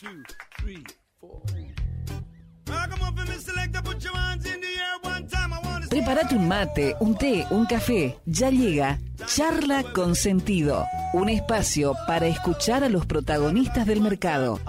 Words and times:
two, 0.00 0.22
Prepárate 5.90 6.36
un 6.36 6.46
mate, 6.46 6.94
un 7.00 7.16
té, 7.16 7.44
un 7.50 7.66
café. 7.66 8.16
Ya 8.26 8.50
llega 8.50 8.98
Charla 9.26 9.82
con 9.92 10.14
Sentido, 10.14 10.86
un 11.12 11.28
espacio 11.28 11.94
para 12.06 12.26
escuchar 12.26 12.84
a 12.84 12.88
los 12.88 13.06
protagonistas 13.06 13.86
del 13.86 14.00
mercado. 14.00 14.60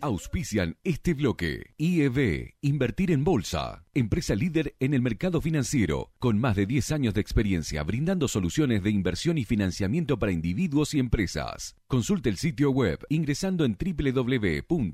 Auspician 0.00 0.76
este 0.84 1.14
bloque. 1.14 1.74
IEB, 1.78 2.54
Invertir 2.60 3.10
en 3.12 3.24
Bolsa. 3.24 3.84
Empresa 3.94 4.34
líder 4.34 4.76
en 4.78 4.94
el 4.94 5.02
mercado 5.02 5.40
financiero, 5.40 6.12
con 6.18 6.38
más 6.38 6.54
de 6.56 6.66
10 6.66 6.92
años 6.92 7.14
de 7.14 7.20
experiencia 7.20 7.82
brindando 7.82 8.28
soluciones 8.28 8.82
de 8.82 8.90
inversión 8.90 9.38
y 9.38 9.44
financiamiento 9.44 10.18
para 10.18 10.32
individuos 10.32 10.94
y 10.94 10.98
empresas. 10.98 11.76
Consulte 11.86 12.28
el 12.28 12.36
sitio 12.36 12.70
web 12.70 12.98
ingresando 13.08 13.64
en 13.64 13.76
www.ieb.com.ar. 13.76 14.90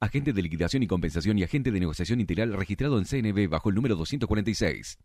Agente 0.00 0.32
de 0.32 0.42
liquidación 0.42 0.84
y 0.84 0.86
compensación 0.86 1.38
y 1.38 1.42
agente 1.42 1.72
de 1.72 1.80
negociación 1.80 2.20
integral 2.20 2.52
registrado 2.52 2.98
en 2.98 3.04
CNB 3.04 3.48
bajo 3.48 3.68
el 3.68 3.74
número 3.74 3.96
246. 3.96 4.98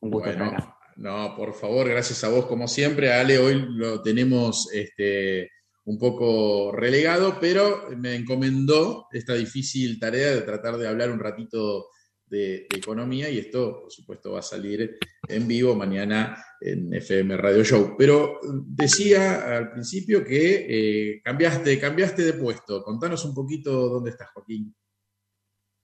Un 0.00 0.10
gusto 0.10 0.30
Bueno, 0.30 0.44
estar 0.44 0.60
acá. 0.60 0.76
no, 0.96 1.34
por 1.36 1.54
favor, 1.54 1.88
gracias 1.88 2.22
a 2.24 2.28
vos 2.28 2.46
como 2.46 2.68
siempre. 2.68 3.12
A 3.12 3.20
Ale 3.20 3.38
hoy 3.38 3.64
lo 3.68 4.00
tenemos 4.02 4.68
este, 4.72 5.50
un 5.84 5.98
poco 5.98 6.72
relegado, 6.72 7.38
pero 7.40 7.88
me 7.96 8.14
encomendó 8.14 9.06
esta 9.10 9.34
difícil 9.34 9.98
tarea 9.98 10.32
de 10.32 10.42
tratar 10.42 10.76
de 10.76 10.86
hablar 10.86 11.10
un 11.10 11.18
ratito 11.18 11.88
de, 12.26 12.66
economía 12.74 13.28
y 13.28 13.38
esto, 13.38 13.82
por 13.82 13.92
supuesto, 13.92 14.32
va 14.32 14.38
a 14.38 14.42
salir 14.42 14.96
en 15.28 15.46
vivo 15.46 15.74
mañana 15.74 16.42
en 16.60 16.92
FM 16.94 17.36
Radio 17.36 17.62
Show. 17.62 17.94
Pero 17.98 18.38
decía 18.66 19.56
al 19.56 19.72
principio 19.72 20.24
que 20.24 20.66
eh, 20.68 21.20
cambiaste, 21.22 21.78
cambiaste 21.78 22.22
de 22.22 22.32
puesto. 22.32 22.82
Contanos 22.82 23.24
un 23.26 23.34
poquito 23.34 23.88
dónde 23.88 24.10
estás, 24.10 24.30
Joaquín. 24.32 24.74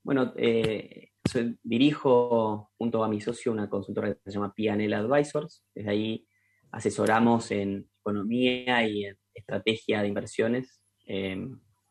Bueno, 0.03 0.33
eh, 0.37 1.11
dirijo 1.63 2.71
junto 2.79 3.05
a 3.05 3.09
mi 3.09 3.21
socio 3.21 3.53
una 3.53 3.69
consultora 3.69 4.15
que 4.15 4.21
se 4.25 4.31
llama 4.31 4.55
Pianel 4.55 4.95
Advisors. 4.95 5.65
Desde 5.75 5.91
ahí 5.91 6.27
asesoramos 6.71 7.51
en 7.51 7.91
economía 8.11 8.87
y 8.87 9.05
en 9.05 9.17
estrategia 9.35 10.03
de 10.03 10.09
inversiones 10.09 10.81
eh, 11.07 11.49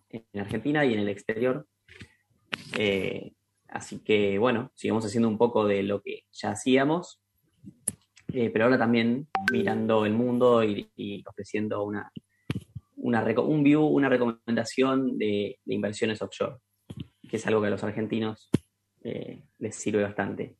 en 0.09 0.39
Argentina 0.39 0.85
y 0.85 0.93
en 0.93 0.99
el 0.99 1.09
exterior. 1.09 1.67
Eh, 2.77 3.33
así 3.67 3.99
que, 3.99 4.37
bueno, 4.37 4.71
sigamos 4.75 5.05
haciendo 5.05 5.27
un 5.27 5.37
poco 5.37 5.65
de 5.65 5.83
lo 5.83 6.01
que 6.01 6.23
ya 6.31 6.51
hacíamos, 6.51 7.21
eh, 8.33 8.49
pero 8.49 8.65
ahora 8.65 8.77
también 8.77 9.27
mirando 9.51 10.05
el 10.05 10.13
mundo 10.13 10.63
y, 10.63 11.23
ofreciendo 11.27 11.83
una, 11.83 12.11
una 12.95 13.23
un 13.41 13.63
view, 13.63 13.85
una 13.85 14.09
recomendación 14.09 15.17
de, 15.17 15.59
de 15.63 15.75
inversiones 15.75 16.21
offshore, 16.21 16.57
que 17.29 17.37
es 17.37 17.47
algo 17.47 17.61
que 17.61 17.67
a 17.67 17.71
los 17.71 17.83
argentinos 17.83 18.49
eh, 19.03 19.41
les 19.59 19.75
sirve 19.75 20.03
bastante. 20.03 20.57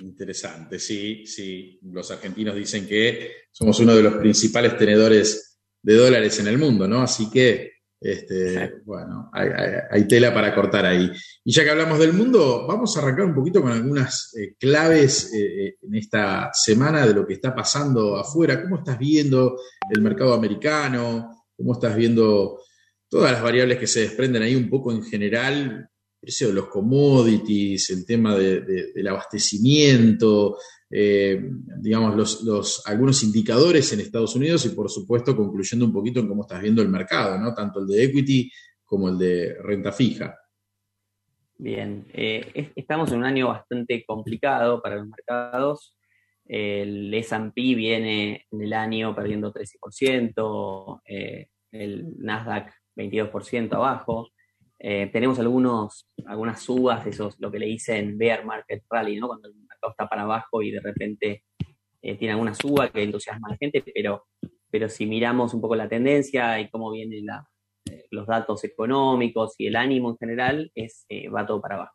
Interesante, 0.00 0.78
sí, 0.78 1.26
sí. 1.26 1.78
Los 1.82 2.10
argentinos 2.10 2.56
dicen 2.56 2.86
que 2.86 3.30
somos 3.50 3.78
uno 3.80 3.94
de 3.94 4.02
los 4.02 4.14
principales 4.14 4.76
tenedores 4.76 5.58
de 5.82 5.94
dólares 5.94 6.38
en 6.40 6.46
el 6.48 6.58
mundo, 6.58 6.88
¿no? 6.88 7.02
Así 7.02 7.30
que, 7.30 7.72
este, 8.00 8.80
bueno, 8.84 9.30
hay, 9.32 9.48
hay- 9.48 9.80
hay 9.90 10.08
tela 10.08 10.32
para 10.32 10.54
cortar 10.54 10.86
ahí. 10.86 11.10
Y 11.44 11.52
ya 11.52 11.62
que 11.62 11.70
hablamos 11.70 11.98
del 11.98 12.14
mundo, 12.14 12.66
vamos 12.66 12.96
a 12.96 13.00
arrancar 13.00 13.26
un 13.26 13.34
poquito 13.34 13.60
con 13.62 13.70
algunas 13.70 14.34
eh, 14.36 14.54
claves 14.58 15.32
eh, 15.34 15.66
eh, 15.66 15.76
en 15.82 15.94
esta 15.94 16.50
semana 16.52 17.06
de 17.06 17.14
lo 17.14 17.26
que 17.26 17.34
está 17.34 17.54
pasando 17.54 18.16
afuera. 18.16 18.60
¿Cómo 18.62 18.78
estás 18.78 18.98
viendo 18.98 19.56
el 19.90 20.00
mercado 20.02 20.34
americano? 20.34 21.44
¿Cómo 21.56 21.74
estás 21.74 21.94
viendo 21.94 22.60
todas 23.08 23.30
las 23.32 23.42
variables 23.42 23.78
que 23.78 23.86
se 23.86 24.00
desprenden 24.00 24.42
ahí 24.42 24.54
un 24.56 24.68
poco 24.70 24.90
en 24.90 25.02
general? 25.04 25.88
Precio 26.22 26.46
de 26.48 26.54
los 26.54 26.68
commodities, 26.68 27.90
el 27.90 28.06
tema 28.06 28.36
de- 28.36 28.60
de- 28.60 28.92
del 28.92 29.08
abastecimiento, 29.08 30.56
eh, 30.88 31.50
digamos, 31.80 32.14
los, 32.44 32.86
algunos 32.86 33.24
indicadores 33.24 33.92
en 33.92 34.00
Estados 34.00 34.36
Unidos 34.36 34.64
y, 34.66 34.68
por 34.68 34.88
supuesto, 34.88 35.34
concluyendo 35.36 35.84
un 35.84 35.92
poquito 35.92 36.20
en 36.20 36.28
cómo 36.28 36.42
estás 36.42 36.62
viendo 36.62 36.80
el 36.80 36.88
mercado, 36.88 37.36
¿no? 37.38 37.52
Tanto 37.52 37.80
el 37.80 37.88
de 37.88 38.04
equity 38.04 38.48
como 38.84 39.08
el 39.08 39.18
de 39.18 39.56
renta 39.62 39.90
fija. 39.90 40.38
Bien, 41.58 42.06
eh, 42.12 42.50
es- 42.54 42.68
estamos 42.76 43.10
en 43.10 43.18
un 43.18 43.24
año 43.24 43.48
bastante 43.48 44.04
complicado 44.04 44.80
para 44.80 44.96
los 44.96 45.08
mercados. 45.08 45.96
El 46.46 47.12
S&P 47.14 47.74
viene 47.74 48.46
en 48.50 48.62
el 48.62 48.72
año 48.72 49.14
perdiendo 49.14 49.52
13%, 49.52 51.00
eh, 51.06 51.48
el 51.72 52.14
Nasdaq 52.18 52.72
22% 52.94 53.76
abajo. 53.76 54.28
Eh, 54.84 55.08
tenemos 55.12 55.38
algunos, 55.38 56.10
algunas 56.26 56.60
subas, 56.60 57.06
esos, 57.06 57.38
lo 57.38 57.52
que 57.52 57.60
le 57.60 57.66
dicen 57.66 58.18
bear 58.18 58.44
market 58.44 58.82
rally, 58.90 59.16
¿no? 59.16 59.28
cuando 59.28 59.46
el 59.46 59.54
mercado 59.54 59.92
está 59.92 60.08
para 60.08 60.22
abajo 60.22 60.60
y 60.60 60.72
de 60.72 60.80
repente 60.80 61.44
eh, 62.02 62.16
tiene 62.16 62.32
alguna 62.32 62.52
suba 62.52 62.90
que 62.90 63.04
entusiasma 63.04 63.46
a 63.46 63.50
la 63.52 63.56
gente, 63.58 63.84
pero, 63.94 64.26
pero 64.68 64.88
si 64.88 65.06
miramos 65.06 65.54
un 65.54 65.60
poco 65.60 65.76
la 65.76 65.88
tendencia 65.88 66.58
y 66.58 66.68
cómo 66.68 66.90
vienen 66.90 67.26
eh, 67.88 68.06
los 68.10 68.26
datos 68.26 68.64
económicos 68.64 69.54
y 69.56 69.68
el 69.68 69.76
ánimo 69.76 70.10
en 70.10 70.16
general, 70.16 70.72
es, 70.74 71.06
va 71.32 71.46
todo 71.46 71.60
para 71.60 71.76
abajo. 71.76 71.94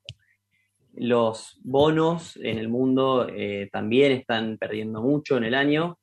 Los 0.93 1.59
bonos 1.65 2.37
en 2.37 2.57
el 2.57 2.69
mundo 2.69 3.27
también 3.71 4.13
están 4.13 4.57
perdiendo 4.57 5.03
mucho 5.03 5.37
en 5.37 5.43
el 5.43 5.53
año. 5.53 5.99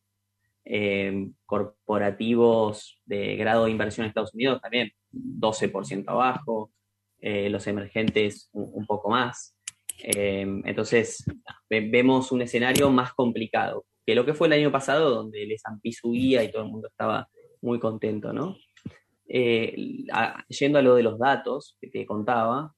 Eh, 0.66 1.28
corporativos 1.44 3.00
de 3.04 3.36
grado 3.36 3.66
de 3.66 3.70
inversión 3.70 4.04
en 4.04 4.08
Estados 4.08 4.34
Unidos 4.34 4.60
también 4.62 4.90
12% 5.12 6.08
abajo, 6.08 6.72
eh, 7.20 7.48
los 7.50 7.66
emergentes 7.66 8.48
un, 8.52 8.86
poco 8.86 9.10
más. 9.10 9.56
Eh, 10.02 10.46
entonces, 10.64 11.24
ve- 11.68 11.88
vemos 11.90 12.32
un 12.32 12.42
escenario 12.42 12.90
más 12.90 13.12
complicado 13.14 13.84
que 14.06 14.14
lo 14.14 14.24
que 14.26 14.34
fue 14.34 14.46
el 14.48 14.54
año 14.54 14.72
pasado, 14.72 15.10
donde 15.10 15.42
el 15.44 15.52
S&P 15.52 15.92
subía 15.92 16.42
y 16.42 16.50
todo 16.50 16.62
el 16.64 16.70
mundo 16.70 16.88
estaba 16.88 17.28
muy 17.62 17.78
contento, 17.78 18.32
¿no? 18.32 18.56
Eh, 19.28 20.04
a- 20.12 20.44
yendo 20.48 20.78
a 20.78 20.82
lo 20.82 20.94
de 20.96 21.02
los 21.02 21.18
datos 21.18 21.76
que 21.80 21.88
te 21.88 22.04
contaba, 22.04 22.72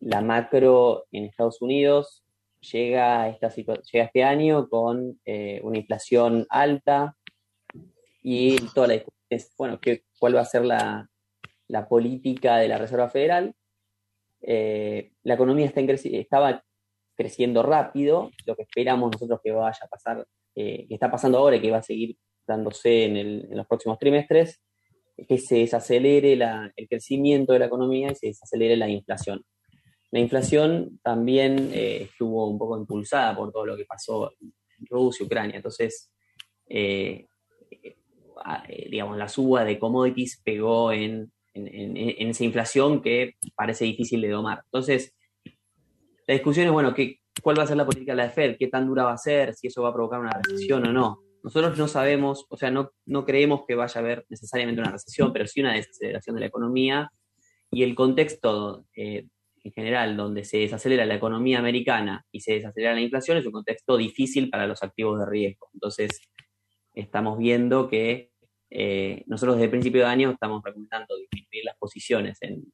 la 0.00 0.20
macro 0.20 1.06
en 1.10 1.24
Estados 1.24 1.60
Unidos 1.62 2.22
llega, 2.72 3.28
este 3.28 4.24
año 4.24 4.68
con 4.68 5.20
eh, 5.24 5.60
una 5.62 5.78
inflación 5.78 6.46
alta 6.48 7.16
y 8.22 8.56
toda 8.74 8.88
la 8.88 8.94
discusión 8.94 9.16
es, 9.30 9.54
bueno, 9.56 9.80
¿qué, 9.80 10.04
¿cuál 10.18 10.36
va 10.36 10.40
a 10.40 10.44
ser 10.44 10.64
la, 10.64 11.08
la 11.68 11.88
política 11.88 12.56
de 12.58 12.68
la 12.68 12.78
Reserva 12.78 13.08
Federal? 13.08 13.54
Eh, 14.40 15.12
la 15.22 15.34
economía 15.34 15.66
está 15.66 15.80
en 15.80 15.90
estaba 15.90 16.64
creciendo 17.16 17.62
rápido, 17.62 18.30
lo 18.44 18.54
que 18.54 18.62
esperamos 18.62 19.10
nosotros 19.12 19.40
que 19.42 19.50
vaya 19.50 19.78
a 19.80 19.88
pasar, 19.88 20.26
eh, 20.54 20.86
que 20.86 20.94
está 20.94 21.10
pasando 21.10 21.38
ahora 21.38 21.56
y 21.56 21.60
que 21.60 21.70
va 21.70 21.78
a 21.78 21.82
seguir 21.82 22.16
dándose 22.46 23.04
en, 23.04 23.56
los 23.56 23.66
próximos 23.66 23.98
trimestres, 23.98 24.60
que 25.28 25.38
se 25.38 25.56
desacelere 25.56 26.34
el 26.34 26.88
crecimiento 26.88 27.54
de 27.54 27.60
la 27.60 27.66
economía 27.66 28.12
y 28.12 28.14
se 28.14 28.26
desacelere 28.28 28.76
la 28.76 28.88
inflación. 28.88 29.42
La 30.10 30.20
inflación 30.20 31.00
también 31.02 31.70
eh, 31.72 32.02
estuvo 32.02 32.48
un 32.48 32.58
poco 32.58 32.78
impulsada 32.78 33.34
por 33.36 33.52
todo 33.52 33.66
lo 33.66 33.76
que 33.76 33.84
pasó 33.84 34.32
en 34.40 34.86
Rusia, 34.88 35.26
Ucrania. 35.26 35.56
Entonces, 35.56 36.12
eh, 36.68 37.26
digamos, 38.90 39.16
la 39.16 39.28
suba 39.28 39.64
de 39.64 39.78
commodities 39.78 40.40
pegó 40.44 40.92
en, 40.92 41.32
en, 41.54 42.28
esa 42.28 42.44
inflación 42.44 43.02
que 43.02 43.34
parece 43.54 43.84
difícil 43.84 44.20
de 44.20 44.28
domar. 44.28 44.62
Entonces, 44.64 45.14
la 46.26 46.34
discusión 46.34 46.66
es, 46.66 46.72
bueno, 46.72 46.94
¿qué, 46.94 47.20
¿cuál 47.42 47.58
va 47.58 47.64
a 47.64 47.66
ser 47.66 47.76
la 47.76 47.84
política 47.84 48.12
de 48.12 48.22
la 48.22 48.30
Fed? 48.30 48.56
¿Qué 48.58 48.68
tan 48.68 48.86
dura 48.86 49.04
va 49.04 49.12
a 49.12 49.18
ser? 49.18 49.54
¿Si 49.54 49.66
eso 49.66 49.82
va 49.82 49.90
a 49.90 49.94
provocar 49.94 50.20
una 50.20 50.40
recesión 50.42 50.86
o 50.86 50.92
no? 50.92 51.22
Nosotros 51.42 51.78
no 51.78 51.86
sabemos, 51.86 52.46
o 52.48 52.56
sea, 52.56 52.70
no, 52.70 52.90
no 53.04 53.24
creemos 53.24 53.62
que 53.66 53.74
vaya 53.74 54.00
a 54.00 54.02
haber 54.02 54.26
necesariamente 54.28 54.80
una 54.80 54.90
recesión, 54.90 55.32
pero 55.32 55.46
sí 55.46 55.60
una 55.60 55.74
desaceleración 55.74 56.34
de 56.34 56.40
la 56.40 56.46
economía 56.46 57.10
y 57.70 57.82
el 57.84 57.94
contexto 57.94 58.84
eh, 58.96 59.28
en 59.66 59.72
general 59.72 60.16
donde 60.16 60.44
se 60.44 60.58
desacelera 60.58 61.04
la 61.04 61.16
economía 61.16 61.58
americana 61.58 62.24
y 62.30 62.40
se 62.40 62.52
desacelera 62.52 62.94
la 62.94 63.00
inflación 63.00 63.36
es 63.36 63.46
un 63.46 63.52
contexto 63.52 63.96
difícil 63.96 64.48
para 64.48 64.68
los 64.68 64.80
activos 64.84 65.18
de 65.18 65.26
riesgo. 65.26 65.68
Entonces, 65.74 66.20
estamos 66.94 67.36
viendo 67.36 67.88
que 67.88 68.30
eh, 68.70 69.24
nosotros 69.26 69.56
desde 69.56 69.64
el 69.64 69.70
principio 69.70 70.02
de 70.02 70.06
año 70.06 70.30
estamos 70.30 70.62
recomendando 70.64 71.16
disminuir 71.16 71.64
las 71.64 71.76
posiciones 71.78 72.38
en, 72.42 72.64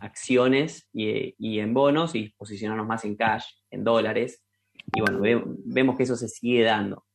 acciones 0.00 0.88
y, 0.92 1.34
en 1.58 1.74
bonos 1.74 2.14
y 2.14 2.28
posicionarnos 2.36 2.86
más 2.86 3.04
en 3.04 3.16
cash, 3.16 3.44
en 3.70 3.82
dólares. 3.82 4.44
Y 4.94 5.00
bueno, 5.00 5.20
vemos 5.64 5.96
que 5.96 6.04
eso 6.04 6.14
se 6.14 6.28
sigue 6.28 6.62
dando. 6.62 7.06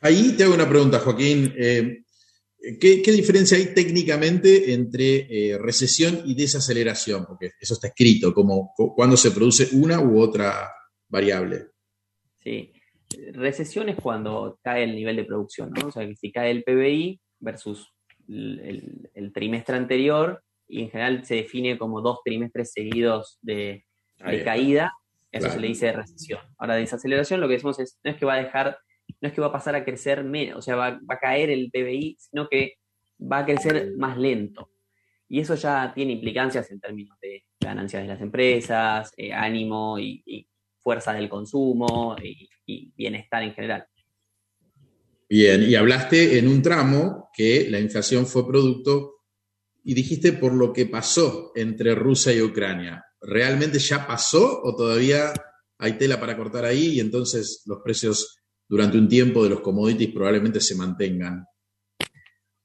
Ahí 0.00 0.34
te 0.36 0.44
hago 0.44 0.54
una 0.54 0.68
pregunta, 0.68 0.98
Joaquín. 0.98 1.54
Eh, 1.56 2.02
¿qué, 2.80 3.12
diferencia 3.12 3.56
hay 3.56 3.74
técnicamente 3.74 4.72
entre 4.72 5.26
eh, 5.30 5.58
recesión 5.58 6.22
y 6.24 6.34
desaceleración? 6.34 7.24
Porque 7.26 7.52
eso 7.60 7.74
está 7.74 7.88
escrito, 7.88 8.34
como 8.34 8.72
cuando 8.96 9.16
se 9.16 9.30
produce 9.30 9.68
una 9.76 10.00
u 10.00 10.20
otra 10.20 10.70
variable. 11.08 11.68
Sí, 12.42 12.72
recesión 13.32 13.88
es 13.88 13.96
cuando 13.96 14.58
cae 14.62 14.84
el 14.84 14.94
nivel 14.94 15.16
de 15.16 15.24
producción, 15.24 15.70
¿no? 15.70 15.88
O 15.88 15.92
sea, 15.92 16.06
que 16.06 16.16
si 16.16 16.30
cae 16.30 16.50
el 16.50 16.64
PBI 16.64 17.20
versus 17.40 17.92
el, 18.28 19.32
trimestre 19.32 19.76
anterior, 19.76 20.42
y 20.66 20.82
en 20.82 20.90
general 20.90 21.24
se 21.24 21.36
define 21.36 21.78
como 21.78 22.02
dos 22.02 22.18
trimestres 22.24 22.72
seguidos 22.72 23.38
de, 23.40 23.84
caída, 24.44 24.92
eso 25.30 25.50
se 25.50 25.60
le 25.60 25.68
dice 25.68 25.92
recesión. 25.92 26.40
Ahora, 26.58 26.74
desaceleración 26.74 27.40
lo 27.40 27.48
que 27.48 27.54
decimos 27.54 27.78
es, 27.78 27.98
no 28.02 28.10
es 28.10 28.16
que 28.16 28.26
va 28.26 28.34
a 28.34 28.42
dejar 28.42 28.78
no 29.20 29.28
es 29.28 29.34
que 29.34 29.40
va 29.40 29.48
a 29.48 29.52
pasar 29.52 29.74
a 29.74 29.84
crecer 29.84 30.24
menos, 30.24 30.58
o 30.58 30.62
sea, 30.62 30.76
va, 30.76 31.00
a 31.08 31.18
caer 31.18 31.50
el 31.50 31.70
PBI, 31.70 32.16
sino 32.18 32.48
que 32.48 32.74
va 33.20 33.38
a 33.38 33.46
crecer 33.46 33.94
más 33.96 34.16
lento. 34.16 34.70
Y 35.28 35.40
eso 35.40 35.54
ya 35.56 35.92
tiene 35.94 36.12
implicancias 36.12 36.70
en 36.70 36.80
términos 36.80 37.18
de 37.20 37.44
ganancias 37.60 38.02
de 38.02 38.08
las 38.08 38.20
empresas, 38.20 39.12
eh, 39.16 39.32
ánimo 39.32 39.98
y, 39.98 40.46
fuerza 40.80 41.12
del 41.12 41.28
consumo 41.28 42.16
y, 42.22 42.48
y, 42.64 42.92
bienestar 42.96 43.42
en 43.42 43.52
general. 43.52 43.86
Bien, 45.28 45.62
y 45.62 45.74
hablaste 45.74 46.38
en 46.38 46.48
un 46.48 46.62
tramo 46.62 47.28
que 47.34 47.68
la 47.68 47.78
inflación 47.78 48.26
fue 48.26 48.46
producto, 48.46 49.18
y 49.88 49.94
dijiste 49.94 50.34
por 50.34 50.52
lo 50.52 50.70
que 50.70 50.84
pasó 50.84 51.50
entre 51.54 51.94
Rusia 51.94 52.30
y 52.34 52.42
Ucrania. 52.42 53.06
¿Realmente 53.22 53.78
ya 53.78 54.06
pasó 54.06 54.60
o 54.62 54.76
todavía 54.76 55.32
hay 55.78 55.94
tela 55.94 56.20
para 56.20 56.36
cortar 56.36 56.66
ahí 56.66 56.88
y 56.96 57.00
entonces 57.00 57.62
los 57.64 57.78
precios 57.82 58.37
durante 58.68 58.98
un 58.98 59.08
tiempo 59.08 59.42
de 59.42 59.50
los 59.50 59.60
commodities 59.60 60.12
probablemente 60.12 60.60
se 60.60 60.76
mantengan? 60.76 61.44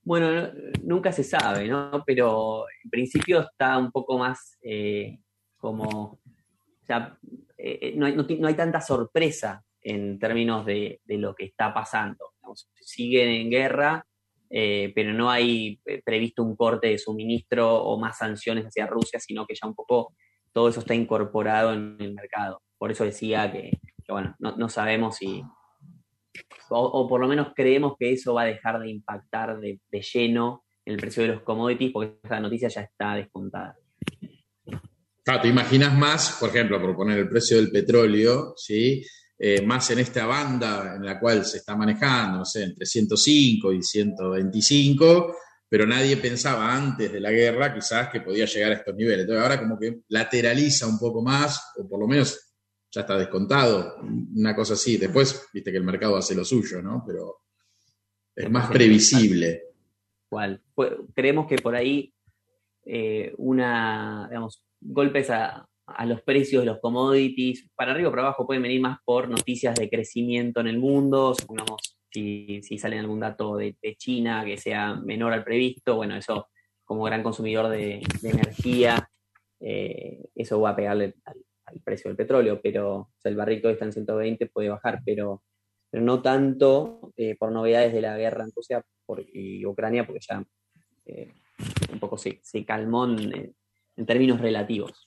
Bueno, 0.05 0.51
nunca 0.83 1.13
se 1.13 1.23
sabe, 1.23 1.67
¿no? 1.67 2.03
Pero 2.05 2.65
en 2.83 2.89
principio 2.89 3.39
está 3.39 3.77
un 3.77 3.89
poco 3.89 4.17
más 4.17 4.57
eh, 4.61 5.19
como, 5.57 5.87
o 5.87 6.85
sea, 6.85 7.17
eh, 7.57 7.93
no, 7.95 8.05
hay, 8.05 8.53
tanta 8.55 8.81
sorpresa 8.81 9.63
en 9.81 10.19
términos 10.19 10.65
de, 10.65 10.99
lo 11.07 11.33
que 11.33 11.45
está 11.45 11.73
pasando. 11.73 12.33
siguen 12.81 13.29
en 13.29 13.49
guerra, 13.49 14.05
eh, 14.49 14.91
pero 14.93 15.13
no 15.13 15.31
hay 15.31 15.79
previsto 16.03 16.43
un 16.43 16.57
corte 16.57 16.87
de 16.87 16.97
suministro 16.97 17.81
o 17.81 17.97
más 17.97 18.17
sanciones 18.17 18.65
hacia 18.65 18.87
Rusia, 18.87 19.21
sino 19.21 19.45
que 19.45 19.55
ya 19.55 19.67
un 19.67 19.73
poco 19.73 20.13
todo 20.51 20.67
eso 20.67 20.81
está 20.81 20.93
incorporado 20.93 21.73
en 21.73 21.95
el 21.99 22.13
mercado. 22.13 22.61
Por 22.77 22.91
eso 22.91 23.05
decía 23.05 23.49
que, 23.53 23.79
bueno, 24.09 24.35
no 24.39 24.67
sabemos 24.67 25.15
si, 25.15 25.41
o, 26.69 27.07
por 27.07 27.21
lo 27.21 27.27
menos 27.27 27.49
creemos 27.55 27.93
que 27.97 28.13
eso 28.13 28.33
va 28.33 28.43
a 28.43 28.45
dejar 28.45 28.79
de 28.79 28.89
impactar 28.89 29.59
de, 29.59 29.79
lleno 30.13 30.63
en 30.85 30.93
el 30.93 30.99
precio 30.99 31.23
de 31.23 31.29
los 31.29 31.41
commodities, 31.43 31.91
porque 31.91 32.19
esa 32.23 32.39
noticia 32.39 32.67
ya 32.67 32.81
está 32.81 33.15
descontada. 33.15 33.77
Claro, 35.23 35.41
te 35.41 35.47
imaginas 35.47 35.97
más, 35.97 36.37
por 36.39 36.49
ejemplo, 36.49 36.81
por 36.81 36.95
poner 36.95 37.19
el 37.19 37.29
precio 37.29 37.57
del 37.57 37.71
petróleo, 37.71 38.53
¿sí? 38.57 39.05
Eh, 39.37 39.61
más 39.61 39.89
en 39.91 39.99
esta 39.99 40.25
banda 40.25 40.95
en 40.95 41.05
la 41.05 41.19
cual 41.19 41.45
se 41.45 41.57
está 41.57 41.75
manejando, 41.75 42.39
no 42.39 42.45
sé, 42.45 42.63
entre 42.63 42.85
105 42.85 43.71
y 43.71 43.81
125, 43.81 45.35
pero 45.67 45.87
nadie 45.87 46.17
pensaba 46.17 46.75
antes 46.75 47.11
de 47.11 47.19
la 47.19 47.31
guerra 47.31 47.73
quizás 47.73 48.09
que 48.09 48.21
podía 48.21 48.45
llegar 48.45 48.71
a 48.71 48.75
estos 48.75 48.95
niveles. 48.95 49.21
Entonces 49.21 49.43
ahora 49.43 49.59
como 49.59 49.79
que 49.79 50.01
lateraliza 50.09 50.87
un 50.87 50.99
poco 50.99 51.21
más, 51.21 51.73
o 51.77 51.87
por 51.87 51.99
lo 51.99 52.07
menos 52.07 52.52
ya 52.93 53.01
está 53.01 53.17
descontado, 53.17 53.97
una 54.35 54.55
cosa 54.55 54.73
así. 54.73 54.97
Después, 54.97 55.49
viste 55.51 55.71
que 55.71 55.77
el 55.77 55.83
mercado 55.83 56.15
hace 56.15 56.35
lo 56.35 56.45
suyo, 56.45 56.79
¿no? 56.81 57.03
Pero 57.05 57.41
es 58.35 58.49
más 58.51 58.69
previsible. 58.69 59.63
¿Cuál? 60.29 60.61
Creemos 61.15 61.47
que 61.47 61.55
por 61.55 61.75
ahí 61.75 62.13
eh, 62.85 63.33
una, 63.37 64.27
digamos, 64.29 64.63
golpes 64.79 65.31
a, 65.31 65.67
los 66.05 66.21
precios 66.21 66.61
de 66.61 66.67
los 66.67 66.79
commodities, 66.79 67.69
para 67.75 67.91
arriba 67.91 68.07
o 68.07 68.11
para 68.11 68.23
abajo 68.23 68.47
pueden 68.47 68.63
venir 68.63 68.79
más 68.79 68.99
por 69.03 69.27
noticias 69.27 69.75
de 69.75 69.89
crecimiento 69.89 70.61
en 70.61 70.67
el 70.67 70.79
mundo, 70.79 71.35
supongamos 71.37 71.97
si, 72.09 72.61
si 72.63 72.77
sale 72.77 72.97
algún 72.97 73.19
dato 73.19 73.57
de, 73.57 73.75
China 73.97 74.45
que 74.45 74.57
sea 74.57 74.95
menor 74.95 75.33
al 75.33 75.43
previsto, 75.43 75.95
bueno, 75.95 76.15
eso 76.15 76.47
como 76.85 77.03
gran 77.03 77.21
consumidor 77.21 77.69
de, 77.69 78.01
energía, 78.23 79.09
eh, 79.59 80.29
eso 80.35 80.61
va 80.61 80.69
a 80.69 80.75
pegarle 80.75 81.15
al, 81.25 81.43
el 81.73 81.81
precio 81.81 82.09
del 82.09 82.17
petróleo, 82.17 82.59
pero 82.61 83.11
el 83.23 83.35
barril 83.35 83.61
que 83.61 83.71
está 83.71 83.85
en 83.85 83.93
120 83.93 84.47
puede 84.47 84.69
bajar, 84.69 85.01
pero, 85.05 85.43
pero 85.89 86.03
no 86.03 86.21
tanto 86.21 87.13
eh, 87.15 87.35
por 87.37 87.51
novedades 87.51 87.93
de 87.93 88.01
la 88.01 88.17
guerra 88.17 88.43
en 88.43 88.51
Rusia 88.55 88.85
y 89.33 89.65
Ucrania, 89.65 90.05
porque 90.05 90.21
ya 90.27 90.43
eh, 91.05 91.33
un 91.91 91.99
poco 91.99 92.17
se, 92.17 92.39
calmó 92.65 93.05
en, 93.05 93.55
términos 94.05 94.41
relativos, 94.41 95.05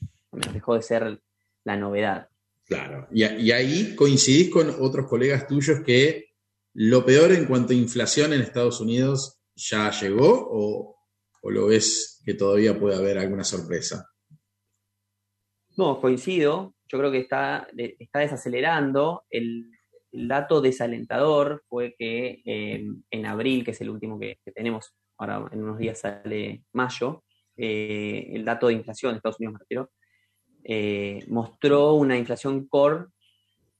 dejó 0.52 0.74
de 0.74 0.82
ser 0.82 1.20
la 1.64 1.76
novedad. 1.76 2.28
Claro, 2.64 3.06
y, 3.12 3.22
ahí 3.22 3.94
coincidís 3.94 4.50
con 4.50 4.68
otros 4.80 5.06
colegas 5.06 5.46
tuyos 5.46 5.80
que 5.84 6.26
lo 6.74 7.04
peor 7.04 7.32
en 7.32 7.46
cuanto 7.46 7.72
a 7.72 7.76
inflación 7.76 8.32
en 8.32 8.40
Estados 8.40 8.80
Unidos 8.80 9.40
ya 9.54 9.90
llegó 9.90 10.48
o, 10.50 10.96
o 11.42 11.50
lo 11.50 11.66
ves 11.66 12.20
que 12.24 12.34
todavía 12.34 12.78
puede 12.78 12.96
haber 12.96 13.18
alguna 13.18 13.44
sorpresa? 13.44 14.10
No, 15.76 16.00
coincido. 16.00 16.74
Yo 16.88 16.98
creo 16.98 17.12
que 17.12 17.18
está, 17.18 17.68
está 17.76 18.20
desacelerando. 18.20 19.24
El, 19.30 19.70
dato 20.18 20.62
desalentador 20.62 21.62
fue 21.68 21.94
que 21.98 22.40
eh, 22.46 22.86
en 23.10 23.26
abril, 23.26 23.62
que 23.62 23.72
es 23.72 23.80
el 23.82 23.90
último 23.90 24.18
que, 24.18 24.38
tenemos, 24.54 24.94
ahora 25.18 25.46
en 25.52 25.62
unos 25.62 25.76
días 25.76 26.00
sale 26.00 26.64
mayo, 26.72 27.22
eh, 27.54 28.30
el 28.32 28.42
dato 28.42 28.68
de 28.68 28.72
inflación 28.72 29.12
de 29.12 29.16
Estados 29.18 29.38
Unidos, 29.38 29.52
me 29.52 29.58
refiero, 29.58 29.90
eh, 30.64 31.22
mostró 31.28 31.92
una 31.92 32.16
inflación 32.16 32.66
core 32.66 33.08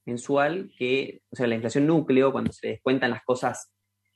mensual 0.05 0.71
que, 0.77 1.23
o 1.31 1.37
sea, 1.37 1.47
la 1.47 1.55
inflación 1.55 1.87
núcleo, 1.87 2.33
cuando 2.33 2.53
se 2.53 2.69
descuentan 2.69 3.13
las 3.13 3.25
cosas 3.25 3.73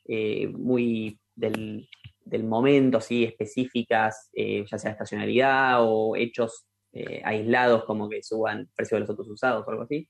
muy 0.07 1.19
del, 1.35 1.89
del, 2.23 2.45
momento, 2.45 2.99
así 2.99 3.25
específicas, 3.25 4.29
ya 4.35 4.79
sea 4.79 4.91
estacionalidad 4.91 5.79
o 5.81 6.17
hechos 6.17 6.67
eh, 6.93 7.23
aislados 7.25 7.85
como 7.85 8.09
que 8.09 8.23
suban 8.23 8.61
el 8.61 8.69
precio 8.75 8.97
de 8.97 9.01
los 9.01 9.11
autos 9.11 9.29
usados 9.29 9.67
o 9.67 9.71
algo 9.71 9.83
así, 9.83 10.09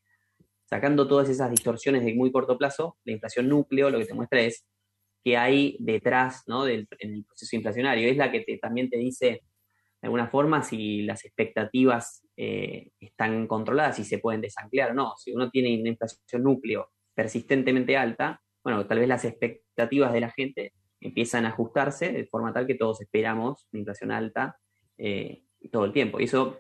sacando 0.65 1.09
todas 1.09 1.29
esas 1.29 1.51
distorsiones 1.51 2.05
de 2.05 2.15
muy 2.15 2.31
corto 2.31 2.57
plazo, 2.57 2.97
la 3.05 3.13
inflación 3.13 3.49
núcleo 3.49 3.91
lo 3.91 3.99
que 3.99 4.07
te 4.07 4.15
muestra 4.15 4.41
es 4.41 4.67
que 5.23 5.37
hay 5.37 5.77
detrás 5.81 6.45
¿no? 6.47 6.65
del 6.65 6.87
en 6.99 7.15
el 7.15 7.25
proceso 7.25 7.57
inflacionario. 7.57 8.09
Es 8.09 8.17
la 8.17 8.31
que 8.31 8.45
también 8.61 8.89
te 8.89 8.97
dice, 8.97 9.27
de 9.27 9.43
alguna 10.07 10.29
forma, 10.29 10.63
si 10.63 11.03
las 11.03 11.25
expectativas 11.25 12.27
eh, 12.37 12.91
están 13.01 13.47
controladas 13.47 13.99
y 13.99 14.05
se 14.05 14.19
pueden 14.19 14.41
desanclear 14.41 14.93
o 14.93 14.95
no. 14.95 15.15
Si 15.19 15.33
uno 15.33 15.51
tiene 15.51 15.79
una 15.79 15.91
inflación 15.91 16.43
núcleo 16.43 16.91
persistentemente 17.15 17.97
alta, 17.97 18.41
bueno, 18.63 18.87
tal 18.87 19.01
vez 19.01 19.09
las 19.09 19.25
expectativas 19.25 20.13
de 20.13 20.21
la 20.21 20.31
gente 20.31 20.73
empiezan 21.01 21.45
a 21.47 21.49
ajustarse 21.49 22.13
de 22.13 22.27
forma 22.27 22.53
tal 22.53 22.67
que 22.67 22.75
todos 22.75 23.01
esperamos 23.01 23.67
una 23.73 23.81
inflación 23.81 24.13
alta 24.13 24.57
eh, 24.97 25.45
todo 25.71 25.85
el 25.85 25.93
tiempo. 25.93 26.21
Y 26.21 26.25
eso 26.25 26.59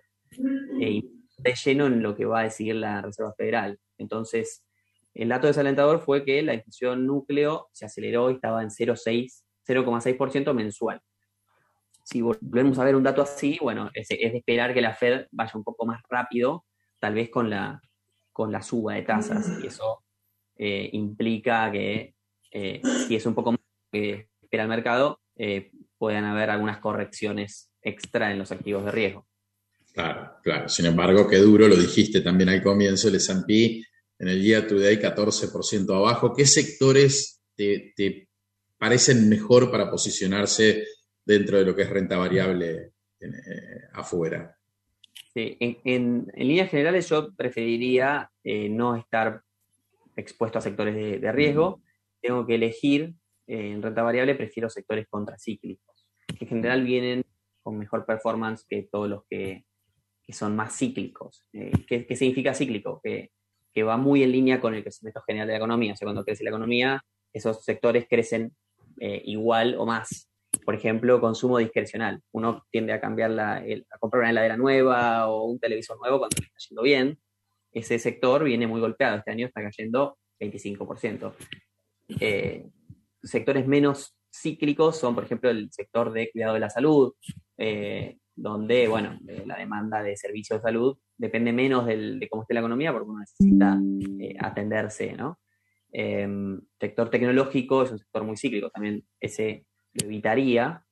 eh, 0.80 1.02
de 1.38 1.54
lleno 1.54 1.86
en 1.86 2.02
lo 2.02 2.14
que 2.14 2.24
va 2.24 2.40
a 2.40 2.44
decidir 2.44 2.76
la 2.76 3.02
Reserva 3.02 3.32
Federal. 3.34 3.78
Entonces, 3.98 4.64
el 5.14 5.28
dato 5.28 5.46
desalentador 5.46 6.00
fue 6.00 6.24
que 6.24 6.42
la 6.42 6.54
inflación 6.54 7.06
núcleo 7.06 7.68
se 7.72 7.84
aceleró 7.84 8.30
y 8.30 8.34
estaba 8.34 8.62
en 8.62 8.68
0,6, 8.68 9.42
0,6% 9.66 10.54
mensual. 10.54 11.00
Si 12.04 12.22
volvemos 12.22 12.78
a 12.78 12.84
ver 12.84 12.96
un 12.96 13.02
dato 13.02 13.22
así, 13.22 13.58
bueno, 13.60 13.90
es, 13.94 14.08
de 14.08 14.16
esperar 14.24 14.74
que 14.74 14.80
la 14.80 14.94
Fed 14.94 15.26
vaya 15.30 15.52
un 15.54 15.64
poco 15.64 15.86
más 15.86 16.02
rápido, 16.08 16.64
tal 16.98 17.14
vez 17.14 17.30
con 17.30 17.50
la, 17.50 17.80
con 18.32 18.50
la 18.52 18.62
suba 18.62 18.94
de 18.94 19.02
tasas. 19.02 19.58
Y 19.62 19.66
eso 19.66 20.02
eh, 20.56 20.90
implica 20.92 21.70
que 21.70 22.14
eh, 22.50 22.80
si 23.06 23.16
es 23.16 23.26
un 23.26 23.34
poco 23.34 23.52
más 23.52 23.60
que 23.92 24.28
espera 24.40 24.64
el 24.64 24.68
mercado, 24.68 25.20
eh, 25.36 25.70
puedan 25.98 26.24
haber 26.24 26.50
algunas 26.50 26.78
correcciones 26.78 27.70
extra 27.82 28.30
en 28.32 28.38
los 28.38 28.52
activos 28.52 28.84
de 28.84 28.90
riesgo. 28.90 29.26
Claro, 29.92 30.36
claro. 30.42 30.68
Sin 30.68 30.86
embargo, 30.86 31.26
qué 31.26 31.38
duro, 31.38 31.66
lo 31.68 31.76
dijiste 31.76 32.20
también 32.20 32.48
al 32.48 32.62
comienzo, 32.62 33.08
el 33.08 33.16
S&P 33.16 33.84
en 34.20 34.28
el 34.28 34.42
year 34.42 34.66
today 34.66 34.98
14% 34.98 35.96
abajo. 35.96 36.34
¿Qué 36.34 36.44
sectores 36.46 37.42
te, 37.56 38.28
parecen 38.78 39.28
mejor 39.28 39.70
para 39.70 39.90
posicionarse 39.90 40.84
dentro 41.24 41.58
de 41.58 41.64
lo 41.64 41.74
que 41.74 41.82
es 41.82 41.90
renta 41.90 42.16
variable 42.18 42.92
eh, 43.20 43.28
afuera? 43.94 44.56
Sí, 45.34 45.56
en, 45.60 46.30
líneas 46.34 46.70
generales 46.70 47.08
yo 47.08 47.34
preferiría 47.34 48.30
eh, 48.44 48.68
no 48.68 48.96
estar 48.96 49.42
expuesto 50.16 50.58
a 50.58 50.62
sectores 50.62 50.94
de, 50.94 51.32
riesgo. 51.32 51.82
Tengo 52.20 52.46
que 52.46 52.56
elegir, 52.56 53.14
eh, 53.46 53.72
en 53.72 53.82
renta 53.82 54.02
variable 54.02 54.34
prefiero 54.34 54.68
sectores 54.68 55.06
contracíclicos, 55.08 56.08
que 56.26 56.44
en 56.44 56.48
general 56.48 56.84
vienen 56.84 57.22
con 57.62 57.78
mejor 57.78 58.04
performance 58.04 58.64
que 58.68 58.88
todos 58.90 59.08
los 59.08 59.24
que, 59.28 59.64
son 60.32 60.56
más 60.56 60.76
cíclicos. 60.76 61.44
¿qué, 61.52 62.06
significa 62.16 62.54
cíclico? 62.54 63.00
Que 63.02 63.30
que 63.72 63.82
va 63.82 63.96
muy 63.96 64.22
en 64.22 64.32
línea 64.32 64.60
con 64.60 64.74
el 64.74 64.82
crecimiento 64.82 65.22
general 65.22 65.46
de 65.46 65.52
la 65.52 65.58
economía. 65.58 65.92
O 65.92 65.96
sea, 65.96 66.06
cuando 66.06 66.24
crece 66.24 66.44
la 66.44 66.50
economía, 66.50 67.04
esos 67.32 67.64
sectores 67.64 68.06
crecen 68.08 68.52
eh, 68.98 69.22
igual 69.24 69.76
o 69.78 69.86
más. 69.86 70.28
Por 70.64 70.74
ejemplo, 70.74 71.20
consumo 71.20 71.58
discrecional. 71.58 72.20
Uno 72.32 72.66
tiende 72.70 72.92
a 72.92 73.00
cambiar 73.00 73.30
la, 73.30 73.56
a 73.56 73.98
comprar 73.98 74.22
una 74.22 74.30
heladera 74.30 74.56
nueva 74.56 75.28
o 75.28 75.44
un 75.44 75.60
televisor 75.60 75.98
nuevo 75.98 76.18
cuando 76.18 76.36
le 76.40 76.46
está 76.46 76.58
yendo 76.68 76.82
bien. 76.82 77.18
Ese 77.72 77.98
sector 77.98 78.42
viene 78.44 78.66
muy 78.66 78.80
golpeado. 78.80 79.18
Este 79.18 79.30
año 79.30 79.46
está 79.46 79.62
cayendo 79.62 80.18
25%. 80.40 81.32
Eh, 82.20 82.66
sectores 83.22 83.66
menos 83.68 84.16
cíclicos 84.34 84.96
son, 84.96 85.14
por 85.14 85.24
ejemplo, 85.24 85.50
el 85.50 85.70
sector 85.70 86.12
de 86.12 86.30
cuidado 86.32 86.54
de 86.54 86.60
la 86.60 86.70
salud, 86.70 87.14
eh, 87.56 88.18
donde, 88.34 88.88
bueno, 88.88 89.18
la 89.46 89.56
demanda 89.56 90.02
de 90.02 90.16
servicios 90.16 90.60
de 90.60 90.68
salud 90.68 90.98
depende 91.16 91.52
menos 91.52 91.86
de 91.86 92.26
cómo 92.30 92.42
esté 92.42 92.54
la 92.54 92.60
economía, 92.60 92.92
porque 92.92 93.10
uno 93.10 93.20
necesita 93.20 93.78
eh, 94.18 94.34
atenderse, 94.38 95.12
¿no? 95.12 95.38
Em, 95.92 96.60
sector 96.78 97.10
tecnológico 97.10 97.82
es 97.82 97.90
un 97.90 97.98
sector 97.98 98.24
muy 98.24 98.36
cíclico, 98.36 98.70
también 98.70 99.04
ese 99.20 99.66
evitaría. 99.92 100.84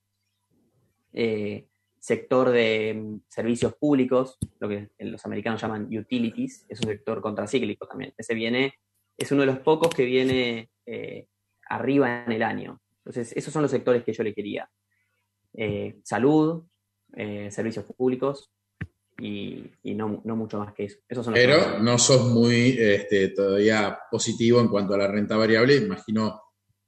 Eh, 1.13 1.67
sector 1.99 2.51
de 2.51 2.95
mm, 2.95 3.21
servicios 3.29 3.75
públicos, 3.75 4.37
lo 4.61 4.69
que 4.69 4.91
los 4.99 5.25
americanos 5.25 5.63
llaman 5.63 5.89
utilities, 5.97 6.67
es 6.69 6.81
un 6.81 6.89
sector 6.89 7.23
contracíclico 7.23 7.87
también. 7.87 8.13
Ese 8.19 8.35
viene, 8.35 8.75
es 9.17 9.33
uno 9.33 9.43
de 9.43 9.47
los 9.47 9.61
pocos 9.61 9.95
que 9.95 10.05
viene 10.05 10.71
eh, 10.85 11.27
arriba 11.71 12.25
en 12.25 12.33
el 12.33 12.43
año. 12.43 12.81
Entonces, 12.99 13.33
esos 13.35 13.53
son 13.53 13.63
los 13.63 13.71
sectores 13.71 14.05
que 14.05 14.13
yo 14.13 14.23
le 14.23 14.35
quería. 14.35 14.71
salud, 16.03 16.65
servicios 17.51 17.85
públicos, 17.97 18.51
y, 19.21 19.95
no, 19.95 20.23
mucho 20.25 20.59
más 20.59 20.73
que 20.75 20.85
eso. 20.85 20.99
Pero 21.33 21.81
no 21.81 21.99
sos 21.99 22.27
muy 22.31 22.77
este, 22.79 23.29
todavía 23.29 23.99
positivo 24.11 24.61
en 24.61 24.69
cuanto 24.69 24.95
a 24.95 24.99
la 24.99 25.09
renta 25.09 25.37
variable, 25.37 25.77
imagino 25.77 26.41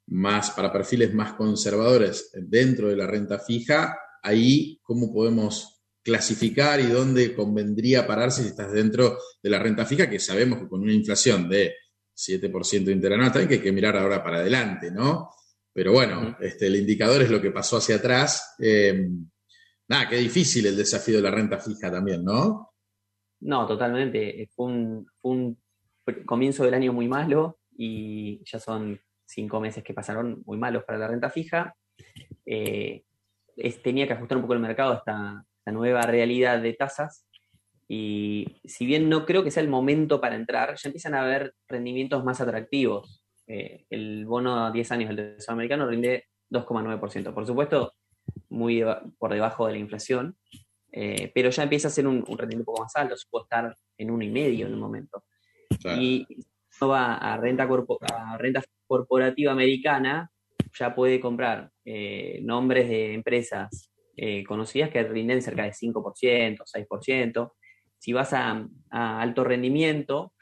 más 0.09 0.51
para 0.51 0.73
perfiles 0.73 1.13
más 1.15 1.35
conservadores 1.35 2.31
dentro 2.35 2.89
de 2.89 2.97
la 2.97 3.07
renta 3.07 3.39
fija, 3.39 3.99
ahí 4.23 4.79
cómo 4.83 5.13
podemos 5.13 5.83
clasificar 6.03 6.81
y 6.81 6.87
dónde 6.87 7.35
convendría 7.35 8.07
pararse 8.07 8.43
si 8.43 8.49
estás 8.49 8.73
dentro 8.73 9.19
de 9.43 9.51
la 9.51 9.59
renta 9.59 9.85
fija, 9.85 10.09
que 10.09 10.19
sabemos 10.19 10.61
que 10.61 10.69
con 10.69 10.81
una 10.81 10.93
inflación 10.93 11.49
de 11.49 11.75
7% 12.17 12.91
interanual 12.91 13.33
también 13.33 13.49
que 13.49 13.55
hay 13.57 13.61
que 13.61 13.73
mirar 13.73 13.97
ahora 13.97 14.23
para 14.23 14.39
adelante, 14.39 14.91
¿no? 14.91 15.31
Pero 15.73 15.93
bueno, 15.93 16.37
este, 16.41 16.67
el 16.67 16.77
indicador 16.77 17.23
es 17.23 17.31
lo 17.31 17.41
que 17.41 17.53
pasó 17.53 17.77
hacia 17.77 17.97
atrás. 17.97 18.55
Eh, 18.59 19.09
nada, 19.91 20.09
qué 20.09 20.17
difícil 20.17 20.65
el 20.67 20.77
desafío 20.77 21.17
de 21.17 21.23
la 21.23 21.33
renta 21.33 21.59
fija 21.59 21.91
también, 21.91 22.25
¿no? 22.25 22.71
No, 23.41 23.67
totalmente. 23.67 24.49
Fue 24.55 24.67
un, 24.67 25.59
comienzo 26.25 26.65
del 26.65 26.75
año 26.75 26.93
muy 26.93 27.09
malo 27.09 27.59
y 27.77 28.41
ya 28.45 28.61
son 28.61 29.01
cinco 29.27 29.61
meses 29.61 29.83
que 29.83 29.93
pasaron 29.93 30.43
muy 30.47 30.59
malos 30.59 30.85
para 30.85 30.99
la 30.99 31.09
renta 31.09 31.29
fija. 31.29 31.75
Eh, 32.47 33.03
tenía 33.83 34.07
que 34.07 34.13
ajustar 34.13 34.39
un 34.39 34.43
poco 34.43 34.55
el 34.55 34.61
mercado 34.61 34.93
a 34.93 34.97
esta, 34.97 35.45
nueva 35.73 36.03
realidad 36.03 36.61
de 36.61 36.73
tasas. 36.73 37.27
Y 37.87 38.61
si 38.65 38.87
bien 38.87 39.09
no 39.09 39.25
creo 39.25 39.45
que 39.45 39.53
sea 39.53 39.63
el 39.63 39.69
momento 39.69 40.21
para 40.21 40.35
entrar, 40.35 40.75
ya 40.77 40.89
empiezan 40.89 41.15
a 41.15 41.23
haber 41.23 41.55
rendimientos 41.69 42.25
más 42.25 42.41
atractivos. 42.41 43.25
Eh, 43.47 43.87
el 43.91 44.25
bono 44.27 44.67
a 44.67 44.73
10 44.73 44.93
años 44.93 45.09
del 45.15 45.37
Tesoro 45.37 45.55
americano 45.55 45.87
rinde 45.87 46.27
2,9%. 46.51 47.33
Por 47.33 47.47
supuesto, 47.47 47.93
muy 48.49 48.85
por 49.19 49.33
debajo 49.33 49.67
de 49.67 49.73
la 49.73 49.79
inflación, 49.79 50.37
eh, 50.93 51.31
pero 51.35 51.51
ya 51.51 51.63
empieza 51.63 51.89
a 51.89 51.91
ser 51.91 52.07
un, 52.07 52.25
rendimiento 52.27 52.59
un 52.59 52.65
poco 52.65 52.83
más 52.83 52.97
alto, 52.97 53.15
puede 53.31 53.45
estar 53.45 53.77
en 53.97 54.11
uno 54.11 54.25
y 54.25 54.31
medio 54.31 54.67
en 54.67 54.75
un 54.75 54.81
momento. 54.81 55.25
Y 55.99 56.27
uno 56.81 56.89
va 56.89 57.15
a 57.15 57.37
renta, 57.37 57.67
a 58.13 58.39
renta 58.39 58.63
corporativa 58.87 59.53
americana, 59.53 60.31
ya 60.79 60.95
puede 60.95 61.21
comprar 61.21 61.71
eh, 61.85 62.41
nombres 62.43 62.89
de 62.89 63.15
empresas 63.15 63.91
eh, 64.17 64.45
conocidas 64.45 64.91
que 64.91 65.03
rinden 65.03 65.43
cerca 65.43 65.65
de 65.65 65.73
5%, 65.73 66.59
6%. 66.65 67.53
Si 67.99 68.13
vas 68.13 68.33
a, 68.33 68.67
a 68.91 69.21
alto 69.21 69.45
rendimiento, 69.45 70.33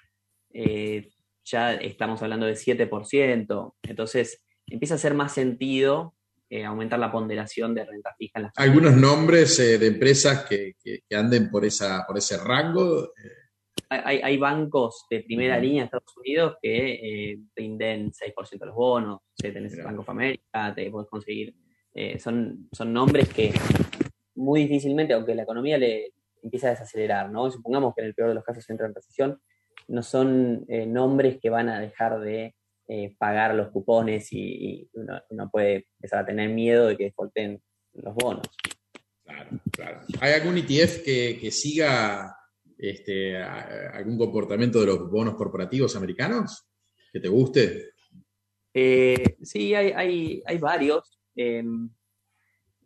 ya 1.45 1.75
estamos 1.75 2.23
hablando 2.23 2.47
de 2.47 2.55
7%. 2.55 3.75
Entonces, 3.83 4.45
empieza 4.67 4.95
a 4.95 4.97
hacer 4.97 5.15
más 5.15 5.33
sentido 5.33 6.15
eh, 6.51 6.65
aumentar 6.65 6.99
la 6.99 7.13
ponderación 7.13 7.75
de 7.75 7.85
renta 7.85 8.15
fija 8.17 8.39
en 8.39 8.45
las 8.45 8.53
¿Algunos 8.57 8.97
nombres 8.97 9.59
eh, 9.59 9.77
de 9.77 9.89
empresas 9.89 10.47
que, 10.47 10.77
anden 11.15 11.51
por, 11.51 11.63
esa, 11.67 12.07
por 12.07 12.17
ese 12.17 12.39
rango? 12.39 13.13
Hay, 13.91 14.39
bancos 14.39 15.07
de 15.11 15.21
primera 15.21 15.59
línea 15.59 15.83
de 15.83 15.85
Estados 15.85 16.17
Unidos 16.17 16.57
que 16.63 17.33
eh, 17.33 17.39
rinden 17.55 18.13
6% 18.13 18.59
de 18.59 18.67
los 18.67 18.75
bonos, 18.75 19.21
tenés 19.37 19.75
el 19.75 19.85
Banco 19.85 20.01
of 20.01 20.09
America, 20.09 20.75
te 20.75 20.91
puedes 20.91 21.09
conseguir, 21.11 21.55
son, 22.19 22.69
son 22.73 22.93
nombres 22.95 23.29
que 23.29 23.53
muy 24.35 24.63
difícilmente, 24.63 25.13
aunque 25.13 25.35
la 25.35 25.43
economía 25.43 25.77
le 25.77 26.13
empieza 26.43 26.69
a 26.69 26.71
desacelerar, 26.71 27.31
¿no? 27.31 27.51
Supongamos 27.51 27.95
que 27.95 28.03
en 28.03 28.09
el 28.09 28.15
peor 28.15 28.31
de 28.31 28.35
los 28.37 28.45
casos 28.45 28.69
entra 28.71 28.87
en 28.87 28.95
recesión, 28.95 29.41
no 29.89 30.03
son 30.03 30.67
nombres 30.87 31.39
que 31.41 31.51
van 31.51 31.69
a 31.69 31.81
dejar 31.81 32.21
de 32.21 32.55
eh, 32.91 33.15
pagar 33.19 33.55
los 33.55 33.69
cupones 33.69 34.33
y, 34.33 34.89
uno, 34.95 35.51
puede 35.51 35.89
empezar 35.99 36.21
a 36.21 36.27
tener 36.27 36.49
miedo 36.49 36.87
de 36.87 36.97
que 36.97 37.05
defaulten 37.05 37.63
los 37.93 38.15
bonos. 38.15 38.47
Claro, 39.25 39.51
claro. 39.71 40.01
¿Hay 40.21 40.33
algún 40.33 40.57
ETF 40.57 41.05
que, 41.05 41.51
siga 41.51 42.35
este, 42.79 43.37
algún 43.37 44.17
comportamiento 44.17 44.81
de 44.81 44.87
los 44.87 45.11
bonos 45.11 45.35
corporativos 45.35 45.97
americanos 45.97 46.67
que 47.13 47.21
te 47.21 47.29
guste? 47.29 47.91
Eh, 48.73 49.37
sí, 49.43 49.75
hay, 49.75 50.43
varios. 50.59 51.21
Em, 51.37 51.91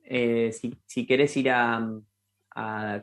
eh, 0.02 0.50
si, 0.84 1.06
querés 1.06 1.36
ir 1.36 1.48
a, 1.50 1.88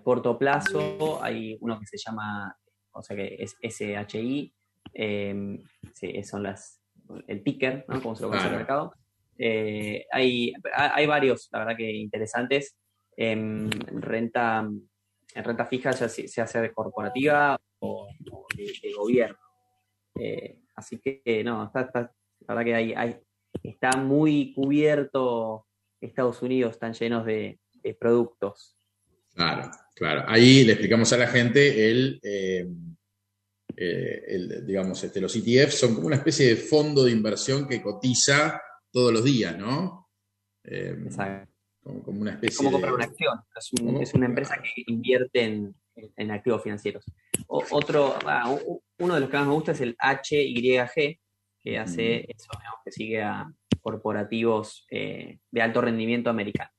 corto 0.03 0.37
plazo, 0.37 1.23
hay 1.23 1.57
uno 1.61 1.79
que 1.79 1.85
se 1.85 1.97
llama, 1.97 2.53
o 2.91 3.01
sea 3.01 3.15
que 3.15 3.37
es 3.39 3.55
SHI, 3.61 4.53
em, 4.93 5.63
son 6.23 6.43
las 6.43 6.78
el 7.27 7.43
ticker, 7.43 7.85
¿no? 7.87 8.01
como 8.01 8.15
se 8.15 8.23
lo 8.23 8.29
conoce 8.29 8.47
en 8.47 8.53
el 8.53 8.59
mercado. 8.59 8.93
Eh, 9.37 10.05
hay, 10.11 10.53
hay 10.73 11.07
varios, 11.07 11.47
la 11.51 11.59
verdad 11.59 11.77
que 11.77 11.91
interesantes. 11.91 12.75
En 13.15 13.69
renta, 13.71 14.67
en 15.35 15.43
renta 15.43 15.65
fija 15.65 15.91
ya 15.91 16.07
se, 16.07 16.41
hace 16.41 16.61
de 16.61 16.73
corporativa 16.73 17.59
o, 17.79 18.07
de, 18.55 18.93
gobierno. 18.97 19.37
Eh, 20.15 20.59
así 20.75 20.99
que 20.99 21.43
no, 21.43 21.65
está, 21.65 21.89
la 21.93 22.53
verdad 22.53 22.63
que 22.63 22.75
hay, 22.75 23.17
está 23.63 23.91
muy 23.97 24.53
cubierto 24.53 25.65
Estados 26.01 26.41
Unidos, 26.41 26.73
están 26.73 26.93
llenos 26.93 27.25
de, 27.25 27.59
productos. 27.99 28.75
Claro, 29.33 29.71
claro. 29.95 30.23
Ahí 30.27 30.63
le 30.63 30.73
explicamos 30.73 31.11
a 31.13 31.17
la 31.17 31.27
gente 31.27 31.89
el, 31.89 32.19
eh, 32.23 32.67
eh, 33.81 34.61
digamos, 34.65 35.01
este, 35.05 35.21
los 35.21 35.33
ETF 35.33 35.71
son 35.71 35.95
como 35.95 36.07
una 36.07 36.17
especie 36.17 36.47
de 36.47 36.57
fondo 36.57 37.05
de 37.05 37.11
inversión 37.11 37.65
que 37.65 37.81
cotiza 37.81 38.61
todos 38.91 39.13
los 39.13 39.23
días, 39.23 39.57
¿no? 39.57 40.09
Eh, 40.65 40.97
Exacto. 41.05 41.49
Como, 41.81 42.19
una 42.19 42.31
especie 42.31 42.57
como 42.57 42.71
comprar 42.71 42.93
una 42.93 43.05
acción. 43.05 43.39
Es, 44.01 44.13
una 44.13 44.25
empresa 44.25 44.61
que 44.61 44.83
invierte 44.87 45.43
en, 45.43 46.31
activos 46.31 46.61
financieros. 46.61 47.05
otro, 47.47 48.15
ah, 48.25 48.53
uno 48.99 49.13
de 49.15 49.21
los 49.21 49.29
que 49.29 49.37
más 49.37 49.47
me 49.47 49.53
gusta 49.53 49.71
es 49.71 49.81
el 49.81 49.95
HYG, 49.97 51.17
que 51.61 51.77
hace 51.77 52.25
mm. 52.27 52.31
eso, 52.31 52.49
que 52.83 52.91
sigue 52.91 53.21
a 53.21 53.49
corporativos 53.79 54.85
eh, 54.91 55.39
de 55.49 55.61
alto 55.61 55.79
rendimiento 55.79 56.29
americanos. 56.29 56.73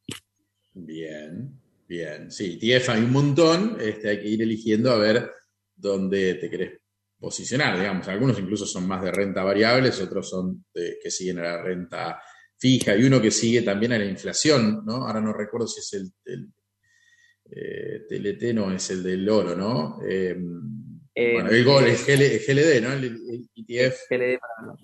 Bien, 0.74 1.58
bien. 1.88 2.30
Sí, 2.30 2.58
TF 2.58 2.90
hay 2.90 3.00
un 3.00 3.12
montón, 3.12 3.78
este, 3.80 4.10
hay 4.10 4.20
que 4.20 4.28
ir 4.28 4.42
eligiendo 4.42 4.92
a 4.92 4.98
ver 4.98 5.30
dónde 5.74 6.34
te 6.34 6.50
querés 6.50 6.79
posicionar, 7.20 7.78
digamos. 7.78 8.08
Algunos 8.08 8.38
incluso 8.38 8.66
son 8.66 8.88
más 8.88 9.02
de 9.02 9.12
renta 9.12 9.44
variable, 9.44 9.90
otros 9.90 10.28
son 10.28 10.64
que 10.72 11.10
siguen 11.10 11.38
a 11.40 11.42
la 11.42 11.62
renta 11.62 12.20
fija 12.58 12.96
y 12.96 13.04
uno 13.04 13.20
que 13.20 13.30
sigue 13.30 13.62
también 13.62 13.92
a 13.92 13.98
la 13.98 14.04
inflación, 14.04 14.82
¿no? 14.84 15.06
Ahora 15.06 15.20
no 15.20 15.32
recuerdo 15.32 15.66
si 15.68 15.80
es 15.80 15.92
el, 15.94 16.12
el 16.24 18.06
TLT, 18.06 18.54
no, 18.54 18.72
es 18.72 18.90
el 18.90 19.02
del 19.02 19.28
oro, 19.28 19.54
¿no? 19.54 20.00
Eh, 20.06 20.36
eh, 21.14 21.32
bueno, 21.34 21.50
el 21.50 21.64
gol 21.64 21.86
es 21.86 22.06
GLD, 22.06 22.82
¿no? 22.82 22.92
El, 22.92 23.48
ETF. 23.54 23.98
GLD 24.10 24.38
para 24.38 24.74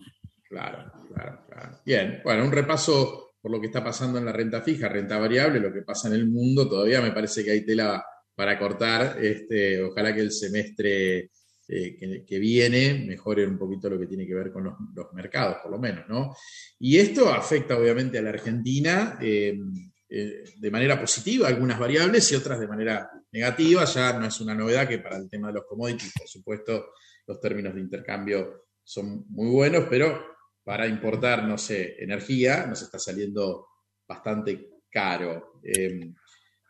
Claro, 0.49 0.93
claro, 1.13 1.41
claro. 1.49 1.81
Bien, 1.85 2.21
bueno, 2.25 2.45
un 2.45 2.53
repaso 2.53 3.35
por 3.41 3.51
lo 3.51 3.61
que 3.61 3.67
está 3.67 3.83
pasando 3.83 4.19
en 4.19 4.25
la 4.25 4.33
renta 4.33 4.63
fija, 4.63 4.89
renta 4.89 5.19
variable, 5.19 5.61
lo 5.61 5.73
que 5.73 5.83
pasa 5.83 6.09
en 6.09 6.15
el 6.15 6.27
mundo, 6.27 6.69
todavía 6.69 7.01
me 7.01 7.13
parece 7.13 7.45
que 7.45 7.51
hay 7.51 7.65
tela 7.65 8.05
para 8.35 8.59
cortar. 8.59 9.23
Este, 9.23 9.83
ojalá 9.83 10.15
que 10.15 10.21
el 10.21 10.33
semestre 10.33 11.31
eh, 11.69 12.25
que, 12.25 12.39
viene 12.39 13.05
mejore 13.07 13.47
un 13.47 13.59
poquito 13.59 13.91
lo 13.91 13.99
que 13.99 14.07
tiene 14.07 14.27
que 14.27 14.35
ver 14.35 14.53
con 14.53 14.65
los, 14.65 15.13
mercados, 15.13 15.59
por 15.63 15.73
lo 15.73 15.79
menos, 15.79 16.09
¿no? 16.09 16.37
Y 16.79 16.97
esto 16.99 17.29
afecta 17.29 17.77
obviamente 17.77 18.19
a 18.19 18.23
la 18.23 18.31
Argentina. 18.31 19.19
Eh, 19.21 19.59
eh, 20.09 20.45
de 20.57 20.71
manera 20.71 21.01
positiva 21.01 21.49
algunas 21.49 21.81
variables 21.81 22.31
y 22.31 22.37
otras 22.37 22.61
de 22.61 22.69
manera 22.69 23.11
negativa. 23.33 23.85
Ya 23.85 24.17
no 24.17 24.27
es 24.27 24.41
una 24.41 24.55
novedad 24.55 24.89
que 24.89 25.01
para 25.01 25.17
el 25.17 25.29
tema 25.29 25.49
de 25.49 25.55
los 25.55 25.65
commodities, 25.65 26.13
por 26.17 26.29
supuesto, 26.29 26.91
los 27.27 27.41
términos 27.41 27.75
de 27.75 27.81
intercambio 27.81 28.67
son 28.85 29.27
muy 29.31 29.51
buenos, 29.51 29.87
pero 29.91 30.25
para 30.63 30.87
importar, 30.87 31.43
no 31.43 31.59
sé, 31.59 31.97
energía 31.99 32.67
nos 32.67 32.83
está 32.83 33.01
saliendo 33.01 33.67
bastante 34.07 34.69
caro. 34.89 35.61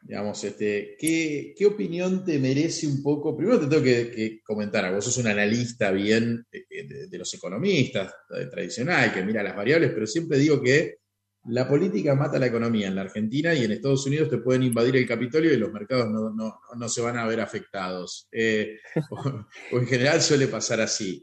Digamos, 0.06 0.44
este, 0.44 0.96
¿qué, 0.98 1.66
opinión 1.66 2.24
te 2.24 2.38
merece 2.38 2.86
un 2.86 3.02
poco? 3.02 3.36
Primero 3.36 3.58
te 3.58 3.66
tengo 3.66 3.82
que, 3.82 4.40
comentar, 4.44 4.94
vos 4.94 5.04
sos 5.04 5.18
un 5.18 5.26
analista 5.26 5.90
bien 5.90 6.46
de, 6.50 7.08
de 7.08 7.18
los 7.18 7.34
economistas 7.34 8.14
tradicional, 8.50 9.12
que 9.12 9.24
mira 9.24 9.42
las 9.42 9.56
variables, 9.56 9.90
pero 9.92 10.06
siempre 10.06 10.38
digo 10.38 10.62
que 10.62 10.98
la 11.48 11.68
política 11.68 12.14
mata 12.14 12.38
la 12.38 12.46
economía 12.46 12.88
en 12.88 12.96
la 12.96 13.02
Argentina 13.02 13.54
y 13.54 13.64
en 13.64 13.72
Estados 13.72 14.06
Unidos 14.06 14.28
te 14.28 14.38
pueden 14.38 14.64
invadir 14.64 14.96
el 14.96 15.06
Capitolio 15.06 15.52
y 15.52 15.56
los 15.56 15.72
mercados 15.72 16.08
no, 16.10 16.88
se 16.88 17.00
van 17.00 17.18
a 17.18 17.26
ver 17.26 17.40
afectados. 17.40 18.28
Eh, 18.32 18.78
o, 19.10 19.78
en 19.78 19.86
general 19.86 20.20
suele 20.20 20.48
pasar 20.48 20.80
así. 20.80 21.22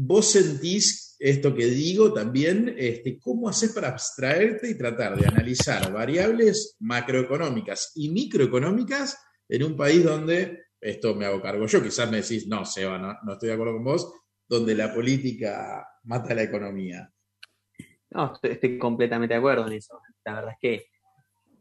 ¿Vos 0.00 0.30
sentís 0.30 1.16
esto 1.18 1.52
que 1.52 1.66
digo 1.66 2.12
también? 2.12 2.72
Este, 2.78 3.18
¿Cómo 3.18 3.48
haces 3.48 3.72
para 3.72 3.88
abstraerte 3.88 4.70
y 4.70 4.78
tratar 4.78 5.18
de 5.18 5.26
analizar 5.26 5.92
variables 5.92 6.76
macroeconómicas 6.78 7.90
y 7.96 8.08
microeconómicas 8.10 9.18
en 9.48 9.64
un 9.64 9.76
país 9.76 10.04
donde, 10.04 10.66
esto 10.80 11.16
me 11.16 11.26
hago 11.26 11.42
cargo 11.42 11.66
yo, 11.66 11.82
quizás 11.82 12.08
me 12.08 12.18
decís, 12.18 12.46
no, 12.46 12.64
Seba, 12.64 12.96
no, 12.96 13.12
no 13.24 13.32
estoy 13.32 13.48
de 13.48 13.54
acuerdo 13.54 13.72
con 13.72 13.82
vos, 13.82 14.12
donde 14.48 14.76
la 14.76 14.94
política 14.94 15.84
mata 16.04 16.32
la 16.32 16.44
economía? 16.44 17.12
No, 18.10 18.34
estoy, 18.40 18.78
completamente 18.78 19.34
de 19.34 19.38
acuerdo 19.38 19.66
en 19.66 19.72
eso. 19.72 20.00
La 20.24 20.34
verdad 20.34 20.52
es 20.52 20.58
que 20.60 20.86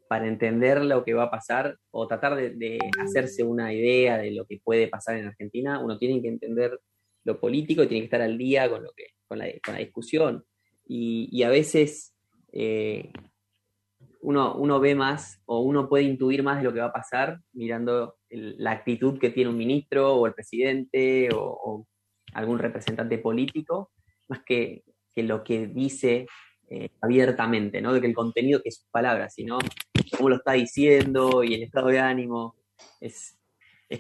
para 0.07 0.27
entender 0.27 0.83
lo 0.83 1.03
que 1.03 1.15
va 1.15 1.23
a 1.23 1.31
pasar 1.31 1.75
o 1.89 2.07
tratar 2.07 2.35
de, 2.35 2.77
hacerse 2.99 3.41
una 3.41 3.73
idea 3.73 4.19
de 4.19 4.29
lo 4.29 4.45
que 4.45 4.61
puede 4.63 4.87
pasar 4.89 5.17
en 5.17 5.25
Argentina, 5.25 5.79
uno 5.79 5.97
tiene 5.97 6.21
que 6.21 6.27
entender 6.27 6.79
lo 7.27 7.39
político 7.39 7.87
tiene 7.87 8.01
que 8.01 8.05
estar 8.05 8.21
al 8.21 8.37
día 8.37 8.69
con, 8.69 8.83
lo 8.83 8.91
que, 8.93 9.05
con, 9.27 9.37
la, 9.37 9.77
discusión. 9.77 10.43
Y, 10.87 11.43
a 11.43 11.49
veces 11.49 12.15
eh, 12.51 13.11
uno, 14.21 14.55
uno, 14.55 14.79
ve 14.79 14.95
más 14.95 15.41
o 15.45 15.59
uno 15.59 15.87
puede 15.87 16.05
intuir 16.05 16.41
más 16.41 16.57
de 16.57 16.63
lo 16.63 16.73
que 16.73 16.79
va 16.79 16.87
a 16.87 16.93
pasar 16.93 17.39
mirando 17.53 18.15
la 18.29 18.71
actitud 18.71 19.19
que 19.19 19.29
tiene 19.29 19.49
un 19.49 19.57
ministro 19.57 20.15
o 20.15 20.27
el 20.27 20.33
presidente 20.33 21.29
o 21.33 21.85
algún 22.33 22.59
representante 22.59 23.17
político, 23.17 23.91
más 24.27 24.41
que 24.45 24.83
que 25.17 25.23
lo 25.23 25.43
que 25.43 25.65
dice 25.65 26.27
eh, 26.69 26.89
abiertamente, 27.01 27.81
¿no? 27.81 27.91
De 27.91 27.99
que 27.99 28.05
el 28.05 28.13
contenido 28.13 28.61
que 28.61 28.69
es 28.69 28.75
sus 28.75 28.89
palabras, 28.91 29.33
sino 29.33 29.57
cómo 30.15 30.29
lo 30.29 30.35
está 30.35 30.51
diciendo 30.51 31.43
y 31.43 31.55
el 31.55 31.63
estado 31.63 31.87
de 31.87 31.97
ánimo. 31.97 32.55
Es, 33.01 33.35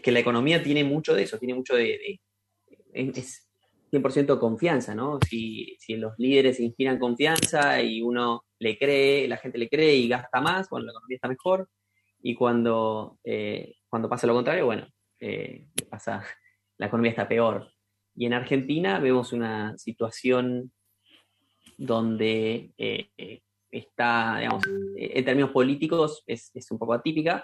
que 0.03 0.11
la 0.11 0.19
economía 0.19 0.61
tiene 0.61 0.83
mucho 0.83 1.15
de 1.15 1.23
eso, 1.23 1.39
tiene 1.39 1.55
mucho 1.55 1.73
de... 1.75 2.19
es 2.97 3.47
100% 3.91 4.39
confianza, 4.39 4.93
¿no? 4.93 5.19
Si, 5.27 5.77
los 5.89 6.13
líderes 6.17 6.59
inspiran 6.59 6.99
confianza 6.99 7.81
y 7.81 8.01
uno 8.01 8.45
le 8.59 8.77
cree, 8.77 9.27
la 9.27 9.37
gente 9.37 9.57
le 9.57 9.69
cree 9.69 9.95
y 9.95 10.07
gasta 10.07 10.41
más, 10.41 10.69
bueno, 10.69 10.87
la 10.87 10.91
economía 10.91 11.15
está 11.15 11.27
mejor. 11.27 11.69
Y 12.21 12.35
cuando, 12.35 13.19
eh, 13.23 13.75
cuando 13.87 14.09
pasa 14.09 14.27
lo 14.27 14.33
contrario, 14.33 14.65
bueno, 14.65 14.87
eh, 15.19 15.67
pasa, 15.89 16.23
la 16.77 16.87
economía 16.87 17.11
está 17.11 17.27
peor. 17.27 17.71
Y 18.15 18.25
en 18.25 18.33
Argentina 18.33 18.99
vemos 18.99 19.31
una 19.31 19.77
situación 19.77 20.71
donde 21.77 22.73
eh, 22.77 23.41
está, 23.71 24.37
digamos, 24.39 24.63
en 24.95 25.25
términos 25.25 25.51
políticos 25.51 26.23
es, 26.25 26.51
un 26.71 26.79
poco 26.79 26.93
atípica. 26.93 27.43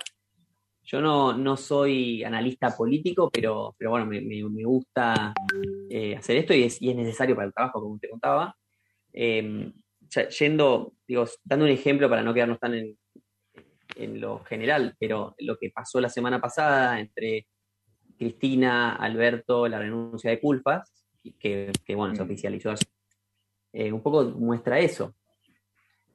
Yo 0.84 1.02
no, 1.02 1.58
soy 1.58 2.24
analista 2.24 2.76
político, 2.76 3.30
pero, 3.32 3.74
pero 3.78 3.92
bueno, 3.92 4.06
me, 4.06 4.64
gusta 4.66 5.34
eh, 5.90 6.16
hacer 6.16 6.38
esto 6.38 6.54
y 6.54 6.64
es, 6.64 6.82
necesario 6.82 7.36
para 7.36 7.48
el 7.48 7.54
trabajo, 7.54 7.82
como 7.82 7.98
te 8.00 8.10
contaba. 8.10 8.56
Em, 9.12 9.72
yendo, 10.38 10.94
digo, 11.08 11.26
dando 11.44 11.66
un 11.66 11.72
ejemplo 11.72 12.10
para 12.10 12.22
no 12.22 12.34
quedarnos 12.34 12.60
tan 12.60 12.74
en, 12.74 12.98
en 13.96 14.20
lo 14.20 14.40
general, 14.44 14.96
pero 15.00 15.36
lo 15.40 15.58
que 15.58 15.70
pasó 15.70 16.02
la 16.02 16.10
semana 16.10 16.42
pasada 16.42 17.00
entre 17.00 17.48
Cristina, 18.18 18.96
Alberto, 18.96 19.68
la 19.68 19.80
renuncia 19.80 20.30
de 20.30 20.40
Culpas, 20.40 21.06
que, 21.40 21.72
que 21.86 21.96
bueno, 21.96 22.16
se 22.16 22.22
mm. 22.22 22.26
oficializó 22.26 22.72
hace 22.72 22.86
eh, 23.74 23.92
un 23.92 24.02
poco 24.02 24.24
muestra 24.24 24.80
eso. 24.80 25.16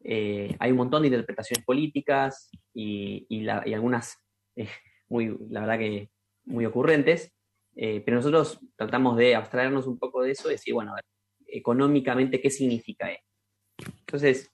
Eh, 0.04 0.54
hay 0.60 0.70
un 0.70 0.76
montón 0.76 1.02
de 1.02 1.08
interpretaciones 1.08 1.64
políticas 1.64 2.50
y, 2.72 3.26
algunas, 3.48 4.16
eh, 4.62 4.68
muy, 5.08 5.36
la 5.50 5.60
verdad 5.60 5.78
que 5.78 6.10
muy 6.44 6.66
ocurrentes, 6.66 7.32
pero 7.74 8.16
nosotros 8.16 8.58
tratamos 8.74 9.16
de 9.16 9.36
abstraernos 9.36 9.86
un 9.86 9.98
poco 9.98 10.22
de 10.22 10.32
eso 10.32 10.48
y 10.48 10.52
decir, 10.52 10.74
bueno, 10.74 10.94
económicamente, 11.46 12.40
¿qué 12.40 12.50
significa 12.50 13.10
esto? 13.10 13.24
Entonces, 14.00 14.50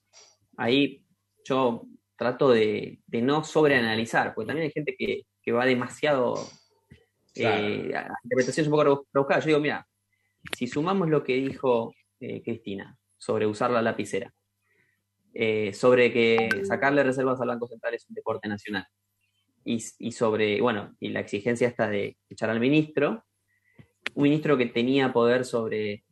ahí 0.57 1.03
yo 1.43 1.87
trato 2.15 2.51
de, 2.51 2.99
no 3.11 3.43
sobreanalizar, 3.43 4.33
porque 4.33 4.47
también 4.47 4.65
hay 4.65 4.71
gente 4.71 4.95
que, 4.97 5.25
va 5.51 5.65
demasiado 5.65 6.35
a 6.35 7.59
interpretaciones 8.23 8.67
un 8.67 8.71
poco 8.71 9.05
rebuscadas. 9.13 9.43
Yo 9.43 9.49
digo, 9.49 9.59
mira, 9.59 9.87
si 10.57 10.65
sumamos 10.67 11.07
lo 11.09 11.23
que 11.23 11.33
dijo 11.35 11.93
eh, 12.19 12.41
Cristina, 12.41 12.97
sobre 13.17 13.45
usar 13.45 13.69
la 13.69 13.81
lapicera, 13.81 14.33
eh, 15.33 15.73
sobre 15.73 16.11
que 16.11 16.63
sacarle 16.63 17.03
reservas 17.03 17.39
al 17.41 17.49
Banco 17.49 17.67
Central 17.67 17.93
es 17.93 18.07
un 18.09 18.15
deporte 18.15 18.47
nacional, 18.47 18.87
y, 19.65 20.11
sobre, 20.11 20.61
bueno, 20.61 20.95
y 20.99 21.09
la 21.09 21.21
exigencia 21.21 21.67
esta 21.67 21.89
de 21.89 22.17
echar 22.29 22.51
al 22.51 22.59
ministro, 22.59 23.25
un 24.13 24.23
ministro 24.23 24.57
que 24.57 24.67
tenía 24.67 25.11
poder 25.11 25.43
sobre, 25.43 26.05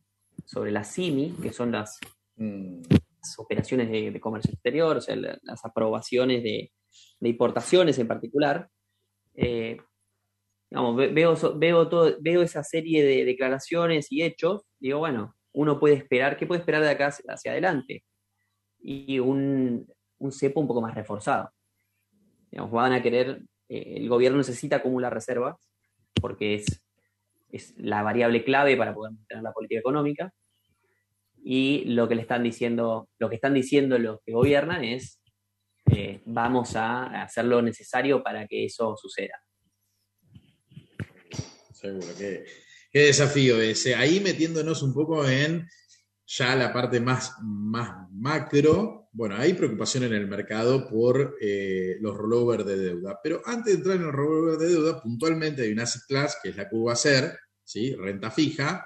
sobre 0.44 0.72
la 0.72 0.82
CIMI, 0.82 1.36
que 1.40 1.52
son 1.52 1.70
las, 1.70 1.98
mm. 2.36 2.82
operaciones 3.38 3.90
de, 3.90 4.20
comercio 4.20 4.52
exterior, 4.52 4.96
o 4.96 5.00
sea, 5.00 5.16
las 5.16 5.64
aprobaciones 5.64 6.42
de, 6.42 6.72
importaciones 7.20 7.98
en 7.98 8.08
particular. 8.08 8.68
Eh, 9.34 9.78
veo, 10.70 11.36
veo, 11.56 11.88
todo, 11.88 12.16
veo 12.20 12.42
esa 12.42 12.64
serie 12.64 13.04
de 13.04 13.24
declaraciones 13.24 14.10
y 14.10 14.22
hechos, 14.22 14.66
digo, 14.80 14.98
bueno, 14.98 15.36
uno 15.52 15.78
puede 15.78 15.94
esperar, 15.94 16.36
¿qué 16.36 16.46
puede 16.46 16.60
esperar 16.60 16.82
de 16.82 16.90
acá 16.90 17.14
hacia 17.28 17.52
adelante? 17.52 18.04
Y 18.80 19.20
un, 19.20 19.86
un 20.18 20.32
cepo 20.32 20.60
un 20.60 20.66
poco 20.66 20.82
más 20.82 20.94
reforzado. 20.94 21.53
Van 22.56 22.92
a 22.92 23.02
querer, 23.02 23.42
eh, 23.68 23.94
el 23.96 24.08
gobierno 24.08 24.38
necesita 24.38 24.76
acumular 24.76 25.12
reservas 25.12 25.56
porque 26.20 26.54
es, 26.54 26.66
es 27.50 27.74
la 27.76 28.02
variable 28.02 28.44
clave 28.44 28.76
para 28.76 28.94
poder 28.94 29.12
mantener 29.12 29.42
la 29.42 29.52
política 29.52 29.80
económica. 29.80 30.32
Y 31.42 31.84
lo 31.86 32.08
que 32.08 32.14
le 32.14 32.22
están 32.22 32.42
diciendo, 32.42 33.08
lo 33.18 33.28
que 33.28 33.34
están 33.34 33.54
diciendo 33.54 33.98
los 33.98 34.20
que 34.24 34.32
gobiernan 34.32 34.84
es 34.84 35.20
eh, 35.92 36.22
vamos 36.24 36.74
a 36.76 37.22
hacer 37.22 37.44
lo 37.44 37.60
necesario 37.60 38.22
para 38.22 38.46
que 38.46 38.64
eso 38.64 38.96
suceda. 38.96 39.38
Seguro 41.72 42.06
que 42.16 42.44
Qué 42.94 43.06
desafío 43.06 43.60
ese. 43.60 43.96
Ahí 43.96 44.20
metiéndonos 44.20 44.80
un 44.84 44.94
poco 44.94 45.28
en 45.28 45.68
ya 46.28 46.54
la 46.54 46.72
parte 46.72 47.00
más, 47.00 47.32
más 47.42 48.08
macro. 48.12 49.03
Bueno, 49.16 49.36
hay 49.36 49.52
preocupación 49.54 50.02
en 50.02 50.12
el 50.12 50.26
mercado 50.26 50.88
por 50.88 51.36
eh, 51.40 51.98
los 52.00 52.16
rollovers 52.16 52.66
de 52.66 52.76
deuda. 52.76 53.20
Pero 53.22 53.40
antes 53.44 53.72
de 53.72 53.78
entrar 53.78 53.96
en 53.96 54.02
el 54.02 54.12
rollover 54.12 54.58
de 54.58 54.68
deuda, 54.70 55.00
puntualmente 55.00 55.62
hay 55.62 55.70
una 55.70 55.84
asset 55.84 56.02
class, 56.08 56.36
que 56.42 56.48
es 56.48 56.56
la 56.56 56.68
que 56.68 56.76
va 56.76 56.94
a 56.94 56.96
ser, 56.96 57.38
¿sí? 57.62 57.94
renta 57.94 58.32
fija, 58.32 58.84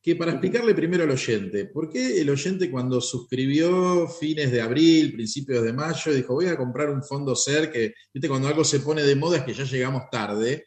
que 0.00 0.16
para 0.16 0.32
explicarle 0.32 0.74
primero 0.74 1.04
al 1.04 1.10
oyente, 1.10 1.66
¿por 1.66 1.90
qué 1.90 2.18
el 2.18 2.30
oyente 2.30 2.70
cuando 2.70 2.98
suscribió 3.02 4.08
fines 4.08 4.50
de 4.50 4.62
abril, 4.62 5.12
principios 5.12 5.62
de 5.62 5.74
mayo, 5.74 6.14
dijo 6.14 6.32
voy 6.32 6.46
a 6.46 6.56
comprar 6.56 6.88
un 6.88 7.02
fondo 7.02 7.36
SER, 7.36 7.70
que 7.70 7.92
viste, 8.14 8.26
cuando 8.26 8.48
algo 8.48 8.64
se 8.64 8.80
pone 8.80 9.02
de 9.02 9.16
moda 9.16 9.36
es 9.36 9.44
que 9.44 9.52
ya 9.52 9.64
llegamos 9.64 10.04
tarde, 10.10 10.64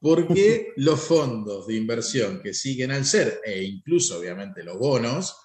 ¿por 0.00 0.26
qué 0.26 0.72
los 0.76 0.98
fondos 1.00 1.68
de 1.68 1.76
inversión 1.76 2.40
que 2.42 2.52
siguen 2.52 2.90
al 2.90 3.04
SER, 3.04 3.40
e 3.44 3.62
incluso 3.62 4.18
obviamente 4.18 4.64
los 4.64 4.76
bonos, 4.76 5.36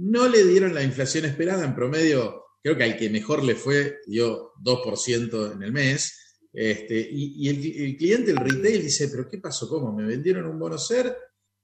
no 0.00 0.28
le 0.28 0.44
dieron 0.44 0.74
la 0.74 0.82
inflación 0.82 1.26
esperada 1.26 1.64
en 1.64 1.74
promedio? 1.74 2.44
Creo 2.62 2.76
que 2.76 2.84
al 2.84 2.96
que 2.96 3.10
mejor 3.10 3.44
le 3.44 3.54
fue 3.54 3.98
dio 4.06 4.52
2% 4.62 5.52
en 5.54 5.62
el 5.62 5.72
mes. 5.72 6.16
Este, 6.52 7.08
y, 7.12 7.48
el, 7.48 7.96
cliente, 7.96 8.32
el 8.32 8.38
retail, 8.38 8.82
dice, 8.82 9.08
pero 9.08 9.28
¿qué 9.28 9.38
pasó? 9.38 9.68
¿Cómo? 9.68 9.92
¿Me 9.92 10.04
vendieron 10.04 10.46
un 10.46 10.58
bono 10.58 10.78
SER? 10.78 11.16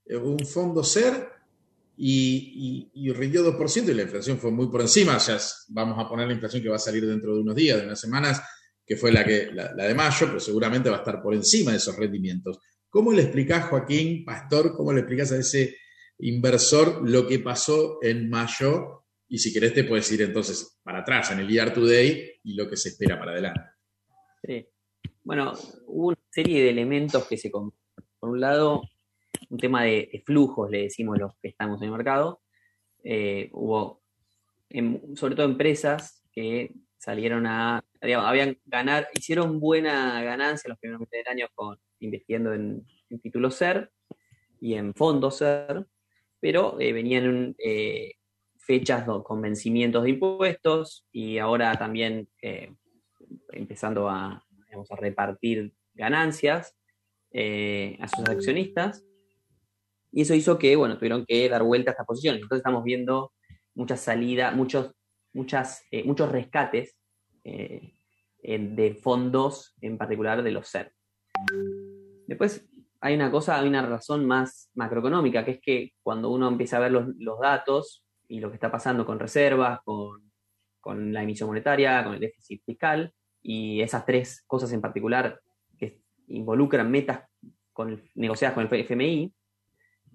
Eh, 0.05 0.17
un 0.17 0.47
fondo 0.47 0.85
SER 0.85 1.29
y, 1.97 3.13
rindió 3.15 3.43
2% 3.59 3.89
y 3.89 3.95
la 3.95 4.03
inflación 4.03 4.39
fue 4.39 4.51
muy 4.51 4.69
por 4.69 4.83
encima. 4.83 5.19
Ya 5.19 5.39
vamos 5.69 5.99
a 5.99 6.09
poner 6.09 6.27
la 6.27 6.35
inflación 6.35 6.63
que 6.63 6.69
va 6.69 6.77
a 6.77 6.81
salir 6.81 7.07
dentro 7.07 7.35
de 7.35 7.41
unos 7.41 7.57
días, 7.57 7.79
de 7.79 7.87
unas 7.87 8.01
semanas, 8.01 8.43
que 8.87 8.97
fue 8.97 9.11
la, 9.11 9.25
que, 9.25 9.51
la, 9.53 9.73
de 9.75 9.95
mayo, 9.95 10.27
pero 10.27 10.41
seguramente 10.41 10.91
va 10.91 10.97
a 10.97 11.01
estar 11.01 11.23
por 11.23 11.35
encima 11.35 11.73
de 11.73 11.79
esos 11.79 11.97
rendimientos. 11.97 12.59
¿Cómo 12.89 13.13
le 13.13 13.23
explicás, 13.23 13.65
Joaquín, 13.65 14.25
Pastor, 14.25 14.75
cómo 14.77 14.93
le 14.93 15.01
explicás 15.01 15.33
a 15.33 15.39
ese 15.39 15.77
inversor 16.19 17.09
lo 17.09 17.27
que 17.27 17.39
pasó 17.39 17.99
en 18.03 18.29
mayo? 18.29 19.05
Y 19.29 19.39
si 19.39 19.53
querés 19.53 19.75
te 19.75 19.85
puedes 19.85 20.11
ir 20.13 20.23
entonces 20.23 20.79
para 20.83 21.01
atrás 21.01 21.31
en 21.33 21.41
el 21.41 21.49
Year 21.49 21.73
Today 21.73 22.41
y 22.45 22.55
lo 22.55 22.69
que 22.69 22.77
se 22.77 22.91
espera 22.91 23.19
para 23.19 23.33
adelante. 23.33 23.61
Sí. 24.43 24.67
Bueno, 25.25 25.53
hubo 25.87 26.09
una 26.09 26.19
serie 26.31 26.63
de 26.63 26.71
elementos 26.71 27.27
que 27.27 27.37
se... 27.37 27.51
Por 27.51 28.31
un 28.31 28.41
lado, 28.41 28.83
un 29.51 29.59
tema 29.59 29.85
de, 29.85 30.23
flujos, 30.25 30.71
le 30.71 30.83
decimos 30.83 31.19
los 31.19 31.33
que 31.43 31.49
estamos 31.49 31.81
en 31.81 31.87
el 31.87 31.93
mercado. 31.93 32.43
Eh, 33.03 33.51
hubo, 33.53 34.03
sobre 35.15 35.35
todo 35.35 35.47
empresas 35.47 36.25
que 36.33 36.73
salieron 36.99 37.47
a, 37.47 37.85
habían 38.01 38.59
ganar, 38.65 39.09
hicieron 39.15 39.61
buena 39.61 40.23
ganancia 40.23 40.69
los 40.69 40.79
primeros 40.79 41.01
meses 41.01 41.25
del 41.25 41.33
año 41.33 41.47
con, 41.55 41.79
investiendo 42.01 42.53
en, 42.53 42.85
títulos 43.23 43.55
SER 43.55 43.91
y 44.61 44.75
en 44.75 44.93
fondos 44.95 45.39
SER, 45.39 45.87
pero 46.41 46.81
eh, 46.81 46.93
venían 46.93 47.55
eh, 47.59 48.15
fechas 48.59 49.05
con 49.25 49.41
vencimientos 49.41 50.05
de 50.05 50.11
impuestos 50.11 51.07
y 51.13 51.39
ahora 51.39 51.75
también 51.75 52.29
empezando 53.53 54.09
a, 54.09 54.33
a 54.33 54.97
repartir 54.97 55.73
ganancias 55.95 56.77
a 57.33 58.09
sus 58.09 58.29
accionistas 58.29 59.07
y 60.17 60.23
eso 60.23 60.35
hizo 60.35 60.59
que, 60.59 60.77
bueno, 60.77 60.97
tuvieron 60.97 61.27
que 61.27 61.47
dar 61.47 61.63
vuelta 61.63 61.91
a 61.91 61.93
estas 61.93 62.07
posiciones. 62.07 62.41
Entonces 62.41 62.61
estamos 62.61 62.83
viendo 62.85 63.35
muchas 63.75 64.01
salidas, 64.01 64.57
muchos, 64.57 64.93
muchas, 65.35 65.85
eh, 65.91 66.05
muchos 66.05 66.33
rescates 66.33 66.97
eh, 67.45 67.93
de 68.43 68.95
fondos, 68.95 69.75
en 69.83 69.99
particular 69.99 70.43
de 70.43 70.53
los 70.53 70.69
SER. 70.69 70.95
Después 72.27 72.67
hay 73.07 73.15
una 73.15 73.31
cosa, 73.31 73.59
hay 73.59 73.69
una 73.69 73.87
razón 73.87 74.27
más 74.27 74.69
macroeconómica, 74.75 75.45
que 75.45 75.53
es 75.53 75.61
que 75.61 75.93
cuando 76.03 76.31
uno 76.31 76.49
empieza 76.49 76.77
a 76.77 76.81
ver 76.81 76.91
los, 76.91 77.39
datos 77.41 78.05
y 78.27 78.41
lo 78.41 78.49
que 78.49 78.57
está 78.57 78.71
pasando 78.71 79.07
con 79.07 79.21
reservas, 79.21 79.81
con, 79.85 80.23
la 81.13 81.23
emisión 81.23 81.49
monetaria, 81.49 82.03
con 82.05 82.15
el 82.15 82.21
déficit 82.21 82.63
fiscal, 82.65 83.13
y 83.43 83.81
esas 83.81 84.05
tres 84.05 84.43
cosas 84.47 84.73
en 84.73 84.81
particular 84.81 85.41
que 85.79 86.01
involucran 86.29 86.91
metas 86.91 87.23
negociadas 88.15 88.55
con 88.55 88.67
el 88.67 88.81
FMI, 88.81 89.33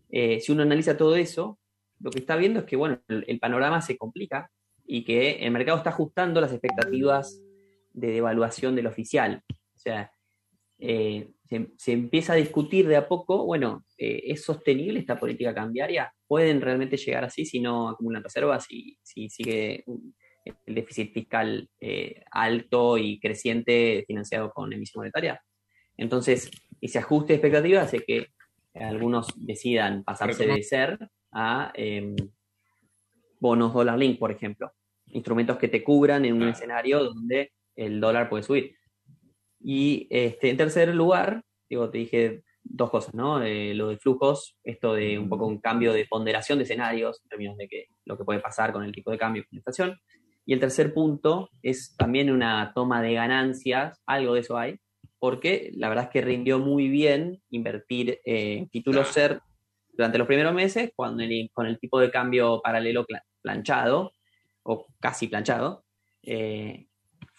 eh, 0.10 0.40
si 0.42 0.52
uno 0.52 0.64
analiza 0.64 0.98
todo 0.98 1.16
eso, 1.16 1.60
lo 2.00 2.12
que 2.12 2.20
está 2.20 2.36
viendo 2.36 2.60
es 2.60 2.66
que 2.66 2.76
bueno, 2.76 3.02
el, 3.08 3.40
panorama 3.40 3.82
se 3.82 3.98
complica 3.98 4.52
y 4.86 5.06
que 5.06 5.46
el 5.46 5.52
mercado 5.52 5.78
está 5.78 5.92
ajustando 5.92 6.42
las 6.42 6.52
expectativas 6.52 7.42
de 7.94 8.12
devaluación 8.12 8.76
del 8.76 8.88
oficial. 8.88 9.44
O 9.50 9.78
sea, 9.78 10.12
eh, 10.82 11.32
se, 11.78 11.92
empieza 11.92 12.34
a 12.34 12.38
discutir 12.38 12.88
de 12.88 12.96
a 12.96 13.08
poco, 13.08 13.46
bueno, 13.46 13.86
eh, 13.98 14.24
¿es 14.26 14.44
sostenible 14.44 15.00
esta 15.00 15.20
política 15.20 15.54
cambiaria? 15.54 16.14
¿Pueden 16.28 16.62
realmente 16.62 16.98
llegar 16.98 17.24
así 17.24 17.46
si 17.46 17.60
no 17.60 17.90
acumulan 17.90 18.24
reservas, 18.24 18.66
y 18.70 18.98
si 19.02 19.30
sigue 19.30 19.86
el 20.66 20.76
déficit 20.76 21.14
fiscal 21.14 21.70
alto 22.32 22.98
y 22.98 23.20
creciente 23.20 24.04
financiado 24.08 24.52
con 24.52 24.74
emisión 24.74 25.02
monetaria? 25.02 25.42
Entonces, 25.98 26.50
ese 26.82 27.00
ajuste 27.00 27.34
de 27.34 27.36
expectativas 27.36 27.86
hace 27.86 28.00
que 28.00 28.28
algunos 28.74 29.28
decidan 29.36 30.04
pasarse 30.04 30.48
de 30.48 30.64
ser 30.64 30.98
a 31.32 31.72
em, 31.76 32.16
bonos 33.40 33.74
dólar 33.74 33.98
link, 33.98 34.20
por 34.20 34.32
ejemplo. 34.32 34.72
Instrumentos 35.08 35.58
que 35.58 35.68
te 35.68 35.84
cubran 35.84 36.26
en 36.26 36.42
un 36.42 36.50
escenario 36.50 37.04
donde 37.04 37.52
el 37.76 38.00
dólar 38.00 38.30
puede 38.30 38.44
subir. 38.44 38.76
Y 39.64 40.08
este, 40.10 40.50
en 40.50 40.58
tercer 40.58 40.94
lugar, 40.96 41.44
digo, 41.70 41.90
te 41.90 42.00
dije 42.00 42.44
dos 42.64 42.90
cosas, 42.90 43.14
¿no? 43.14 43.42
Eh, 43.44 43.74
lo 43.74 43.90
de 43.90 43.98
flujos, 43.98 44.58
esto 44.64 44.94
de 44.94 45.18
un 45.18 45.30
poco 45.30 45.48
un 45.48 45.60
cambio 45.60 45.94
de 45.94 46.06
ponderación 46.06 46.58
de 46.58 46.64
escenarios, 46.64 47.22
en 47.24 47.30
términos 47.30 47.58
de 47.58 47.68
que, 47.68 47.86
lo 48.06 48.18
que 48.18 48.24
puede 48.24 48.40
pasar 48.40 48.72
con 48.72 48.84
el 48.84 48.92
tipo 48.92 49.12
de 49.12 49.18
cambio 49.18 49.44
con 49.44 49.50
la 49.52 49.60
inflación. 49.60 50.00
Y 50.46 50.54
el 50.54 50.60
tercer 50.60 50.94
punto 50.94 51.50
es 51.62 51.96
también 51.98 52.32
una 52.32 52.72
toma 52.74 53.02
de 53.02 53.14
ganancias, 53.14 54.02
algo 54.06 54.34
de 54.34 54.42
eso 54.42 54.58
hay, 54.58 54.80
porque 55.20 55.72
la 55.76 55.90
verdad 55.90 56.06
es 56.06 56.10
que 56.12 56.22
rindió 56.22 56.60
muy 56.60 56.90
bien 56.90 57.42
invertir 57.50 58.20
en 58.26 58.68
títulos 58.70 59.10
SER 59.10 59.40
durante 59.94 60.18
los 60.18 60.28
primeros 60.28 60.54
meses, 60.54 60.92
cuando 60.96 61.24
con 61.54 61.68
el 61.68 61.80
tipo 61.80 62.00
de 62.00 62.10
cambio 62.10 62.62
paralelo 62.64 63.06
planchado, 63.42 64.14
o 64.64 64.88
casi 65.00 65.28
planchado, 65.28 65.84
eh, 66.24 66.88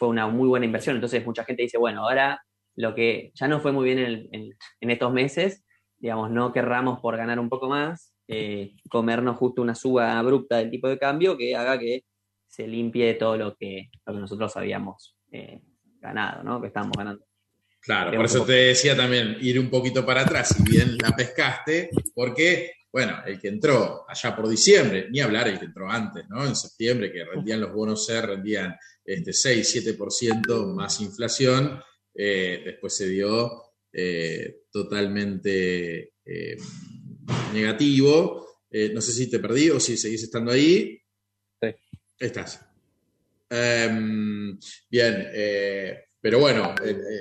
fue 0.03 0.09
una 0.09 0.27
muy 0.27 0.49
buena 0.49 0.67
inversión. 0.67 0.97
Entonces 0.97 1.25
mucha 1.25 1.45
gente 1.45 1.63
dice, 1.63 1.79
bueno, 1.79 2.01
ahora 2.01 2.43
lo 2.75 2.93
que 2.93 3.31
ya 3.37 3.47
no 3.47 3.61
fue 3.61 3.71
muy 3.71 3.85
bien 3.85 4.29
en, 4.33 4.91
estos 4.91 5.13
meses, 5.13 5.63
digamos, 5.97 6.29
no 6.29 6.53
querramos 6.53 6.99
por 6.99 7.17
ganar 7.17 7.39
un 7.39 7.49
poco 7.49 7.69
más, 7.69 8.13
eh, 8.27 8.75
comernos 8.91 9.37
justo 9.37 9.63
una 9.63 9.77
suba 9.77 10.19
abrupta 10.19 10.57
del 10.57 10.73
tipo 10.73 10.89
de 10.89 10.99
cambio 10.99 11.39
que 11.39 11.55
haga 11.55 11.79
que 11.79 12.03
se 12.49 12.67
limpie 12.67 13.15
todo 13.15 13.37
lo 13.37 13.55
que, 13.55 13.91
nosotros 14.07 14.57
habíamos 14.57 15.17
eh, 15.31 15.61
ganado, 16.01 16.43
¿no? 16.43 16.61
que 16.61 16.67
estábamos 16.67 16.97
ganando. 16.97 17.25
Claro, 17.81 18.11
por 18.17 18.25
eso 18.25 18.45
te 18.45 18.55
decía 18.55 18.97
también 18.97 19.37
ir 19.41 19.61
un 19.61 19.71
poquito 19.71 20.05
para 20.05 20.23
atrás, 20.23 20.49
si 20.49 20.65
bien 20.65 20.99
la 21.01 21.15
pescaste, 21.15 21.91
porque, 22.13 22.73
bueno, 22.91 23.19
el 23.25 23.41
que 23.41 23.47
entró 23.47 24.05
allá 24.09 24.35
por 24.35 24.49
diciembre, 24.49 25.07
ni 25.13 25.21
hablar 25.21 25.47
el 25.47 25.61
que 25.61 25.67
entró 25.67 25.89
antes, 25.89 26.29
¿no? 26.29 26.45
En 26.45 26.57
septiembre, 26.57 27.13
que 27.13 27.25
rendían 27.25 27.61
los 27.61 27.73
bonos 27.73 28.05
C, 28.05 28.21
rendían 28.21 28.77
este 29.05 29.33
6, 29.33 29.97
7% 29.99 30.75
más 30.75 31.01
inflación, 31.01 31.83
eh, 32.15 32.63
después 32.65 32.95
se 32.95 33.09
dio 33.09 33.63
eh, 33.93 34.63
totalmente 34.71 36.13
eh, 36.25 36.57
negativo. 37.53 38.47
no 38.95 39.01
sé 39.01 39.13
si 39.13 39.29
te 39.29 39.39
perdí 39.39 39.71
o 39.71 39.81
si 39.81 39.97
seguís 39.97 40.23
estando 40.23 40.53
ahí. 40.53 40.99
Sí. 41.61 41.69
Estás. 42.19 42.61
Em, 43.51 44.59
bien, 44.89 45.29
pero 46.21 46.39
bueno, 46.39 46.75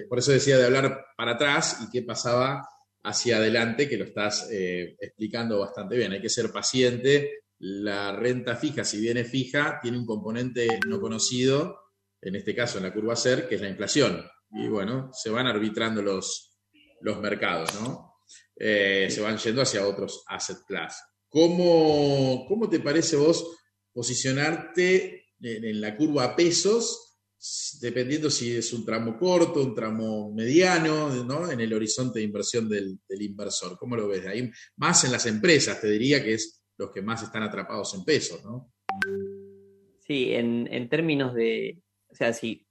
por 0.08 0.20
eso 0.20 0.32
decía 0.32 0.58
de 0.58 0.66
hablar 0.66 1.06
para 1.18 1.34
atrás 1.34 1.80
y 1.84 1.92
qué 1.92 2.04
pasaba 2.04 2.66
hacia 3.04 3.38
adelante, 3.38 3.90
que 3.90 3.98
lo 3.98 4.06
estás 4.06 4.48
explicando 4.50 5.60
bastante 5.60 5.98
bien. 5.98 6.14
Hay 6.14 6.22
que 6.22 6.30
ser 6.30 6.52
paciente. 6.52 7.42
La 7.64 8.16
renta 8.16 8.56
fija, 8.56 8.84
si 8.84 9.00
bien 9.00 9.18
es 9.18 9.30
fija, 9.30 9.80
tiene 9.82 9.98
un 9.98 10.06
componente 10.06 10.68
no 10.88 11.00
conocido, 11.00 11.78
en 12.20 12.36
este 12.36 12.56
caso 12.56 12.78
en 12.78 12.86
la 12.86 12.94
curva 12.94 13.16
SER, 13.16 13.48
que 13.48 13.56
es 13.56 13.62
la 13.62 13.70
inflación. 13.70 14.24
Y 14.52 14.68
bueno, 14.68 15.12
se 15.14 15.30
van 15.30 15.48
arbitrando 15.48 16.02
los, 16.02 16.58
los 17.02 17.20
mercados, 17.20 17.74
¿no? 17.82 18.10
se 18.58 19.22
van 19.22 19.38
yendo 19.38 19.62
hacia 19.62 19.88
otros 19.88 20.24
asset 20.28 20.58
class. 20.68 21.02
¿Cómo, 21.28 22.46
cómo 22.48 22.70
te 22.70 22.80
parece 22.80 23.16
vos 23.16 23.58
posicionarte 23.94 25.28
en, 25.40 25.66
en 25.66 25.82
la 25.82 25.96
curva 25.96 26.36
pesos? 26.36 27.12
dependiendo 27.80 28.30
si 28.30 28.56
es 28.56 28.72
un 28.72 28.86
tramo 28.86 29.18
corto, 29.18 29.64
un 29.64 29.74
tramo 29.74 30.32
mediano, 30.32 31.10
¿no? 31.24 31.52
en 31.52 31.60
el 31.60 31.74
horizonte 31.74 32.20
de 32.20 32.26
inversión 32.26 32.70
del, 32.70 33.00
inversor. 33.10 33.78
¿Cómo 33.80 33.96
lo 33.96 34.08
ves? 34.08 34.28
Ahí, 34.28 34.52
más 34.78 35.04
en 35.06 35.12
las 35.12 35.26
empresas, 35.26 35.82
te 35.82 35.90
diría 35.90 36.24
que 36.24 36.36
es 36.36 36.61
los 36.82 36.92
que 36.92 37.02
más 37.02 37.24
están 37.24 37.44
atrapados 37.44 37.94
en 37.94 38.04
pesos, 38.04 38.44
¿no? 38.44 38.74
Sí, 40.00 40.34
en, 40.34 40.90
términos 40.90 41.34
de, 41.34 41.82
o 42.10 42.16
sea, 42.16 42.34
si, 42.34 42.66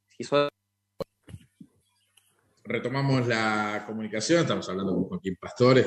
Retomamos 2.64 3.27
la 3.27 3.85
comunicación, 3.87 4.42
estamos 4.42 4.68
hablando 4.68 4.94
con 4.94 5.05
Joaquín 5.05 5.37
Pastor, 5.40 5.79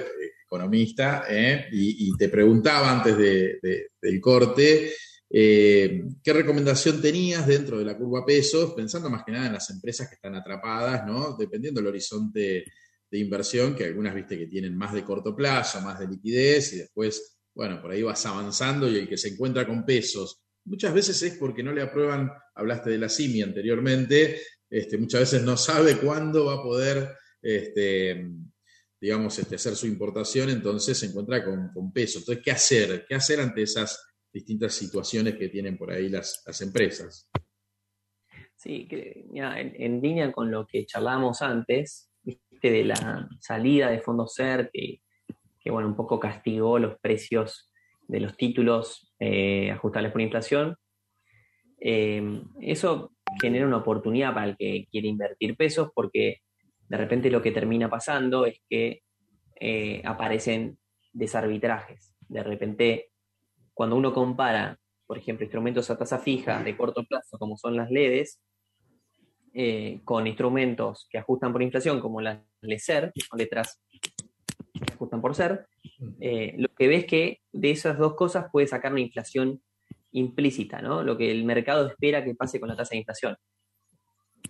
economista, 0.44 1.26
¿eh? 1.30 1.68
y, 1.72 2.16
te 2.18 2.30
preguntaba 2.30 2.92
antes 2.92 3.18
del 3.18 4.20
corte, 4.20 4.92
eh, 5.36 6.04
¿Qué 6.24 6.32
recomendación 6.32 7.02
tenías 7.02 7.48
dentro 7.48 7.80
de 7.80 7.86
la 7.86 7.98
curva 7.98 8.24
pesos, 8.24 8.74
pensando 8.76 9.10
más 9.10 9.24
que 9.24 9.32
nada 9.32 9.48
en 9.48 9.54
las 9.54 9.70
empresas 9.72 10.08
que 10.08 10.16
están 10.16 10.36
atrapadas, 10.36 11.08
¿no? 11.08 11.36
dependiendo 11.36 11.82
del 11.82 11.88
horizonte 11.88 12.66
de 13.10 13.18
inversión, 13.18 13.76
que 13.76 13.86
algunas 13.86 14.14
viste 14.14 14.38
que 14.38 14.46
tienen 14.46 14.78
más 14.78 14.94
de 14.94 15.04
corto 15.04 15.36
plazo, 15.36 15.82
más 15.82 16.00
de 16.00 16.08
liquidez, 16.08 16.74
y 16.74 16.78
después 16.80 17.34
bueno, 17.56 17.82
por 17.82 17.92
ahí 17.92 18.02
vas 18.02 18.26
avanzando 18.26 18.90
y 18.90 18.98
el 18.98 19.08
que 19.08 19.18
se 19.18 19.30
encuentra 19.30 19.66
con 19.68 19.86
pesos, 19.86 20.44
muchas 20.66 20.94
veces 20.94 21.22
es 21.22 21.38
porque 21.38 21.64
no 21.64 21.72
le 21.72 21.82
aprueban, 21.82 22.32
hablaste 22.56 22.90
de 22.90 22.98
la 22.98 23.10
CIMI 23.10 23.42
anteriormente, 23.42 24.42
este, 24.70 24.98
muchas 24.98 25.22
veces 25.22 25.44
no 25.44 25.56
sabe 25.56 25.98
cuándo 25.98 26.46
va 26.46 26.56
a 26.56 26.64
poder, 26.64 27.10
este, 27.42 28.28
digamos, 29.00 29.38
este, 29.38 29.56
hacer 29.56 29.76
su 29.76 29.86
importación, 29.86 30.50
entonces 30.50 30.98
se 30.98 31.08
encuentra 31.08 31.44
con, 31.44 31.70
con 31.74 31.92
peso. 31.92 32.20
Entonces, 32.20 32.44
¿qué 32.44 32.52
hacer? 32.52 33.06
¿Qué 33.08 33.16
hacer 33.16 33.40
ante 33.40 33.62
esas 33.62 34.04
distintas 34.34 34.74
situaciones 34.74 35.36
que 35.36 35.50
tienen 35.50 35.78
por 35.78 35.92
ahí 35.92 36.10
las, 36.10 36.44
empresas? 36.62 37.30
Sí, 38.56 38.88
en, 38.90 40.02
línea 40.02 40.32
con 40.32 40.50
lo 40.50 40.66
que 40.66 40.86
charlamos 40.86 41.42
antes, 41.42 42.10
de 42.24 42.86
la 42.86 43.28
salida 43.40 43.92
de 43.92 44.00
fondos 44.02 44.34
SER, 44.34 44.70
que, 44.72 45.02
bueno, 45.72 45.88
un 45.88 45.96
poco 45.96 46.20
castigó 46.20 46.80
los 46.80 47.00
precios 47.00 47.72
de 48.08 48.20
los 48.20 48.36
títulos 48.36 49.14
eh, 49.20 49.72
ajustables 49.72 50.12
por 50.12 50.22
inflación. 50.22 50.76
Eh, 51.80 52.42
eso 52.62 53.14
genera 53.42 53.66
una 53.66 53.78
oportunidad 53.78 54.34
para 54.34 54.48
el 54.48 54.58
que 54.58 54.88
quiere 54.92 55.08
invertir 55.08 55.56
pesos 55.56 55.90
porque 55.94 56.42
de 56.88 56.98
repente 56.98 57.32
lo 57.32 57.42
que 57.42 57.52
termina 57.52 57.90
pasando 57.90 58.46
es 58.46 58.62
que 58.70 59.02
eh, 59.60 60.02
aparecen 60.06 60.78
desarbitrajes. 61.12 62.16
De 62.28 62.44
repente, 62.44 63.10
cuando 63.74 63.96
uno 63.96 64.14
compara, 64.14 64.78
por 65.06 65.18
ejemplo, 65.18 65.46
instrumentos 65.46 65.90
a 65.90 65.98
tasa 65.98 66.20
fija 66.20 66.64
de 66.64 66.76
corto 66.76 67.04
plazo, 67.04 67.38
como 67.38 67.58
son 67.58 67.76
las 67.76 67.90
LEDs, 67.90 68.42
con 70.04 70.26
instrumentos 70.26 71.08
que 71.12 71.20
ajustan 71.20 71.54
por 71.54 71.62
inflación, 71.62 72.00
como 72.00 72.20
las 72.22 72.40
LESER, 72.62 73.12
que 73.14 73.22
son 73.22 73.38
letras 73.38 73.84
que 74.86 74.94
ajustan 74.94 75.22
por 75.22 75.36
ser, 75.36 75.68
eh, 76.20 76.56
lo 76.58 76.68
que 76.70 76.88
ves 76.88 77.06
que 77.06 77.42
de 77.52 77.72
esas 77.72 77.98
dos 77.98 78.16
cosas 78.16 78.48
puede 78.52 78.68
sacar 78.68 78.92
una 78.92 79.02
inflación 79.02 79.62
implícita, 80.12 80.82
¿no? 80.82 81.04
Lo 81.04 81.18
que 81.18 81.32
el 81.32 81.44
mercado 81.44 81.88
espera 81.88 82.24
que 82.24 82.36
pase 82.36 82.60
con 82.60 82.70
la 82.70 82.76
tasa 82.76 82.92
de 82.92 82.98
inflación. 82.98 83.36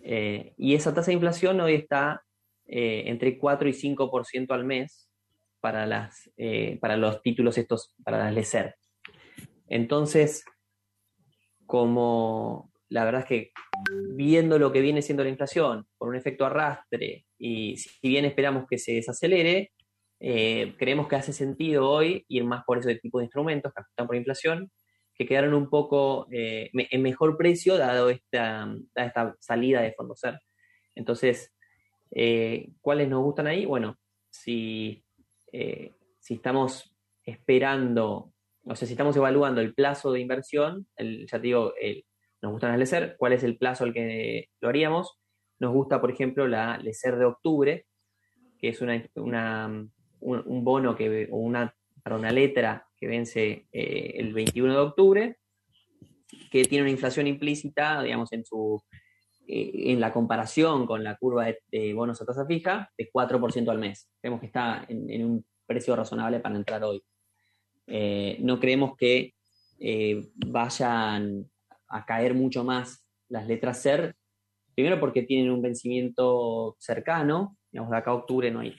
Eh, 0.02 0.52
y 0.56 0.74
esa 0.74 0.92
tasa 0.92 1.06
de 1.06 1.14
inflación 1.14 1.60
hoy 1.60 1.74
está 1.74 2.22
eh, 2.66 3.04
entre 3.06 3.38
4 3.38 3.68
y 3.68 3.72
5% 3.72 4.50
al 4.50 4.64
mes 4.64 5.08
para, 5.60 5.86
las, 5.86 6.30
para 6.78 6.98
los 6.98 7.22
títulos 7.22 7.56
estos, 7.56 7.94
para 8.04 8.18
las 8.18 8.34
LECER. 8.34 8.74
Entonces, 9.66 10.44
como 11.64 12.70
la 12.88 13.04
verdad 13.04 13.22
es 13.22 13.26
que 13.26 13.52
viendo 14.14 14.58
lo 14.58 14.72
que 14.72 14.80
viene 14.80 15.02
siendo 15.02 15.24
la 15.24 15.30
inflación 15.30 15.86
por 15.98 16.08
un 16.08 16.16
efecto 16.16 16.46
arrastre 16.46 17.26
y 17.38 17.76
si 17.76 18.08
bien 18.08 18.24
esperamos 18.24 18.66
que 18.68 18.78
se 18.78 18.92
desacelere, 18.92 19.72
creemos 20.18 21.08
que 21.08 21.16
hace 21.16 21.32
sentido 21.32 21.88
hoy 21.90 22.24
ir 22.28 22.44
más 22.44 22.64
por 22.64 22.78
ese 22.78 22.94
tipo 22.96 23.18
de 23.18 23.24
instrumentos 23.24 23.72
que 23.74 23.82
están 23.82 24.06
por 24.06 24.16
inflación 24.16 24.70
que 25.14 25.26
quedaron 25.26 25.54
un 25.54 25.70
poco 25.70 26.26
eh, 26.30 26.70
en 26.72 27.02
mejor 27.02 27.36
precio 27.36 27.78
dado 27.78 28.10
esta, 28.10 28.68
esta 28.94 29.36
salida 29.38 29.80
de 29.80 29.92
Fondo 29.92 30.16
Ser. 30.16 30.40
Entonces, 30.94 31.52
eh, 32.10 32.70
¿cuáles 32.80 33.08
nos 33.08 33.22
gustan 33.22 33.46
ahí? 33.46 33.64
Bueno, 33.64 33.96
si, 34.30 35.04
eh, 35.52 35.92
si 36.18 36.34
estamos 36.34 36.96
esperando, 37.24 38.32
o 38.64 38.76
sea, 38.76 38.86
si 38.86 38.94
estamos 38.94 39.16
evaluando 39.16 39.60
el 39.60 39.74
plazo 39.74 40.12
de 40.12 40.20
inversión, 40.20 40.86
ya 40.98 41.38
te 41.38 41.46
digo, 41.46 41.72
nos 42.42 42.52
gusta 42.52 42.68
la 42.68 42.76
LECER, 42.76 43.16
¿cuál 43.16 43.32
es 43.32 43.44
el 43.44 43.56
plazo 43.56 43.84
al 43.84 43.94
que 43.94 44.48
lo 44.60 44.68
haríamos? 44.68 45.18
Nos 45.60 45.72
gusta, 45.72 46.00
por 46.00 46.10
ejemplo, 46.10 46.48
la 46.48 46.76
LECER 46.78 47.16
de 47.16 47.24
octubre, 47.24 47.86
que 48.58 48.68
es 48.68 48.80
una, 48.80 49.88
un, 50.24 50.64
bono 50.64 50.96
que, 50.96 51.28
o 51.30 51.36
una, 51.36 51.74
una 52.04 52.32
letra 52.32 52.86
que 52.96 53.06
vence 53.06 53.66
eh, 53.72 54.14
el 54.16 54.32
21 54.32 54.72
de 54.72 54.78
octubre, 54.78 55.36
que 56.50 56.64
tiene 56.64 56.82
una 56.82 56.90
inflación 56.90 57.26
implícita, 57.26 58.02
digamos, 58.02 58.32
en 58.32 58.44
su 58.44 58.82
eh, 59.46 59.92
en 59.92 60.00
la 60.00 60.12
comparación 60.12 60.86
con 60.86 61.04
la 61.04 61.16
curva 61.16 61.52
de, 61.70 61.94
bonos 61.94 62.20
a 62.22 62.24
tasa 62.24 62.46
fija, 62.46 62.90
de 62.96 63.10
4% 63.12 63.68
al 63.68 63.78
mes. 63.78 64.10
Creemos 64.20 64.40
que 64.40 64.46
está 64.46 64.84
en, 64.88 65.24
un 65.24 65.44
precio 65.66 65.94
razonable 65.94 66.40
para 66.40 66.56
entrar 66.56 66.82
hoy. 66.82 67.02
Eh, 67.86 68.38
no 68.40 68.58
creemos 68.58 68.96
que 68.96 69.34
vayan 70.46 71.50
a 71.88 72.06
caer 72.06 72.32
mucho 72.32 72.64
más 72.64 73.06
las 73.28 73.46
letras 73.46 73.82
SER, 73.82 74.16
primero 74.74 74.98
porque 74.98 75.22
tienen 75.22 75.50
un 75.50 75.60
vencimiento 75.60 76.76
cercano, 76.78 77.58
digamos, 77.70 77.90
de 77.90 77.98
acá 77.98 78.12
a 78.12 78.14
octubre 78.14 78.50
no 78.50 78.60
hay 78.60 78.74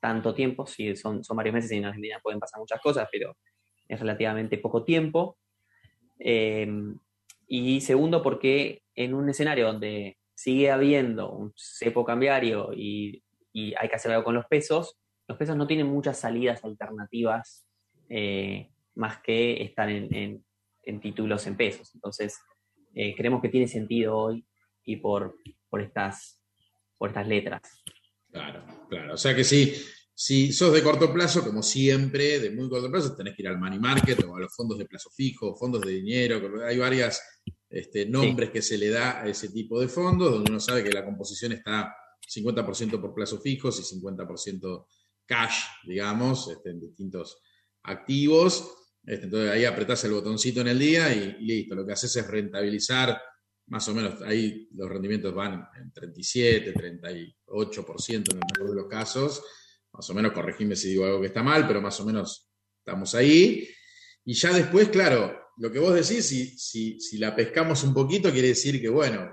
tanto 0.00 0.34
tiempo, 0.34 0.66
si 0.66 0.96
son, 0.96 1.22
son 1.22 1.36
varios 1.36 1.54
meses 1.54 1.70
y 1.72 1.76
en 1.76 1.84
Argentina 1.84 2.20
pueden 2.22 2.40
pasar 2.40 2.58
muchas 2.58 2.80
cosas, 2.80 3.08
pero 3.12 3.36
es 3.86 4.00
relativamente 4.00 4.58
poco 4.58 4.84
tiempo. 4.84 5.38
Em, 6.18 6.98
y 7.46 7.80
segundo, 7.80 8.22
porque 8.22 8.82
en 8.94 9.14
un 9.14 9.28
escenario 9.28 9.66
donde 9.66 10.18
sigue 10.34 10.70
habiendo 10.70 11.32
un 11.32 11.52
cepo 11.56 12.04
cambiario 12.04 12.72
y, 12.74 13.22
hay 13.52 13.88
que 13.88 13.96
hacer 13.96 14.12
algo 14.12 14.22
con 14.22 14.36
los 14.36 14.46
pesos, 14.46 14.96
los 15.26 15.36
pesos 15.36 15.56
no 15.56 15.66
tienen 15.66 15.88
muchas 15.88 16.18
salidas 16.18 16.64
alternativas 16.64 17.66
eh, 18.08 18.70
más 18.94 19.18
que 19.22 19.60
estar 19.64 19.90
en, 19.90 20.44
títulos 21.02 21.46
en 21.48 21.56
pesos. 21.56 21.92
Entonces, 21.94 22.38
eh, 22.94 23.14
creemos 23.16 23.42
que 23.42 23.48
tiene 23.48 23.66
sentido 23.66 24.16
hoy 24.16 24.46
y 24.84 24.96
por, 24.96 25.34
por, 25.68 25.80
estas, 25.80 26.40
por 26.96 27.08
estas 27.10 27.26
letras. 27.26 27.82
Claro, 28.32 28.64
claro. 28.88 29.14
O 29.14 29.16
sea 29.16 29.34
que 29.34 29.44
sí, 29.44 29.74
si 30.14 30.52
sos 30.52 30.72
de 30.72 30.82
corto 30.82 31.12
plazo, 31.12 31.42
como 31.42 31.62
siempre, 31.62 32.38
de 32.38 32.50
muy 32.50 32.68
corto 32.68 32.90
plazo, 32.90 33.16
tenés 33.16 33.34
que 33.34 33.42
ir 33.42 33.48
al 33.48 33.58
money 33.58 33.78
market 33.78 34.22
o 34.24 34.36
a 34.36 34.40
los 34.40 34.54
fondos 34.54 34.78
de 34.78 34.84
plazo 34.84 35.10
fijo, 35.10 35.56
fondos 35.56 35.80
de 35.82 35.92
dinero, 35.92 36.40
hay 36.64 36.78
varios 36.78 37.20
este, 37.68 38.06
nombres 38.06 38.50
que 38.50 38.60
se 38.60 38.76
le 38.76 38.90
da 38.90 39.22
a 39.22 39.28
ese 39.28 39.48
tipo 39.48 39.80
de 39.80 39.88
fondos, 39.88 40.32
donde 40.32 40.50
uno 40.50 40.60
sabe 40.60 40.84
que 40.84 40.90
la 40.90 41.04
composición 41.04 41.52
está 41.52 41.94
50% 42.28 43.00
por 43.00 43.14
plazo 43.14 43.40
fijos 43.40 43.78
y 43.80 43.96
50% 44.00 44.86
cash, 45.24 45.62
digamos, 45.86 46.50
este, 46.50 46.70
en 46.70 46.80
distintos 46.80 47.38
activos. 47.84 48.68
Este, 49.04 49.24
entonces 49.24 49.50
ahí 49.50 49.64
apretás 49.64 50.04
el 50.04 50.12
botoncito 50.12 50.60
en 50.60 50.68
el 50.68 50.78
día 50.78 51.14
y, 51.14 51.44
listo. 51.44 51.74
Lo 51.74 51.86
que 51.86 51.92
haces 51.92 52.14
es 52.16 52.26
rentabilizar, 52.26 53.20
más 53.70 53.88
o 53.88 53.94
menos, 53.94 54.20
ahí 54.22 54.68
los 54.74 54.88
rendimientos 54.88 55.34
van 55.34 55.66
en 55.80 55.92
37, 55.92 56.74
38% 56.74 57.34
en 58.08 58.22
el 58.36 58.40
mejor 58.54 58.70
de 58.70 58.76
los 58.76 58.88
casos 58.88 59.42
más 59.92 60.08
o 60.08 60.14
menos, 60.14 60.32
corregime 60.32 60.76
si 60.76 60.88
digo 60.90 61.04
algo 61.04 61.20
que 61.20 61.28
está 61.28 61.42
mal, 61.42 61.66
pero 61.66 61.80
más 61.80 61.98
o 62.00 62.04
menos 62.04 62.50
estamos 62.78 63.14
ahí. 63.14 63.68
Y 64.24 64.34
ya 64.34 64.52
después, 64.52 64.88
claro, 64.88 65.36
lo 65.56 65.70
que 65.70 65.78
vos 65.78 65.94
decís, 65.94 66.26
si, 66.26 66.98
si, 66.98 67.18
la 67.18 67.34
pescamos 67.34 67.82
un 67.82 67.92
poquito, 67.92 68.30
quiere 68.30 68.48
decir 68.48 68.80
que, 68.80 68.88
bueno, 68.88 69.30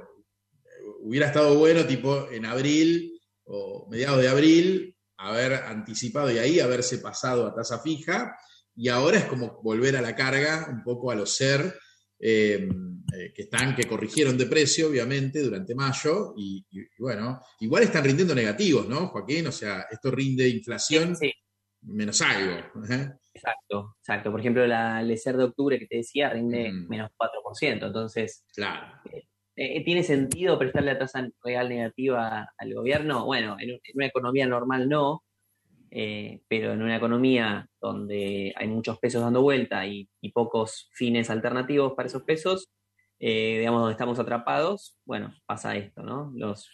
hubiera 1.02 1.28
estado 1.28 1.58
bueno, 1.58 1.86
tipo 1.86 2.30
en 2.32 2.46
abril 2.46 3.20
o 3.46 3.88
mediados 3.90 4.22
de 4.22 4.28
abril, 4.28 4.96
haber 5.18 5.54
anticipado 5.54 6.32
y 6.32 6.38
ahí 6.38 6.60
haberse 6.60 6.98
pasado 7.00 7.48
a 7.48 7.56
tasa 7.56 7.80
fija. 7.80 8.36
Y 8.76 8.90
ahora 8.90 9.20
es 9.20 9.26
como 9.26 9.62
volver 9.62 9.96
a 9.96 10.02
la 10.02 10.16
carga, 10.16 10.68
un 10.70 10.84
poco 10.84 11.12
a 11.12 11.16
los 11.16 11.36
ser. 11.36 11.80
Eh, 12.20 12.68
eh, 13.16 13.32
que 13.34 13.44
están, 13.44 13.74
que 13.74 13.86
corrigieron 13.88 14.38
de 14.38 14.48
precio, 14.48 14.90
obviamente, 14.90 15.42
durante 15.42 15.74
mayo, 15.74 16.34
y, 16.36 16.66
bueno, 17.00 17.40
igual 17.62 17.84
están 17.84 18.04
rindiendo 18.04 18.36
negativos, 18.36 18.88
¿no, 18.90 19.08
Joaquín? 19.08 19.48
O 19.48 19.52
sea, 19.52 19.86
esto 19.90 20.12
rinde 20.12 20.50
inflación 20.50 21.16
menos 21.84 22.22
algo. 22.22 22.58
¿eh? 22.90 23.14
Exacto, 23.34 23.96
exacto. 24.00 24.30
Por 24.30 24.42
ejemplo, 24.42 24.68
la 24.68 25.02
LECER 25.02 25.38
de 25.38 25.44
octubre 25.46 25.80
que 25.80 25.88
te 25.88 25.98
decía 25.98 26.30
rinde 26.30 26.70
mm. 26.70 26.90
menos 26.90 27.12
4%, 27.18 27.88
entonces... 27.88 28.44
Claro. 28.54 28.88
Eh, 29.56 29.84
¿Tiene 29.86 30.04
sentido 30.04 30.60
prestarle 30.60 30.94
la 30.94 31.00
tasa 31.00 31.28
real 31.42 31.70
negativa 31.70 32.54
al 32.58 32.74
gobierno? 32.74 33.26
Bueno, 33.26 33.56
en, 33.58 33.80
una 33.96 34.06
economía 34.06 34.46
normal 34.46 34.90
no, 34.90 35.24
pero 35.90 36.74
en 36.74 36.82
una 36.84 36.98
economía 36.98 37.68
donde 37.82 38.54
hay 38.56 38.68
muchos 38.68 39.00
pesos 39.00 39.22
dando 39.22 39.42
vuelta 39.42 39.88
y, 39.88 40.10
pocos 40.34 40.90
fines 40.92 41.30
alternativos 41.30 41.94
para 41.94 42.08
esos 42.08 42.22
pesos, 42.24 42.70
eh, 43.20 43.58
digamos, 43.60 43.82
donde 43.82 43.94
estamos 43.94 44.20
atrapados, 44.20 44.98
bueno, 45.04 45.34
pasa 45.46 45.76
esto, 45.76 46.04
¿no? 46.04 46.32
Los, 46.36 46.72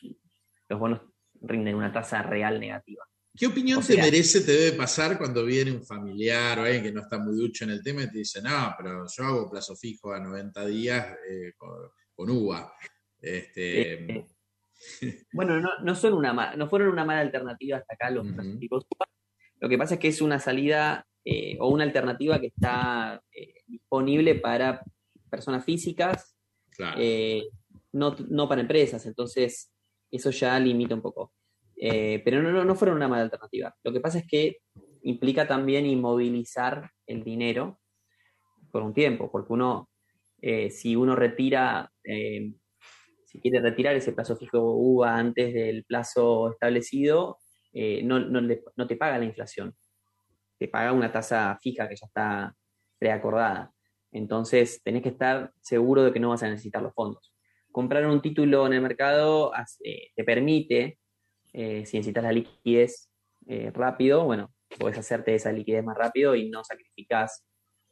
los 0.68 0.80
bonos 0.80 1.02
rinden 1.42 1.76
una 1.76 1.92
tasa 1.92 2.22
real 2.22 2.60
negativa. 2.60 3.06
¿Qué 3.36 3.48
opinión 3.48 3.82
te 3.82 3.98
merece, 3.98 4.42
te 4.42 4.52
debe 4.52 4.78
pasar 4.78 5.18
cuando 5.18 5.44
viene 5.44 5.72
un 5.72 5.84
familiar 5.84 6.60
o 6.60 6.64
alguien 6.64 6.84
que 6.84 6.92
no 6.92 7.02
está 7.02 7.18
muy 7.18 7.36
ducho 7.36 7.64
en 7.64 7.72
el 7.72 7.82
tema 7.82 8.04
y 8.04 8.12
te 8.12 8.20
dice, 8.20 8.42
no, 8.42 8.76
pero 8.78 9.06
yo 9.08 9.24
hago 9.24 9.50
plazo 9.50 9.76
fijo 9.76 10.14
a 10.14 10.20
90 10.20 10.66
días 10.68 11.18
eh, 11.28 11.54
con, 11.58 12.30
UVA? 12.30 12.74
Este... 13.20 13.94
Eh, 13.94 14.28
bueno, 15.32 15.60
no, 15.60 15.70
no, 15.82 15.96
son 15.96 16.14
una, 16.14 16.56
no 16.56 16.68
fueron 16.68 16.90
una 16.90 17.06
mala 17.06 17.22
alternativa 17.22 17.78
hasta 17.78 17.94
acá 17.94 18.12
los 18.12 18.28
plazos 18.28 18.60
fijos. 18.60 18.86
Lo 19.60 19.70
que 19.70 19.78
pasa 19.78 19.94
es 19.96 20.00
que 20.00 20.10
es 20.10 20.22
una 20.22 20.40
salida 20.40 21.08
o 21.60 21.70
una 21.70 21.86
alternativa 21.86 22.38
que 22.40 22.48
está 22.48 23.24
disponible 23.66 24.36
para 24.36 24.84
personas 25.30 25.64
físicas 25.64 26.33
eh, 26.98 27.44
no, 27.92 28.16
no, 28.30 28.48
para 28.48 28.62
empresas, 28.62 29.06
entonces 29.06 29.72
eso 30.12 30.30
ya 30.32 30.60
limita 30.60 30.96
un 30.96 31.02
poco. 31.02 31.34
Eh, 31.76 32.22
pero 32.24 32.42
no, 32.42 32.64
no, 32.64 32.76
fueron 32.76 32.98
una 32.98 33.08
mala 33.08 33.24
alternativa. 33.24 33.76
Lo 33.84 33.92
que 33.92 34.00
pasa 34.00 34.20
es 34.20 34.28
que 34.28 34.58
implica 35.04 35.48
también 35.48 35.86
inmovilizar 35.86 36.90
el 37.06 37.24
dinero 37.24 37.80
por 38.72 38.84
un 38.84 38.94
tiempo, 38.94 39.30
porque 39.32 39.54
uno, 39.54 39.90
eh, 40.42 40.70
si 40.70 40.96
uno 40.96 41.16
retira, 41.16 41.92
si 42.04 43.40
quiere 43.42 43.60
retirar 43.60 43.96
ese 43.96 44.14
plazo 44.14 44.36
fijo 44.36 44.60
UVA 44.60 45.18
antes 45.18 45.54
del 45.54 45.84
plazo 45.84 46.52
establecido, 46.52 47.40
no, 48.04 48.20
no, 48.20 48.88
te 48.88 48.96
paga 48.96 49.18
la 49.18 49.26
inflación, 49.26 49.76
te 50.58 50.68
paga 50.68 50.94
una 50.94 51.12
tasa 51.12 51.58
fija 51.62 51.90
que 51.90 51.96
ya 51.96 52.06
está 52.06 52.56
preacordada. 52.98 53.73
Entonces, 54.14 54.82
tenés 54.84 55.04
que 55.04 55.10
estar 55.10 55.52
seguro 55.62 56.04
de 56.04 56.14
que 56.14 56.20
no 56.20 56.30
vas 56.30 56.44
a 56.44 56.50
necesitar 56.50 56.82
los 56.82 56.94
fondos. 56.94 57.34
Comprar 57.72 58.06
un 58.06 58.22
título 58.22 58.66
en 58.68 58.74
el 58.74 58.82
mercado 58.82 59.52
te 60.16 60.24
permite, 60.24 61.00
si 61.52 61.98
necesitas 61.98 62.24
la 62.24 62.32
liquidez 62.32 63.10
rápido, 63.74 64.24
bueno, 64.24 64.54
puedes 64.78 64.98
hacerte 64.98 65.34
esa 65.34 65.52
liquidez 65.52 65.84
más 65.84 65.98
rápido 65.98 66.36
y 66.36 66.50
no 66.50 66.64
sacrificas 66.64 67.44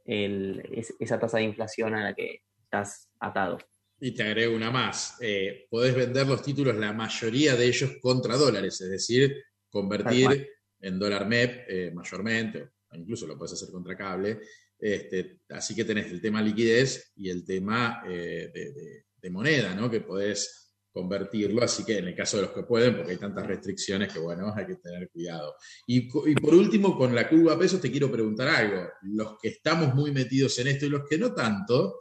esa 0.06 1.20
tasa 1.20 1.38
de 1.38 1.44
inflación 1.44 1.96
a 1.96 2.04
la 2.04 2.14
que 2.14 2.44
estás 2.64 3.10
atado. 3.20 3.58
Y 4.00 4.12
te 4.12 4.24
agrego 4.24 4.56
una 4.56 4.72
más. 4.72 5.18
Eh, 5.22 5.68
podés 5.70 5.94
vender 5.96 6.26
los 6.26 6.42
títulos, 6.42 6.76
la 6.76 6.92
mayoría 6.92 7.56
de 7.56 7.68
ellos 7.68 7.98
contra 8.02 8.36
dólares, 8.36 8.82
es 8.82 8.90
decir, 8.90 9.44
convertir 9.70 10.50
en 10.80 10.98
dólar 10.98 11.28
MEP 11.28 11.66
eh, 11.68 11.92
mayormente, 11.92 12.70
o 12.90 12.96
incluso 12.96 13.28
lo 13.28 13.38
puedes 13.38 13.54
hacer 13.54 13.70
contra 13.72 13.96
cable. 13.96 14.40
Este, 14.82 15.42
así 15.50 15.76
que 15.76 15.86
tenés 15.86 16.12
el 16.12 16.20
tema 16.20 16.42
liquidez 16.42 17.12
y 17.16 17.30
el 17.30 17.46
tema 17.46 18.02
eh, 18.08 18.52
de, 19.22 19.30
moneda, 19.30 19.76
¿no? 19.76 19.92
Que 19.92 20.02
podés 20.02 20.74
convertirlo, 20.92 21.64
así 21.64 21.86
que 21.86 22.00
en 22.00 22.08
el 22.08 22.16
caso 22.16 22.38
de 22.38 22.44
los 22.44 22.52
que 22.52 22.64
pueden, 22.64 22.98
porque 22.98 23.12
hay 23.12 23.18
tantas 23.18 23.46
restricciones 23.46 24.12
que 24.12 24.18
bueno, 24.18 24.52
hay 24.54 24.66
que 24.66 24.76
tener 24.78 25.08
cuidado. 25.10 25.56
Y, 25.86 26.10
por 26.10 26.56
último, 26.56 26.98
con 26.98 27.14
la 27.14 27.30
curva 27.30 27.58
pesos 27.58 27.80
te 27.80 27.92
quiero 27.92 28.12
preguntar 28.12 28.48
algo. 28.48 28.90
Los 29.04 29.38
que 29.40 29.50
estamos 29.50 29.94
muy 29.94 30.12
metidos 30.12 30.58
en 30.58 30.68
esto 30.68 30.88
y 30.88 30.90
los 30.90 31.08
que 31.08 31.20
no 31.20 31.32
tanto, 31.32 32.00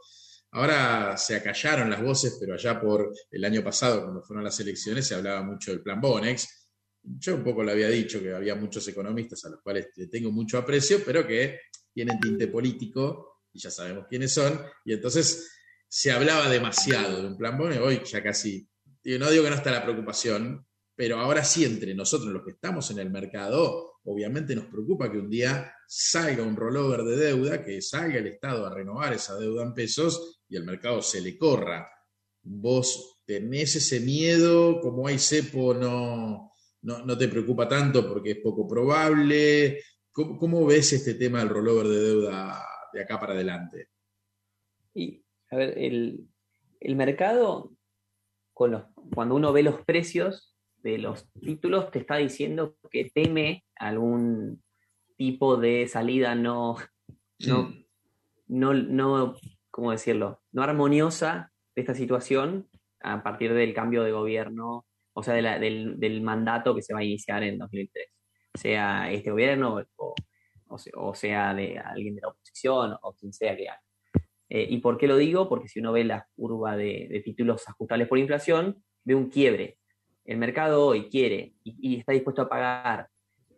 ahora 0.49 1.15
se 1.15 1.35
acallaron 1.35 1.91
las 1.91 2.01
voces, 2.01 2.37
pero 2.39 2.55
allá 2.55 2.81
por 2.81 3.13
el 3.29 3.45
año 3.45 3.63
pasado, 3.63 4.01
cuando 4.01 4.23
fueron 4.23 4.43
las 4.43 4.59
elecciones, 4.59 5.07
se 5.07 5.13
hablaba 5.13 5.43
mucho 5.43 5.71
del 5.71 5.83
plan 5.83 6.01
Bonex. 6.01 6.69
Yo 7.03 7.35
un 7.35 7.43
poco 7.43 7.63
le 7.63 7.71
había 7.71 7.89
dicho 7.89 8.19
que 8.19 8.33
había 8.33 8.55
muchos 8.55 8.87
economistas 8.87 9.45
a 9.45 9.49
los 9.49 9.61
cuales 9.61 9.89
tengo 10.11 10.31
mucho 10.31 10.57
aprecio, 10.57 11.01
pero 11.05 11.25
que 11.25 11.59
tienen 11.93 12.19
tinte 12.19 12.47
político, 12.47 13.41
y 13.53 13.59
ya 13.59 13.69
sabemos 13.69 14.05
quiénes 14.07 14.33
son, 14.33 14.61
y 14.85 14.93
entonces 14.93 15.51
se 15.87 16.11
hablaba 16.11 16.49
demasiado 16.49 17.21
de 17.21 17.27
un 17.27 17.37
plan 17.37 17.57
Bonex, 17.57 17.81
hoy 17.81 18.01
ya 18.05 18.23
casi 18.23 18.67
no 19.03 19.29
digo 19.29 19.43
que 19.43 19.49
no 19.49 19.55
está 19.55 19.71
la 19.71 19.83
preocupación, 19.83 20.65
pero 20.95 21.17
ahora 21.17 21.43
sí, 21.43 21.65
entre 21.65 21.95
nosotros 21.95 22.31
los 22.31 22.43
que 22.43 22.51
estamos 22.51 22.91
en 22.91 22.99
el 22.99 23.09
mercado, 23.09 23.99
obviamente 24.03 24.55
nos 24.55 24.65
preocupa 24.65 25.11
que 25.11 25.17
un 25.17 25.29
día 25.29 25.73
salga 25.87 26.43
un 26.43 26.55
rollover 26.55 27.03
de 27.03 27.15
deuda, 27.15 27.63
que 27.63 27.81
salga 27.81 28.19
el 28.19 28.27
Estado 28.27 28.65
a 28.65 28.73
renovar 28.73 29.13
esa 29.13 29.35
deuda 29.37 29.63
en 29.63 29.73
pesos 29.73 30.41
y 30.47 30.55
el 30.55 30.63
mercado 30.63 31.01
se 31.01 31.21
le 31.21 31.37
corra. 31.37 31.89
¿Vos 32.43 33.21
tenés 33.25 33.75
ese 33.75 33.99
miedo? 33.99 34.79
Como 34.79 35.07
hay 35.07 35.17
cepo, 35.17 35.73
no, 35.73 36.53
no, 36.81 37.17
te 37.17 37.27
preocupa 37.27 37.67
tanto 37.67 38.07
porque 38.07 38.31
es 38.31 38.37
poco 38.37 38.67
probable. 38.67 39.81
¿Cómo, 40.11 40.65
ves 40.65 40.93
este 40.93 41.13
tema 41.13 41.39
del 41.39 41.49
rollover 41.49 41.87
de 41.87 41.99
deuda 41.99 42.65
de 42.91 43.01
acá 43.01 43.19
para 43.19 43.33
adelante? 43.33 43.87
Y, 44.93 45.23
a 45.49 45.55
ver, 45.55 45.77
el, 45.77 46.27
el 46.79 46.95
mercado 46.95 47.71
cuando 48.53 49.35
uno 49.35 49.53
ve 49.53 49.63
los 49.63 49.83
precios 49.85 50.55
de 50.77 50.97
los 50.97 51.31
títulos, 51.33 51.91
te 51.91 51.99
está 51.99 52.17
diciendo 52.17 52.75
que 52.89 53.09
teme 53.13 53.63
algún 53.75 54.63
tipo 55.17 55.57
de 55.57 55.87
salida 55.87 56.35
no, 56.35 56.77
no, 57.39 57.63
mm. 57.63 57.85
no, 58.47 58.73
no, 58.73 59.35
¿cómo 59.69 59.91
decirlo? 59.91 60.41
No 60.51 60.63
armoniosa 60.63 61.51
de 61.75 61.81
esta 61.81 61.95
situación 61.95 62.67
a 63.01 63.23
partir 63.23 63.53
del 63.53 63.73
cambio 63.73 64.03
de 64.03 64.11
gobierno, 64.11 64.85
o 65.13 65.23
sea, 65.23 65.35
del, 65.35 66.21
mandato 66.21 66.75
que 66.75 66.81
se 66.81 66.93
va 66.93 66.99
a 66.99 67.03
iniciar 67.03 67.43
en 67.43 67.57
2003, 67.57 68.07
sea 68.53 69.11
este 69.11 69.31
gobierno 69.31 69.83
o, 70.67 71.15
sea 71.15 71.53
de 71.53 71.77
alguien 71.79 72.15
de 72.15 72.21
la 72.21 72.29
oposición 72.29 72.97
o 73.01 73.13
quien 73.13 73.33
sea 73.33 73.55
que 73.55 73.69
haga. 73.69 73.81
Eh, 74.49 74.67
¿Y 74.69 74.79
por 74.79 74.97
qué 74.97 75.07
lo 75.07 75.17
digo? 75.17 75.47
Porque 75.47 75.69
si 75.69 75.79
uno 75.79 75.93
ve 75.93 76.03
la 76.03 76.27
curva 76.35 76.75
de, 76.75 77.21
títulos 77.23 77.67
ajustables 77.69 78.07
por 78.07 78.17
inflación, 78.17 78.83
ve 79.03 79.15
un 79.15 79.29
quiebre. 79.29 79.77
El 80.25 80.37
mercado 80.37 80.85
hoy 80.87 81.09
quiere 81.09 81.53
y, 81.63 81.97
está 81.97 82.11
dispuesto 82.11 82.41
a 82.41 82.49
pagar 82.49 83.07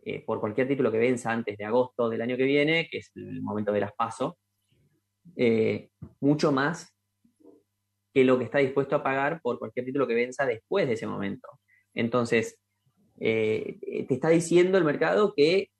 eh, 0.04 0.24
por 0.24 0.40
cualquier 0.40 0.68
título 0.68 0.92
que 0.92 0.98
venza 0.98 1.32
antes 1.32 1.56
de 1.56 1.64
agosto 1.64 2.08
del 2.08 2.22
año 2.22 2.36
que 2.36 2.44
viene, 2.44 2.88
que 2.88 2.98
es 2.98 3.10
el 3.16 3.42
momento 3.42 3.72
de 3.72 3.80
las 3.80 3.92
PASO, 3.92 4.38
eh, 5.36 5.90
mucho 6.20 6.52
más 6.52 6.94
que 8.12 8.24
lo 8.24 8.38
que 8.38 8.44
está 8.44 8.58
dispuesto 8.58 8.94
a 8.94 9.02
pagar 9.02 9.40
por 9.42 9.58
cualquier 9.58 9.86
título 9.86 10.06
que 10.06 10.14
venza 10.14 10.46
después 10.46 10.86
de 10.86 10.94
ese 10.94 11.06
momento. 11.06 11.48
Entonces, 11.92 12.60
te 13.18 14.06
está 14.08 14.28
diciendo 14.28 14.78
el 14.78 14.84
mercado 14.84 15.34
que 15.34 15.70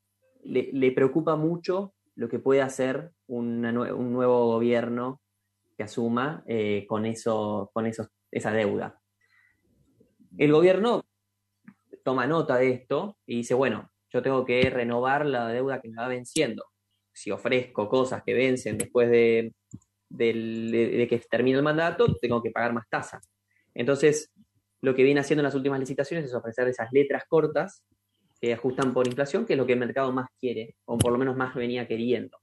le 0.45 0.93
preocupa 0.93 1.37
mucho 1.37 1.95
lo 2.17 2.29
que 2.29 2.39
puede 2.39 2.63
hacer 2.63 3.11
un 3.27 3.61
nuevo 3.63 4.47
gobierno 4.47 5.21
que 5.77 5.83
asuma 5.83 6.45
eh, 6.47 6.87
con, 6.89 7.07
eso, 7.07 7.71
con 7.73 7.87
esa 7.87 8.53
deuda. 8.53 9.01
El 10.37 10.53
gobierno 10.53 11.05
toma 12.05 12.27
nota 12.27 12.57
de 12.57 12.71
esto 12.71 13.19
y 13.27 13.37
dice, 13.37 13.55
bueno, 13.55 13.91
yo 14.11 14.23
tengo 14.23 14.45
que 14.45 14.63
renovar 14.71 15.27
la 15.27 15.49
deuda 15.49 15.81
que 15.81 15.89
me 15.89 15.97
va 15.97 16.09
venciendo. 16.09 16.65
Si 17.13 17.31
ofrezco 17.31 17.89
cosas 17.89 18.23
que 18.25 18.35
vencen 18.35 18.79
después 18.79 19.11
de, 19.11 19.53
de 20.09 21.07
que 21.09 21.23
termine 21.31 21.59
el 21.59 21.65
mandato, 21.65 22.07
tengo 22.21 22.43
que 22.43 22.51
pagar 22.51 22.73
más 22.73 22.89
tasa. 22.89 23.21
Entonces, 23.75 24.33
lo 24.85 24.95
que 24.95 25.03
viene 25.03 25.21
haciendo 25.21 25.41
en 25.41 25.45
las 25.45 25.55
últimas 25.55 25.81
licitaciones 25.81 26.27
es 26.27 26.35
ofrecer 26.35 26.69
esas 26.69 26.93
letras 26.93 27.25
cortas 27.27 27.83
que 28.39 28.53
ajustan 28.53 28.93
por 28.93 29.07
inflación, 29.07 29.47
que 29.47 29.55
es 29.55 29.59
lo 29.59 29.65
que 29.65 29.73
el 29.73 29.79
mercado 29.79 30.13
más 30.13 30.29
quiere, 30.39 30.77
o 30.85 30.99
por 30.99 31.11
lo 31.11 31.19
menos 31.19 31.37
más 31.37 31.55
venía 31.55 31.89
queriendo. 31.89 32.37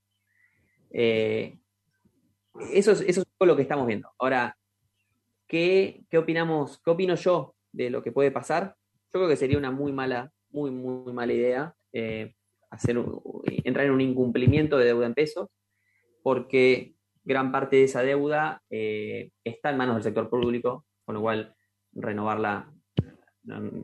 Eh, 0.90 1.60
eso, 2.74 2.94
es, 2.94 3.02
eso 3.02 3.22
es 3.22 3.48
lo 3.48 3.56
que 3.56 3.62
estamos 3.62 3.86
viendo. 3.86 4.10
Ahora, 4.18 4.58
¿qué, 5.48 6.04
¿qué 6.10 6.18
opinamos? 6.18 6.82
¿Qué 6.84 6.90
opino 6.90 7.14
yo 7.14 7.54
de 7.72 7.92
lo 7.92 8.02
que 8.02 8.12
puede 8.12 8.32
pasar? 8.32 8.76
Yo 9.14 9.20
creo 9.20 9.28
que 9.28 9.38
sería 9.38 9.60
una 9.60 9.70
muy 9.70 9.92
mala, 9.92 10.32
muy, 10.50 10.72
muy 10.72 11.14
mala 11.14 11.34
idea 11.34 11.76
eh, 11.94 12.34
hacer, 12.72 12.98
entrar 13.64 13.86
en 13.86 13.92
un 13.92 14.02
incumplimiento 14.02 14.80
de 14.80 14.86
deuda 14.86 15.06
en 15.06 15.14
pesos, 15.14 15.50
porque 16.24 16.96
gran 17.24 17.52
parte 17.52 17.76
de 17.76 17.84
esa 17.84 18.02
deuda 18.02 18.64
eh, 18.72 19.30
está 19.44 19.70
en 19.70 19.78
manos 19.78 19.96
del 19.96 20.04
sector 20.04 20.28
público, 20.28 20.88
con 21.06 21.14
lo 21.14 21.22
cual 21.22 21.56
renovarla 21.94 22.72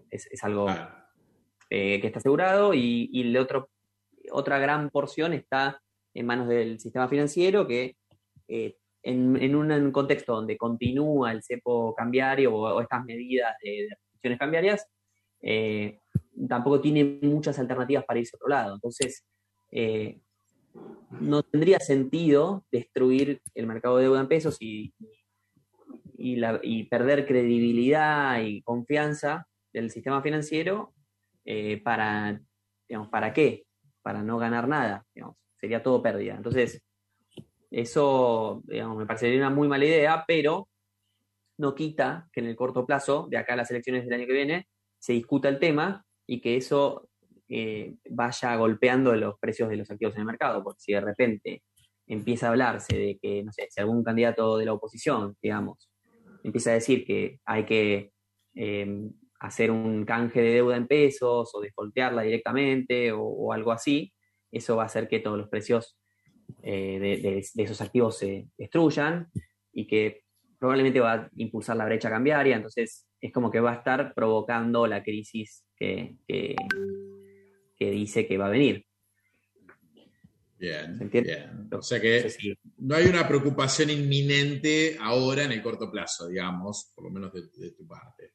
es, 0.09 0.43
algo 0.43 0.67
eh, 1.69 1.99
que 1.99 2.07
está 2.07 2.19
asegurado 2.19 2.73
y, 2.73 3.09
y 3.11 3.35
otro, 3.37 3.69
otra 4.31 4.59
gran 4.59 4.89
porción 4.89 5.33
está 5.33 5.81
en 6.13 6.25
manos 6.25 6.47
del 6.47 6.79
sistema 6.79 7.07
financiero 7.07 7.67
que 7.67 7.95
eh, 8.47 8.77
en, 9.03 9.55
un, 9.55 9.91
contexto 9.91 10.35
donde 10.35 10.57
continúa 10.57 11.31
el 11.31 11.43
cepo 11.43 11.93
cambiario 11.95 12.53
o, 12.53 12.81
estas 12.81 13.05
medidas 13.05 13.55
de, 13.63 13.87
restricciones 13.89 14.39
cambiarias, 14.39 14.87
eh, 15.41 15.99
tampoco 16.49 16.81
tiene 16.81 17.19
muchas 17.21 17.57
alternativas 17.59 18.03
para 18.05 18.19
irse 18.19 18.35
a 18.35 18.37
otro 18.37 18.49
lado. 18.49 18.75
Entonces, 18.75 19.25
no 21.11 21.43
tendría 21.43 21.79
sentido 21.79 22.65
destruir 22.71 23.41
el 23.55 23.67
mercado 23.67 23.97
de 23.97 24.03
deuda 24.03 24.21
en 24.21 24.27
pesos 24.27 24.57
y, 24.59 24.93
y 24.99 25.16
perder 26.89 27.25
credibilidad 27.25 28.41
y 28.41 28.61
confianza 28.61 29.47
del 29.73 29.91
sistema 29.91 30.21
financiero 30.21 30.93
eh, 31.45 31.81
para, 31.81 32.41
digamos, 32.87 33.09
¿para 33.09 33.33
qué? 33.33 33.65
Para 34.01 34.23
no 34.23 34.37
ganar 34.37 34.67
nada, 34.67 35.05
sería 35.59 35.83
todo 35.83 36.01
pérdida. 36.01 36.35
Entonces, 36.35 36.83
eso, 37.71 38.61
digamos, 38.65 38.97
me 38.97 39.05
parecería 39.05 39.37
una 39.37 39.49
muy 39.49 39.67
mala 39.67 39.85
idea, 39.85 40.23
pero 40.27 40.69
no 41.57 41.75
quita 41.75 42.29
que 42.31 42.39
en 42.39 42.47
el 42.47 42.55
corto 42.55 42.85
plazo, 42.85 43.27
de 43.29 43.37
acá 43.37 43.53
a 43.53 43.57
las 43.57 43.71
elecciones 43.71 44.05
del 44.05 44.13
año 44.13 44.27
que 44.27 44.33
viene, 44.33 44.67
se 44.99 45.13
discuta 45.13 45.49
el 45.49 45.59
tema 45.59 46.05
y 46.25 46.41
que 46.41 46.57
eso 46.57 47.09
eh, 47.49 47.95
vaya 48.09 48.55
golpeando 48.55 49.15
los 49.15 49.39
precios 49.39 49.69
de 49.69 49.77
los 49.77 49.89
activos 49.89 50.15
en 50.15 50.21
el 50.21 50.27
mercado, 50.27 50.63
porque 50.63 50.81
si 50.81 50.93
de 50.93 51.01
repente 51.01 51.63
empieza 52.05 52.47
a 52.47 52.49
hablarse 52.49 52.97
de 52.97 53.17
que, 53.21 53.43
no 53.43 53.51
sé, 53.51 53.67
si 53.69 53.81
algún 53.81 54.03
candidato 54.03 54.57
de 54.57 54.65
la 54.65 54.73
oposición, 54.73 55.35
digamos, 55.41 55.89
empieza 56.43 56.71
a 56.71 56.75
decir 56.75 57.05
que 57.05 57.39
hay 57.45 57.65
que 57.65 58.11
eh, 58.55 59.09
hacer 59.39 59.71
un 59.71 60.05
canje 60.05 60.41
de 60.41 60.53
deuda 60.53 60.77
en 60.77 60.87
pesos 60.87 61.53
o 61.53 61.61
desfoltearla 61.61 62.23
directamente 62.23 63.11
o, 63.11 63.53
algo 63.53 63.71
así, 63.71 64.13
eso 64.51 64.75
va 64.75 64.83
a 64.83 64.87
hacer 64.87 65.07
que 65.07 65.19
todos 65.19 65.37
los 65.37 65.49
precios 65.49 65.99
eh, 66.63 67.21
de, 67.21 67.63
esos 67.63 67.81
activos 67.81 68.17
se 68.17 68.47
destruyan 68.57 69.27
y 69.71 69.85
que 69.85 70.23
probablemente 70.57 70.99
va 70.99 71.13
a 71.13 71.29
impulsar 71.35 71.77
la 71.77 71.85
brecha 71.85 72.09
cambiaria, 72.09 72.55
entonces 72.55 73.07
es 73.21 73.31
como 73.31 73.51
que 73.51 73.59
va 73.59 73.71
a 73.71 73.75
estar 73.75 74.13
provocando 74.15 74.87
la 74.87 75.03
crisis 75.03 75.63
que, 75.75 76.15
que, 76.27 76.55
dice 77.77 78.27
que 78.27 78.37
va 78.39 78.47
a 78.47 78.51
venir. 78.51 78.86
Bien, 80.59 80.97
¿Se 80.97 81.21
bien. 81.21 81.69
O 81.71 81.81
sea 81.81 82.01
que 82.01 82.33
No 82.79 82.95
hay 82.95 83.05
una 83.07 83.27
preocupación 83.27 83.89
inminente 83.91 84.97
ahora 84.99 85.43
en 85.43 85.51
el 85.51 85.61
corto 85.61 85.91
plazo, 85.91 86.27
digamos, 86.27 86.91
por 86.95 87.05
lo 87.05 87.11
menos 87.11 87.31
de, 87.31 87.41
de 87.55 87.71
tu 87.73 87.85
parte. 87.87 88.33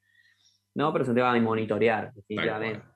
no, 0.74 0.92
pero 0.92 1.02
es 1.02 1.08
un 1.08 1.16
tema 1.16 1.34
de 1.34 1.40
monitorear, 1.40 2.04
Tal 2.06 2.14
definitivamente. 2.14 2.78
cual. 2.80 2.92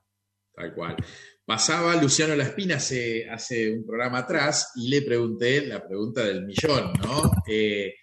Tal 0.55 0.75
cual. 0.75 0.97
Pasaba 1.45 2.01
Luciano 2.01 2.35
Laspina 2.37 2.77
hace, 2.77 3.29
hace 3.29 3.71
un 3.73 3.85
programa 3.85 4.19
atrás 4.19 4.73
y 4.77 4.89
le 4.89 5.03
pregunté 5.03 5.67
la 5.67 5.85
pregunta 5.87 6.25
del 6.25 6.45
millón, 6.47 6.93
¿no? 7.03 7.31
Eh, 7.49 7.95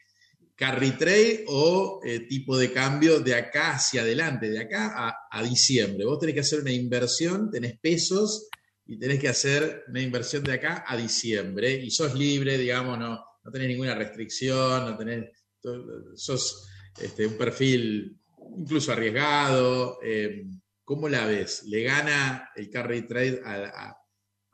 ¿Carry 0.56 0.92
trade 0.92 1.46
o 1.48 2.00
eh, 2.06 2.22
tipo 2.28 2.56
de 2.58 2.72
cambio 2.72 3.20
de 3.22 3.34
acá 3.34 3.72
hacia 3.74 4.02
adelante, 4.02 4.50
de 4.50 4.60
acá 4.60 4.94
a, 4.96 5.16
a 5.32 5.44
diciembre? 5.44 6.06
Vos 6.06 6.20
tenés 6.20 6.36
que 6.36 6.42
hacer 6.42 6.60
una 6.62 6.72
inversión, 6.72 7.50
tenés 7.50 7.80
pesos 7.80 8.50
y 8.86 9.00
tenés 9.00 9.20
que 9.20 9.30
hacer 9.30 9.84
una 9.88 10.02
inversión 10.02 10.44
de 10.44 10.54
acá 10.54 10.84
a 10.88 10.98
diciembre 10.98 11.72
y 11.74 11.90
sos 11.92 12.14
libre, 12.16 12.58
digamos, 12.58 12.98
no, 13.00 13.24
no 13.44 13.52
tenés 13.52 13.68
ninguna 13.70 13.96
restricción, 13.96 14.86
no 14.86 14.98
tenés, 14.98 15.30
sos 16.16 16.68
este, 17.02 17.26
un 17.26 17.38
perfil 17.38 18.18
incluso 18.58 18.92
arriesgado. 18.92 20.00
eh, 20.04 20.44
¿Cómo 20.84 21.08
la 21.08 21.26
ves? 21.26 21.64
¿Le 21.68 21.84
gana 21.84 22.50
el 22.56 22.70
carry 22.70 23.08
trade 23.08 23.42
a, 23.46 23.56
a- 23.64 23.98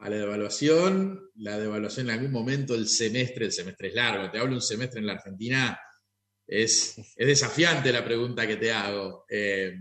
la 0.09 0.15
devaluación? 0.17 1.29
¿La 1.35 1.57
devaluación 1.59 2.07
en 2.09 2.13
algún 2.15 2.31
momento 2.31 2.75
el 2.75 2.87
semestre? 2.87 3.45
El 3.45 3.51
semestre 3.51 3.89
es 3.89 3.95
largo. 3.95 4.29
Te 4.31 4.37
hablo 4.39 4.53
un 4.55 4.61
semestre 4.61 4.99
en 4.99 5.07
la 5.07 5.13
Argentina. 5.13 5.77
Es, 6.47 6.97
es 6.97 7.27
desafiante 7.27 7.91
la 7.91 8.05
pregunta 8.05 8.47
que 8.47 8.57
te 8.57 8.71
hago. 8.71 9.25
Eh, 9.29 9.73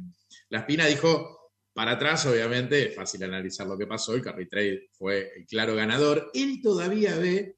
la 0.50 0.60
Espina 0.60 0.86
dijo, 0.86 1.37
para 1.78 1.92
atrás, 1.92 2.26
obviamente, 2.26 2.88
es 2.88 2.96
fácil 2.96 3.22
analizar 3.22 3.64
lo 3.64 3.78
que 3.78 3.86
pasó. 3.86 4.12
El 4.12 4.20
carry 4.20 4.48
trade 4.48 4.88
fue 4.90 5.30
el 5.36 5.46
claro 5.46 5.76
ganador. 5.76 6.28
Él 6.34 6.58
todavía 6.60 7.16
ve, 7.16 7.54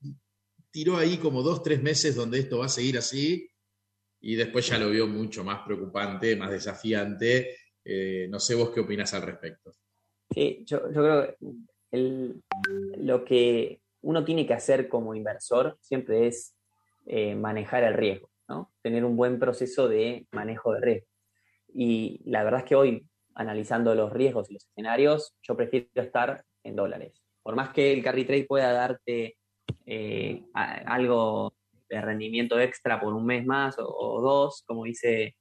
tiró 0.71 0.99
ahí 0.99 1.17
como 1.17 1.41
dos, 1.41 1.63
tres 1.63 1.83
meses 1.83 2.17
donde 2.17 2.41
esto 2.41 2.59
va 2.59 2.67
a 2.67 2.69
seguir 2.69 2.99
así. 2.99 3.51
Y 4.21 4.35
después 4.35 4.69
ya 4.69 4.77
lo 4.77 4.91
vio 4.91 5.07
mucho 5.07 5.43
más 5.43 5.63
preocupante, 5.65 6.37
más 6.37 6.51
desafiante. 6.51 7.57
Eh, 7.83 8.29
no 8.29 8.39
sé 8.39 8.55
vos 8.57 8.69
qué 8.73 8.81
opinas 8.81 9.15
al 9.15 9.23
respecto. 9.23 9.73
Sí, 10.35 10.65
yo, 10.67 10.83
creo 10.83 11.35
que 11.91 12.35
lo 12.99 13.25
que 13.25 13.81
uno 14.03 14.23
tiene 14.23 14.47
que 14.47 14.53
hacer 14.53 14.91
como 14.91 15.15
inversor 15.15 15.79
siempre 15.81 16.27
es 16.27 16.55
eh, 17.07 17.35
manejar 17.35 17.85
el 17.85 17.95
riesgo, 17.95 18.29
¿no? 18.51 18.71
Tener 18.83 19.03
un 19.03 19.17
buen 19.17 19.39
proceso 19.39 19.89
de 19.89 20.27
manejo 20.31 20.75
de 20.75 20.81
riesgo. 20.83 21.09
Y 21.73 22.21
la 22.27 22.45
verdad 22.45 22.61
es 22.61 22.67
que 22.67 22.75
hoy, 22.75 23.07
analizando 23.35 23.95
los 23.95 24.13
riesgos 24.13 24.51
y 24.51 24.55
los 24.55 24.67
escenarios, 24.67 25.35
yo 25.43 25.57
prefiero 25.57 25.89
estar 25.95 26.45
en 26.65 26.77
dólares. 26.77 27.23
Por 27.43 27.57
más 27.57 27.71
que 27.71 27.93
el 27.93 28.03
carry 28.03 28.25
trade 28.25 28.45
pueda 28.45 28.73
darte 28.73 29.37
eh, 29.87 30.45
algo 30.55 31.55
de 31.89 32.01
rendimiento 32.01 32.61
extra 32.61 33.01
por 33.01 33.15
un 33.15 33.27
mes 33.27 33.45
más 33.45 33.77
o, 33.79 34.21
dos, 34.21 34.63
como 34.67 34.85
dice 34.85 35.37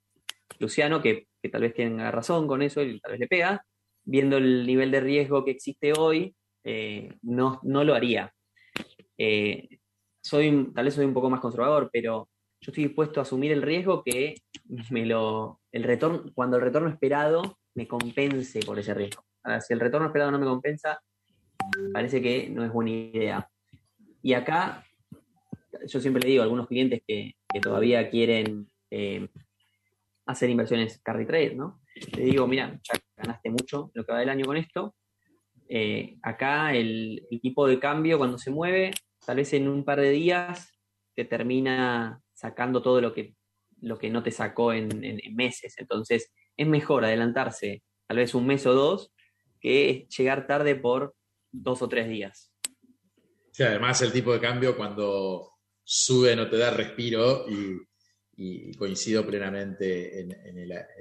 Luciano, 0.58 1.00
que, 1.00 1.28
que 1.42 1.48
tal 1.48 1.62
vez 1.62 1.74
tenga 1.74 2.10
razón 2.10 2.46
con 2.46 2.62
eso 2.62 2.82
y 2.82 2.98
tal 3.00 3.12
vez 3.12 3.20
le 3.20 3.28
pega, 3.28 3.64
viendo 4.04 4.36
el 4.36 4.66
nivel 4.66 4.90
de 4.90 5.00
riesgo 5.00 5.44
que 5.44 5.52
existe 5.52 5.92
hoy, 5.96 6.34
eh, 6.64 7.14
no, 7.22 7.60
no 7.62 7.84
lo 7.84 7.94
haría. 7.94 8.32
Eh, 9.16 9.68
soy, 10.22 10.72
tal 10.74 10.84
vez 10.84 10.94
soy 10.94 11.06
un 11.06 11.14
poco 11.14 11.30
más 11.30 11.40
conservador, 11.40 11.90
pero 11.92 12.28
yo 12.60 12.70
estoy 12.70 12.84
dispuesto 12.84 13.20
a 13.20 13.22
asumir 13.22 13.52
el 13.52 13.62
riesgo 13.62 14.02
que 14.02 14.34
me 14.90 15.06
lo, 15.06 15.60
el 15.72 15.84
retorno, 15.84 16.24
cuando 16.34 16.56
el 16.56 16.62
retorno 16.62 16.88
esperado 16.88 17.58
me 17.74 17.86
compense 17.86 18.60
por 18.60 18.78
ese 18.78 18.94
riesgo. 18.94 19.24
Ahora, 19.42 19.60
si 19.60 19.72
el 19.72 19.80
retorno 19.80 20.08
esperado 20.08 20.30
no 20.30 20.38
me 20.38 20.46
compensa, 20.46 21.00
parece 21.92 22.20
que 22.20 22.48
no 22.50 22.64
es 22.64 22.72
buena 22.72 22.90
idea. 22.90 23.50
Y 24.22 24.34
acá, 24.34 24.84
yo 25.86 26.00
siempre 26.00 26.22
le 26.22 26.28
digo 26.28 26.42
a 26.42 26.44
algunos 26.44 26.66
clientes 26.66 27.02
que, 27.06 27.34
que 27.48 27.60
todavía 27.60 28.10
quieren 28.10 28.68
eh, 28.90 29.28
hacer 30.26 30.50
inversiones 30.50 31.00
carry 31.02 31.26
trade, 31.26 31.54
¿no? 31.54 31.80
Le 32.16 32.24
digo, 32.24 32.46
mira, 32.46 32.78
ya 32.82 33.00
ganaste 33.16 33.50
mucho 33.50 33.90
lo 33.94 34.04
que 34.04 34.12
va 34.12 34.20
del 34.20 34.28
año 34.28 34.46
con 34.46 34.56
esto. 34.56 34.94
Eh, 35.68 36.18
acá 36.22 36.74
el, 36.74 37.26
tipo 37.42 37.66
de 37.66 37.78
cambio 37.78 38.18
cuando 38.18 38.38
se 38.38 38.50
mueve, 38.50 38.90
tal 39.24 39.36
vez 39.36 39.52
en 39.52 39.68
un 39.68 39.84
par 39.84 40.00
de 40.00 40.10
días 40.10 40.72
te 41.14 41.24
termina 41.24 42.20
sacando 42.32 42.82
todo 42.82 43.00
lo 43.00 43.14
que, 43.14 43.36
lo 43.80 43.98
que 43.98 44.10
no 44.10 44.22
te 44.22 44.30
sacó 44.30 44.72
en- 44.72 45.04
en 45.04 45.36
meses. 45.36 45.74
Entonces, 45.78 46.32
es 46.60 46.66
mejor 46.66 47.06
adelantarse 47.06 47.82
tal 48.06 48.18
vez 48.18 48.34
un 48.34 48.46
mes 48.46 48.66
o 48.66 48.74
dos 48.74 49.12
que 49.60 50.06
llegar 50.14 50.46
tarde 50.46 50.74
por 50.74 51.14
dos 51.50 51.80
o 51.80 51.88
tres 51.88 52.06
días. 52.06 52.52
Además 53.58 54.02
el 54.02 54.12
tipo 54.12 54.32
de 54.32 54.40
cambio 54.40 54.76
cuando 54.76 55.54
sube 55.82 56.36
no 56.36 56.50
te 56.50 56.58
da 56.58 56.70
respiro 56.70 57.46
y, 57.48 58.72
coincido 58.76 59.26
plenamente 59.26 60.20
en, 60.20 60.32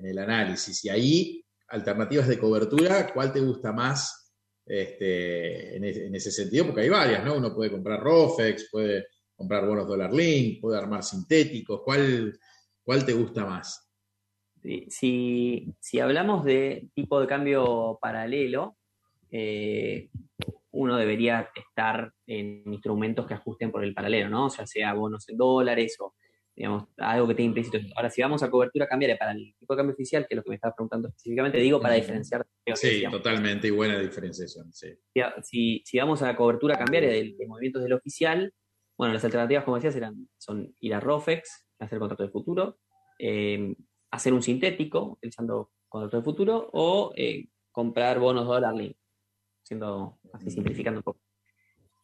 el, 0.06 0.18
análisis. 0.18 0.84
Y 0.84 0.90
ahí, 0.90 1.46
alternativas 1.70 2.28
de 2.28 2.38
cobertura, 2.38 3.14
¿cuál 3.14 3.32
te 3.32 3.40
gusta 3.40 3.72
más 3.72 4.34
este, 4.66 5.78
en, 5.78 5.86
en 5.86 6.16
ese 6.16 6.32
sentido? 6.32 6.66
Porque 6.66 6.82
hay 6.82 6.90
varias, 6.90 7.24
¿no? 7.24 7.36
Uno 7.36 7.56
puede 7.56 7.72
comprar 7.72 8.02
ROFEX, 8.02 8.68
puede 8.70 9.08
comprar 9.36 9.66
bonos 9.66 9.88
dólar 9.88 10.14
link, 10.14 10.60
puede 10.60 10.78
armar 10.78 11.02
sintéticos. 11.02 11.82
¿Cuál, 11.84 12.38
cuál 12.84 13.06
te 13.06 13.14
gusta 13.14 13.46
más? 13.46 13.89
Si, 14.90 15.74
si 15.80 16.00
hablamos 16.00 16.44
de 16.46 16.90
tipo 16.94 17.20
de 17.20 17.28
cambio 17.28 17.98
paralelo, 18.02 18.78
eh, 19.32 20.10
uno 20.72 20.98
debería 20.98 21.50
estar 21.56 22.12
en 22.28 22.64
instrumentos 22.72 23.26
que 23.26 23.34
ajusten 23.34 23.72
por 23.72 23.84
el 23.84 23.94
paralelo, 23.94 24.30
¿no? 24.30 24.46
O 24.46 24.50
sea, 24.50 24.66
sea 24.68 24.94
bonos 24.94 25.28
en 25.30 25.38
dólares 25.38 25.96
o, 26.00 26.14
digamos, 26.56 26.86
algo 26.98 27.28
que 27.28 27.36
tenga 27.36 27.48
implícito. 27.48 27.78
Ahora, 27.96 28.10
si 28.10 28.22
vamos 28.22 28.44
a 28.44 28.50
cobertura 28.52 28.88
cambiaria 28.88 29.18
para 29.18 29.32
el 29.32 29.56
tipo 29.58 29.74
de 29.74 29.78
cambio 29.78 29.94
oficial, 29.94 30.28
que 30.28 30.36
es 30.36 30.38
lo 30.38 30.44
que 30.44 30.50
me 30.50 30.56
estás 30.56 30.74
preguntando 30.76 31.08
específicamente, 31.08 31.58
digo 31.58 31.80
para 31.82 31.96
diferenciar. 31.96 32.46
Sí, 32.76 32.90
digamos, 32.90 33.18
totalmente, 33.22 33.68
y 33.68 33.72
buena 33.72 33.98
diferenciación. 34.00 34.72
Sí. 34.74 34.90
si, 35.14 35.22
si- 35.44 35.82
si 35.86 35.98
vamos 35.98 36.22
a 36.22 36.28
la 36.28 36.36
cobertura 36.36 36.78
cambiaria 36.78 37.10
de, 37.10 37.34
de 37.38 37.48
movimientos 37.48 37.82
del 37.84 37.94
oficial, 37.94 38.54
bueno, 38.98 39.14
las 39.14 39.24
alternativas, 39.24 39.64
como 39.64 39.78
decías, 39.78 39.96
eran, 39.96 40.28
son 40.38 40.76
ir 40.82 40.94
a 40.94 41.00
ROFEX, 41.00 41.66
hacer 41.80 41.98
contrato 42.00 42.24
de 42.24 42.30
futuro, 42.30 42.78
eh, 43.18 43.74
hacer 44.12 44.34
un 44.34 44.42
sintético 44.42 45.14
utilizando 45.14 45.72
contrato 45.88 46.18
de 46.18 46.24
futuro 46.24 46.70
o 46.74 47.12
eh, 47.16 47.48
comprar 47.72 48.20
bonos 48.20 48.46
dólar 48.48 48.74
link, 48.76 48.96
siendo 49.64 50.20
así 50.34 50.50
simplificando 50.50 51.00
un 51.00 51.04
poco. 51.04 51.20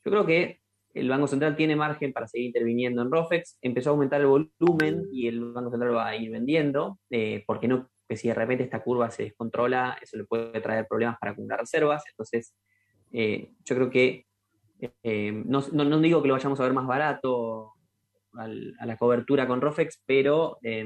Yo 0.03 0.11
creo 0.11 0.25
que 0.25 0.61
el 0.93 1.09
Banco 1.09 1.27
Central 1.27 1.55
tiene 1.55 1.75
margen 1.75 2.13
para 2.13 2.27
seguir 2.27 2.47
interviniendo 2.47 3.01
en 3.01 3.11
ROFEX, 3.11 3.57
empezó 3.61 3.89
a 3.89 3.93
aumentar 3.93 4.21
el 4.21 4.27
volumen 4.27 5.07
y 5.11 5.27
el 5.27 5.51
Banco 5.51 5.69
Central 5.71 5.93
va 5.95 6.07
a 6.07 6.15
ir 6.15 6.31
vendiendo, 6.31 6.99
eh, 7.09 7.43
porque 7.45 7.67
no, 7.67 7.89
que 8.07 8.15
si 8.15 8.27
de 8.29 8.33
repente 8.33 8.63
esta 8.63 8.81
curva 8.83 9.11
se 9.11 9.23
descontrola, 9.23 9.97
eso 10.01 10.15
le 10.15 10.23
puede 10.25 10.61
traer 10.61 10.87
problemas 10.87 11.17
para 11.19 11.31
acumular 11.33 11.59
reservas, 11.59 12.03
entonces 12.09 12.55
eh, 13.11 13.51
yo 13.65 13.75
creo 13.75 13.89
que 13.89 14.25
eh, 15.03 15.31
no, 15.45 15.61
no- 15.73 15.85
no 15.85 15.99
digo 15.99 16.21
que 16.21 16.27
lo 16.27 16.33
vayamos 16.35 16.59
a 16.59 16.63
ver 16.63 16.73
más 16.73 16.85
barato 16.87 17.73
al- 18.33 18.75
a 18.79 18.85
la 18.85 18.97
cobertura 18.97 19.47
con 19.47 19.61
Rofex, 19.61 20.01
pero, 20.05 20.59
eh, 20.63 20.85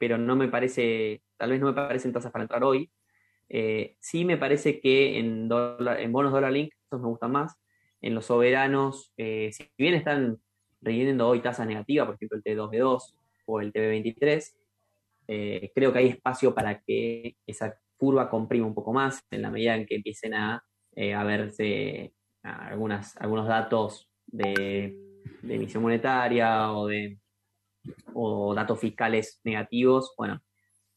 pero 0.00 0.16
no 0.16 0.34
me 0.34 0.48
parece, 0.48 1.22
tal 1.36 1.50
vez 1.50 1.60
no 1.60 1.66
me 1.66 1.74
parecen 1.74 2.10
tasas 2.10 2.32
para 2.32 2.44
entrar 2.44 2.64
hoy. 2.64 2.90
Eh, 3.50 3.96
sí 4.00 4.24
me 4.24 4.38
parece 4.38 4.80
que 4.80 5.18
en, 5.18 5.46
dólar- 5.46 6.00
en 6.00 6.10
bonos 6.10 6.32
dólar 6.32 6.52
link, 6.52 6.72
esos 6.86 7.02
me 7.02 7.08
gustan 7.08 7.32
más. 7.32 7.54
En 8.00 8.14
los 8.14 8.24
soberanos, 8.24 9.12
eh, 9.18 9.50
si 9.52 9.70
bien 9.76 9.92
están 9.92 10.38
rindiendo 10.80 11.28
hoy 11.28 11.40
tasas 11.42 11.66
negativas, 11.66 12.06
por 12.06 12.14
ejemplo 12.14 12.38
el 12.38 12.42
T2B2 12.42 13.14
o 13.44 13.60
el 13.60 13.72
TB23, 13.74 14.56
eh, 15.28 15.70
creo 15.74 15.92
que 15.92 15.98
hay 15.98 16.08
espacio 16.08 16.54
para 16.54 16.80
que 16.80 17.36
esa 17.46 17.78
curva 17.98 18.30
comprima 18.30 18.66
un 18.66 18.74
poco 18.74 18.94
más 18.94 19.22
en 19.30 19.42
la 19.42 19.50
medida 19.50 19.76
en 19.76 19.84
que 19.84 19.96
empiecen 19.96 20.32
a, 20.32 20.64
verse 20.96 22.14
algunas, 22.42 23.18
algunos 23.18 23.46
datos 23.46 24.08
de 24.26 24.96
emisión 25.42 25.82
monetaria 25.82 26.72
o 26.72 26.86
de 26.86 27.18
o 28.14 28.54
datos 28.54 28.78
fiscales 28.78 29.40
negativos. 29.44 30.14
Bueno, 30.16 30.40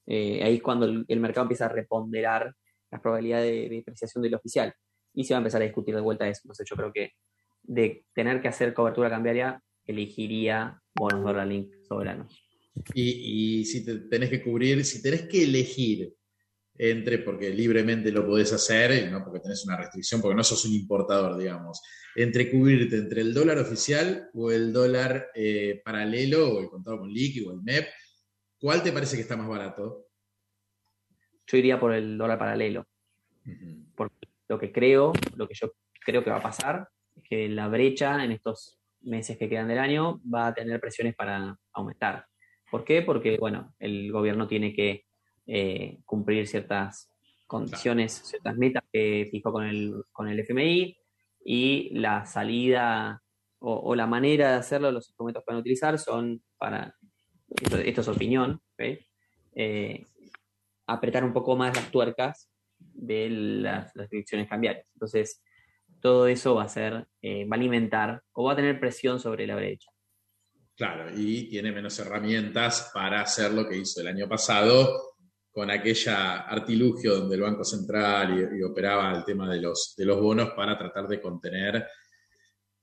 eh, 0.06 0.44
ahí 0.44 0.56
es 0.56 0.62
cuando 0.62 0.86
el, 0.86 1.20
mercado 1.20 1.44
empieza 1.44 1.66
a 1.66 1.70
reponderar 1.70 2.54
las 2.92 3.02
probabilidades 3.02 3.52
de, 3.52 3.70
de 3.70 3.76
depreciación 3.78 4.22
del 4.22 4.36
oficial 4.36 4.74
y 5.14 5.24
se 5.24 5.34
va 5.34 5.38
a 5.38 5.42
empezar 5.42 5.62
a 5.62 5.66
discutir 5.66 5.96
de 5.96 6.02
vuelta 6.02 6.28
eso. 6.28 6.42
Entonces 6.44 6.68
yo 6.70 6.76
creo 6.76 6.92
que 6.92 7.12
de 7.64 8.06
tener 8.14 8.42
que 8.42 8.50
hacer 8.50 8.74
cobertura 8.74 9.10
cambiaria, 9.10 9.62
elegiría 9.86 10.82
bonos 10.96 11.24
dólar 11.24 11.48
link 11.48 11.74
soberanos. 11.88 12.44
Y, 12.94 13.66
si 13.66 13.86
te 13.86 14.00
tenés 14.10 14.30
que 14.30 14.42
cubrir, 14.42 14.84
si 14.84 15.02
tenés 15.02 15.28
que 15.28 15.44
elegir 15.44 16.14
entre, 16.78 17.20
porque 17.20 17.50
libremente 17.50 18.12
lo 18.12 18.26
podés 18.26 18.52
hacer, 18.54 19.08
y 19.08 19.12
no 19.12 19.24
porque 19.24 19.40
tenés 19.40 19.66
una 19.66 19.78
restricción, 19.78 20.22
porque 20.22 20.36
no 20.36 20.44
sos 20.44 20.66
un 20.66 20.74
importador, 20.74 21.38
digamos, 21.38 21.82
entre 22.16 22.50
cubrirte 22.50 22.98
entre 22.98 23.22
el 23.22 23.34
dólar 23.34 23.60
oficial 23.60 24.30
o 24.34 24.52
el 24.52 24.74
dólar 24.74 25.30
eh, 25.36 25.82
paralelo, 25.84 26.54
o 26.54 26.60
el 26.62 26.70
contado 26.70 27.00
con 27.00 27.12
liqui 27.12 27.46
o 27.46 27.52
el 27.52 27.62
MEP, 27.62 27.88
¿cuál 28.60 28.82
te 28.82 28.92
parece 28.92 29.16
que 29.16 29.22
está 29.22 29.38
más 29.38 29.48
barato? 29.48 30.08
Yo 31.48 31.58
iría 31.58 31.80
por 31.80 31.94
el 31.94 32.18
dólar 32.18 32.40
paralelo. 32.40 32.88
Ujú. 33.46 33.86
porque 33.96 34.28
lo 34.48 34.58
que 34.58 34.72
creo, 34.72 35.14
lo 35.36 35.48
que 35.48 35.54
yo 35.54 35.74
creo 36.06 36.24
que 36.24 36.30
va 36.30 36.38
a 36.38 36.44
pasar, 36.44 36.88
es 37.16 37.24
que 37.24 37.50
la 37.50 37.68
brecha 37.68 38.24
en 38.24 38.32
estos 38.32 38.80
meses 39.02 39.38
que 39.38 39.50
quedan 39.50 39.68
del 39.68 39.80
año 39.80 40.22
va 40.34 40.48
a 40.48 40.54
tener 40.54 40.80
presiones 40.80 41.16
para 41.16 41.58
aumentar. 41.74 42.26
¿Por 42.72 42.84
qué? 42.84 43.02
Porque, 43.02 43.38
bueno, 43.38 43.74
el 43.80 44.12
gobierno 44.12 44.48
tiene 44.48 44.74
que 44.74 45.06
eh, 45.46 46.00
cumplir 46.06 46.48
ciertas 46.48 47.10
condiciones, 47.48 48.14
ciertas 48.26 48.56
metas 48.56 48.84
que 48.92 49.28
fijó 49.32 49.52
con 49.52 49.66
el, 49.66 50.04
con 50.12 50.28
el 50.28 50.40
FMI 50.40 50.98
y 51.46 51.90
la 51.94 52.26
salida 52.26 53.22
o, 53.66 53.96
la 53.96 54.08
manera 54.08 54.50
de 54.50 54.56
hacerlo, 54.58 54.92
los 54.92 55.08
instrumentos 55.08 55.42
que 55.42 55.52
van 55.52 55.58
a 55.58 55.62
utilizar 55.62 55.98
son 55.98 56.44
para, 56.58 56.98
esto, 57.48 58.02
es 58.02 58.08
opinión, 58.10 58.62
eh, 59.56 60.06
apretar 60.86 61.24
un 61.24 61.32
poco 61.32 61.56
más 61.56 61.74
las 61.74 61.90
tuercas 61.90 62.50
de 62.78 63.30
las, 63.30 63.96
las 63.96 64.10
direcciones 64.10 64.50
cambiarias. 64.50 64.86
Entonces, 64.94 65.42
todo 66.02 66.28
eso 66.28 66.56
va 66.56 66.64
a 66.64 66.70
ser, 66.70 67.08
eh, 67.22 67.46
va 67.46 67.56
a 67.56 67.60
alimentar 67.60 68.22
o 68.34 68.44
va 68.44 68.52
a 68.52 68.56
tener 68.58 68.78
presión 68.78 69.22
sobre 69.22 69.48
la 69.48 69.56
brecha. 69.56 69.90
Claro, 70.76 71.10
y 71.16 71.48
tiene 71.48 71.72
menos 71.72 71.98
herramientas 72.00 72.92
para 72.94 73.22
hacer 73.22 73.54
lo 73.54 73.70
que 73.70 73.78
hizo 73.78 74.02
el 74.02 74.08
año 74.08 74.28
pasado 74.28 75.13
con 75.54 75.70
aquella 75.70 76.40
artilugio 76.48 77.16
donde 77.16 77.36
el 77.36 77.42
Banco 77.42 77.64
Central 77.64 78.58
y, 78.58 78.64
operaba 78.64 79.16
el 79.16 79.24
tema 79.24 79.48
de 79.54 79.62
los, 79.62 79.94
de 79.96 80.04
los 80.04 80.20
bonos 80.20 80.50
para 80.52 80.76
tratar 80.76 81.08
de 81.08 81.22
contener 81.22 81.88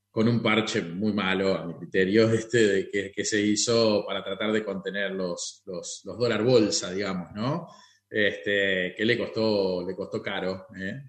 con 0.08 0.28
un 0.28 0.40
parche 0.40 0.82
muy 0.82 1.12
malo, 1.12 1.56
a 1.56 1.66
mi 1.66 1.74
criterio, 1.74 2.30
este, 2.30 2.58
de 2.58 3.12
que, 3.12 3.24
se 3.24 3.40
hizo 3.40 4.04
para 4.06 4.22
tratar 4.22 4.52
de 4.52 4.64
contener 4.64 5.10
los, 5.10 5.62
los, 5.66 6.02
dólar 6.04 6.44
bolsa, 6.44 6.92
digamos, 6.92 7.32
¿no? 7.34 7.66
Este, 8.08 8.94
que 8.96 9.04
le 9.04 9.18
costó, 9.18 9.86
le 9.86 9.96
costó 9.96 10.22
caro. 10.22 10.66
¿eh? 10.80 11.02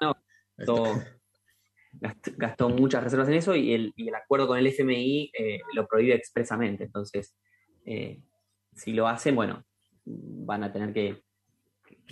no, 0.00 0.16
gastó, 2.36 2.68
muchas 2.68 3.02
reservas 3.02 3.28
en 3.28 3.34
eso 3.34 3.56
y 3.56 3.74
el, 3.74 4.14
acuerdo 4.14 4.46
con 4.46 4.58
el 4.58 4.68
FMI 4.68 5.32
eh, 5.36 5.60
lo 5.74 5.86
prohíbe 5.88 6.14
expresamente. 6.14 6.84
Entonces, 6.84 7.36
eh, 7.84 8.20
si 8.72 8.92
lo 8.92 9.08
hacen, 9.08 9.34
bueno, 9.34 9.64
van 10.04 10.64
a 10.64 10.72
tener 10.72 10.92
que, 10.92 11.22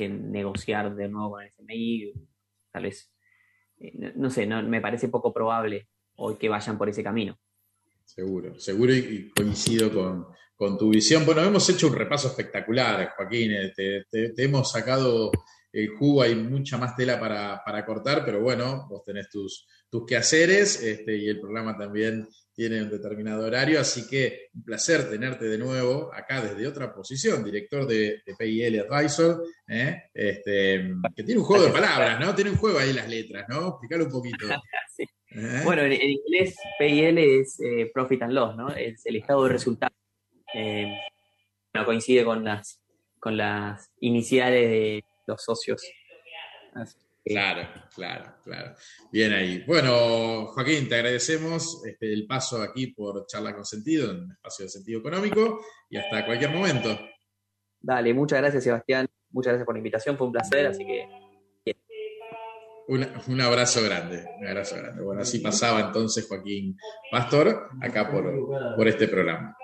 negociar 0.09 0.95
de 0.95 1.09
nuevo 1.09 1.33
con 1.33 1.43
el 1.43 1.49
FMI, 1.49 2.13
tal 2.71 2.85
vez, 2.85 3.13
eh, 3.79 3.93
no, 4.17 4.31
sé, 4.31 4.47
no, 4.47 4.63
me 4.63 4.81
parece 4.81 5.09
poco 5.09 5.31
probable 5.31 5.89
hoy 6.17 6.37
que 6.37 6.49
vayan 6.49 6.79
por 6.79 6.89
ese 6.89 7.03
camino. 7.03 7.39
Seguro, 8.05 8.59
seguro 8.59 8.95
y, 8.95 9.31
coincido 9.31 9.93
con, 10.57 10.79
tu 10.79 10.91
visión. 10.91 11.25
Bueno, 11.27 11.43
hemos 11.43 11.69
hecho 11.69 11.87
un 11.89 11.95
repaso 11.95 12.29
espectacular, 12.29 13.13
Joaquín, 13.17 13.53
eh, 13.53 13.73
te, 14.11 14.33
hemos 14.43 14.73
sacado 14.73 15.31
el 15.73 15.89
jugo, 15.97 16.23
hay 16.23 16.35
mucha 16.35 16.77
más 16.77 16.97
tela 16.97 17.21
para, 17.21 17.87
cortar, 17.87 18.25
pero 18.25 18.41
bueno, 18.41 18.87
vos 18.89 19.05
tenés 19.05 19.29
tus, 19.29 19.67
quehaceres 20.07 20.83
este, 20.83 21.17
y 21.17 21.29
el 21.29 21.41
programa 21.41 21.77
también 21.77 22.27
tiene 22.61 22.83
un 22.83 22.91
determinado 22.91 23.47
horario, 23.47 23.81
así 23.81 24.07
que 24.07 24.51
un 24.53 24.63
placer 24.63 25.09
tenerte 25.09 25.47
de 25.47 25.57
nuevo 25.57 26.13
acá 26.13 26.43
desde 26.43 26.67
otra 26.67 26.93
posición, 26.93 27.43
director 27.43 27.87
de, 27.87 28.21
PIL 28.39 28.81
Advisor, 28.81 29.43
¿eh? 29.67 30.11
este, 30.13 30.93
que 31.17 31.23
tiene 31.23 31.41
un 31.41 31.47
juego 31.47 31.65
de 31.65 31.73
palabras, 31.73 32.21
¿no? 32.21 32.35
Tiene 32.35 32.51
un 32.51 32.59
juego 32.59 32.79
ahí 32.79 32.93
las 32.93 33.09
letras, 33.09 33.47
¿no? 33.49 33.69
Explícalo 33.69 34.05
un 34.05 34.11
poquito. 34.11 34.45
¿Eh? 34.99 35.63
Bueno, 35.65 35.81
en, 35.81 35.93
inglés 35.93 36.55
PIL 36.79 37.17
es 37.17 37.59
eh, 37.61 37.91
Profit 37.95 38.25
and 38.25 38.35
Loss, 38.35 38.57
¿no? 38.57 38.69
Es 38.69 39.07
el 39.07 39.17
estado 39.17 39.45
de 39.45 39.53
resultados. 39.53 39.97
no 41.73 41.85
coincide 41.87 42.27
con 42.27 42.45
las, 42.45 42.79
con 43.19 43.39
las 43.39 43.91
iniciales 44.01 44.69
de 44.69 45.05
los 45.27 45.43
socios. 45.43 45.83
Claro, 47.25 47.69
claro, 47.95 48.35
claro. 48.43 48.75
Bien 49.13 49.33
ahí. 49.33 49.63
Bueno, 49.67 50.47
Joaquín, 50.47 50.89
te 50.89 50.95
agradecemos 50.95 51.85
este, 51.85 52.13
el 52.13 52.27
paso 52.27 52.63
aquí 52.63 52.89
por 52.89 53.27
Charla 53.27 53.55
con 53.55 53.65
Sentido, 53.65 54.11
en 54.11 54.31
espacio 54.31 54.65
de 54.65 54.71
sentido 54.71 55.01
económico, 55.01 55.61
y 55.91 55.99
hasta 55.99 56.25
cualquier 56.25 56.51
momento. 56.51 56.99
Dale, 57.81 58.15
muchas 58.15 58.41
gracias, 58.41 58.65
Sebastián. 58.65 59.07
Muchas 59.31 59.53
gracias 59.53 59.67
por 59.67 59.75
la 59.75 59.79
invitación, 59.79 60.17
fue 60.17 60.27
un 60.27 60.33
placer, 60.33 60.67
así 60.67 60.85
que. 60.85 61.07
Un, 62.89 63.41
abrazo 63.41 63.85
grande, 63.85 64.25
un 64.41 64.49
abrazo 64.49 64.77
grande. 64.77 65.01
Bueno, 65.03 65.23
así 65.23 65.39
pasaba 65.39 65.79
entonces 65.79 66.27
Joaquín 66.27 66.77
Pastor 67.13 67.69
acá 67.81 68.11
por, 68.11 68.25
por 68.75 68.89
este 68.89 69.07
programa. 69.07 69.57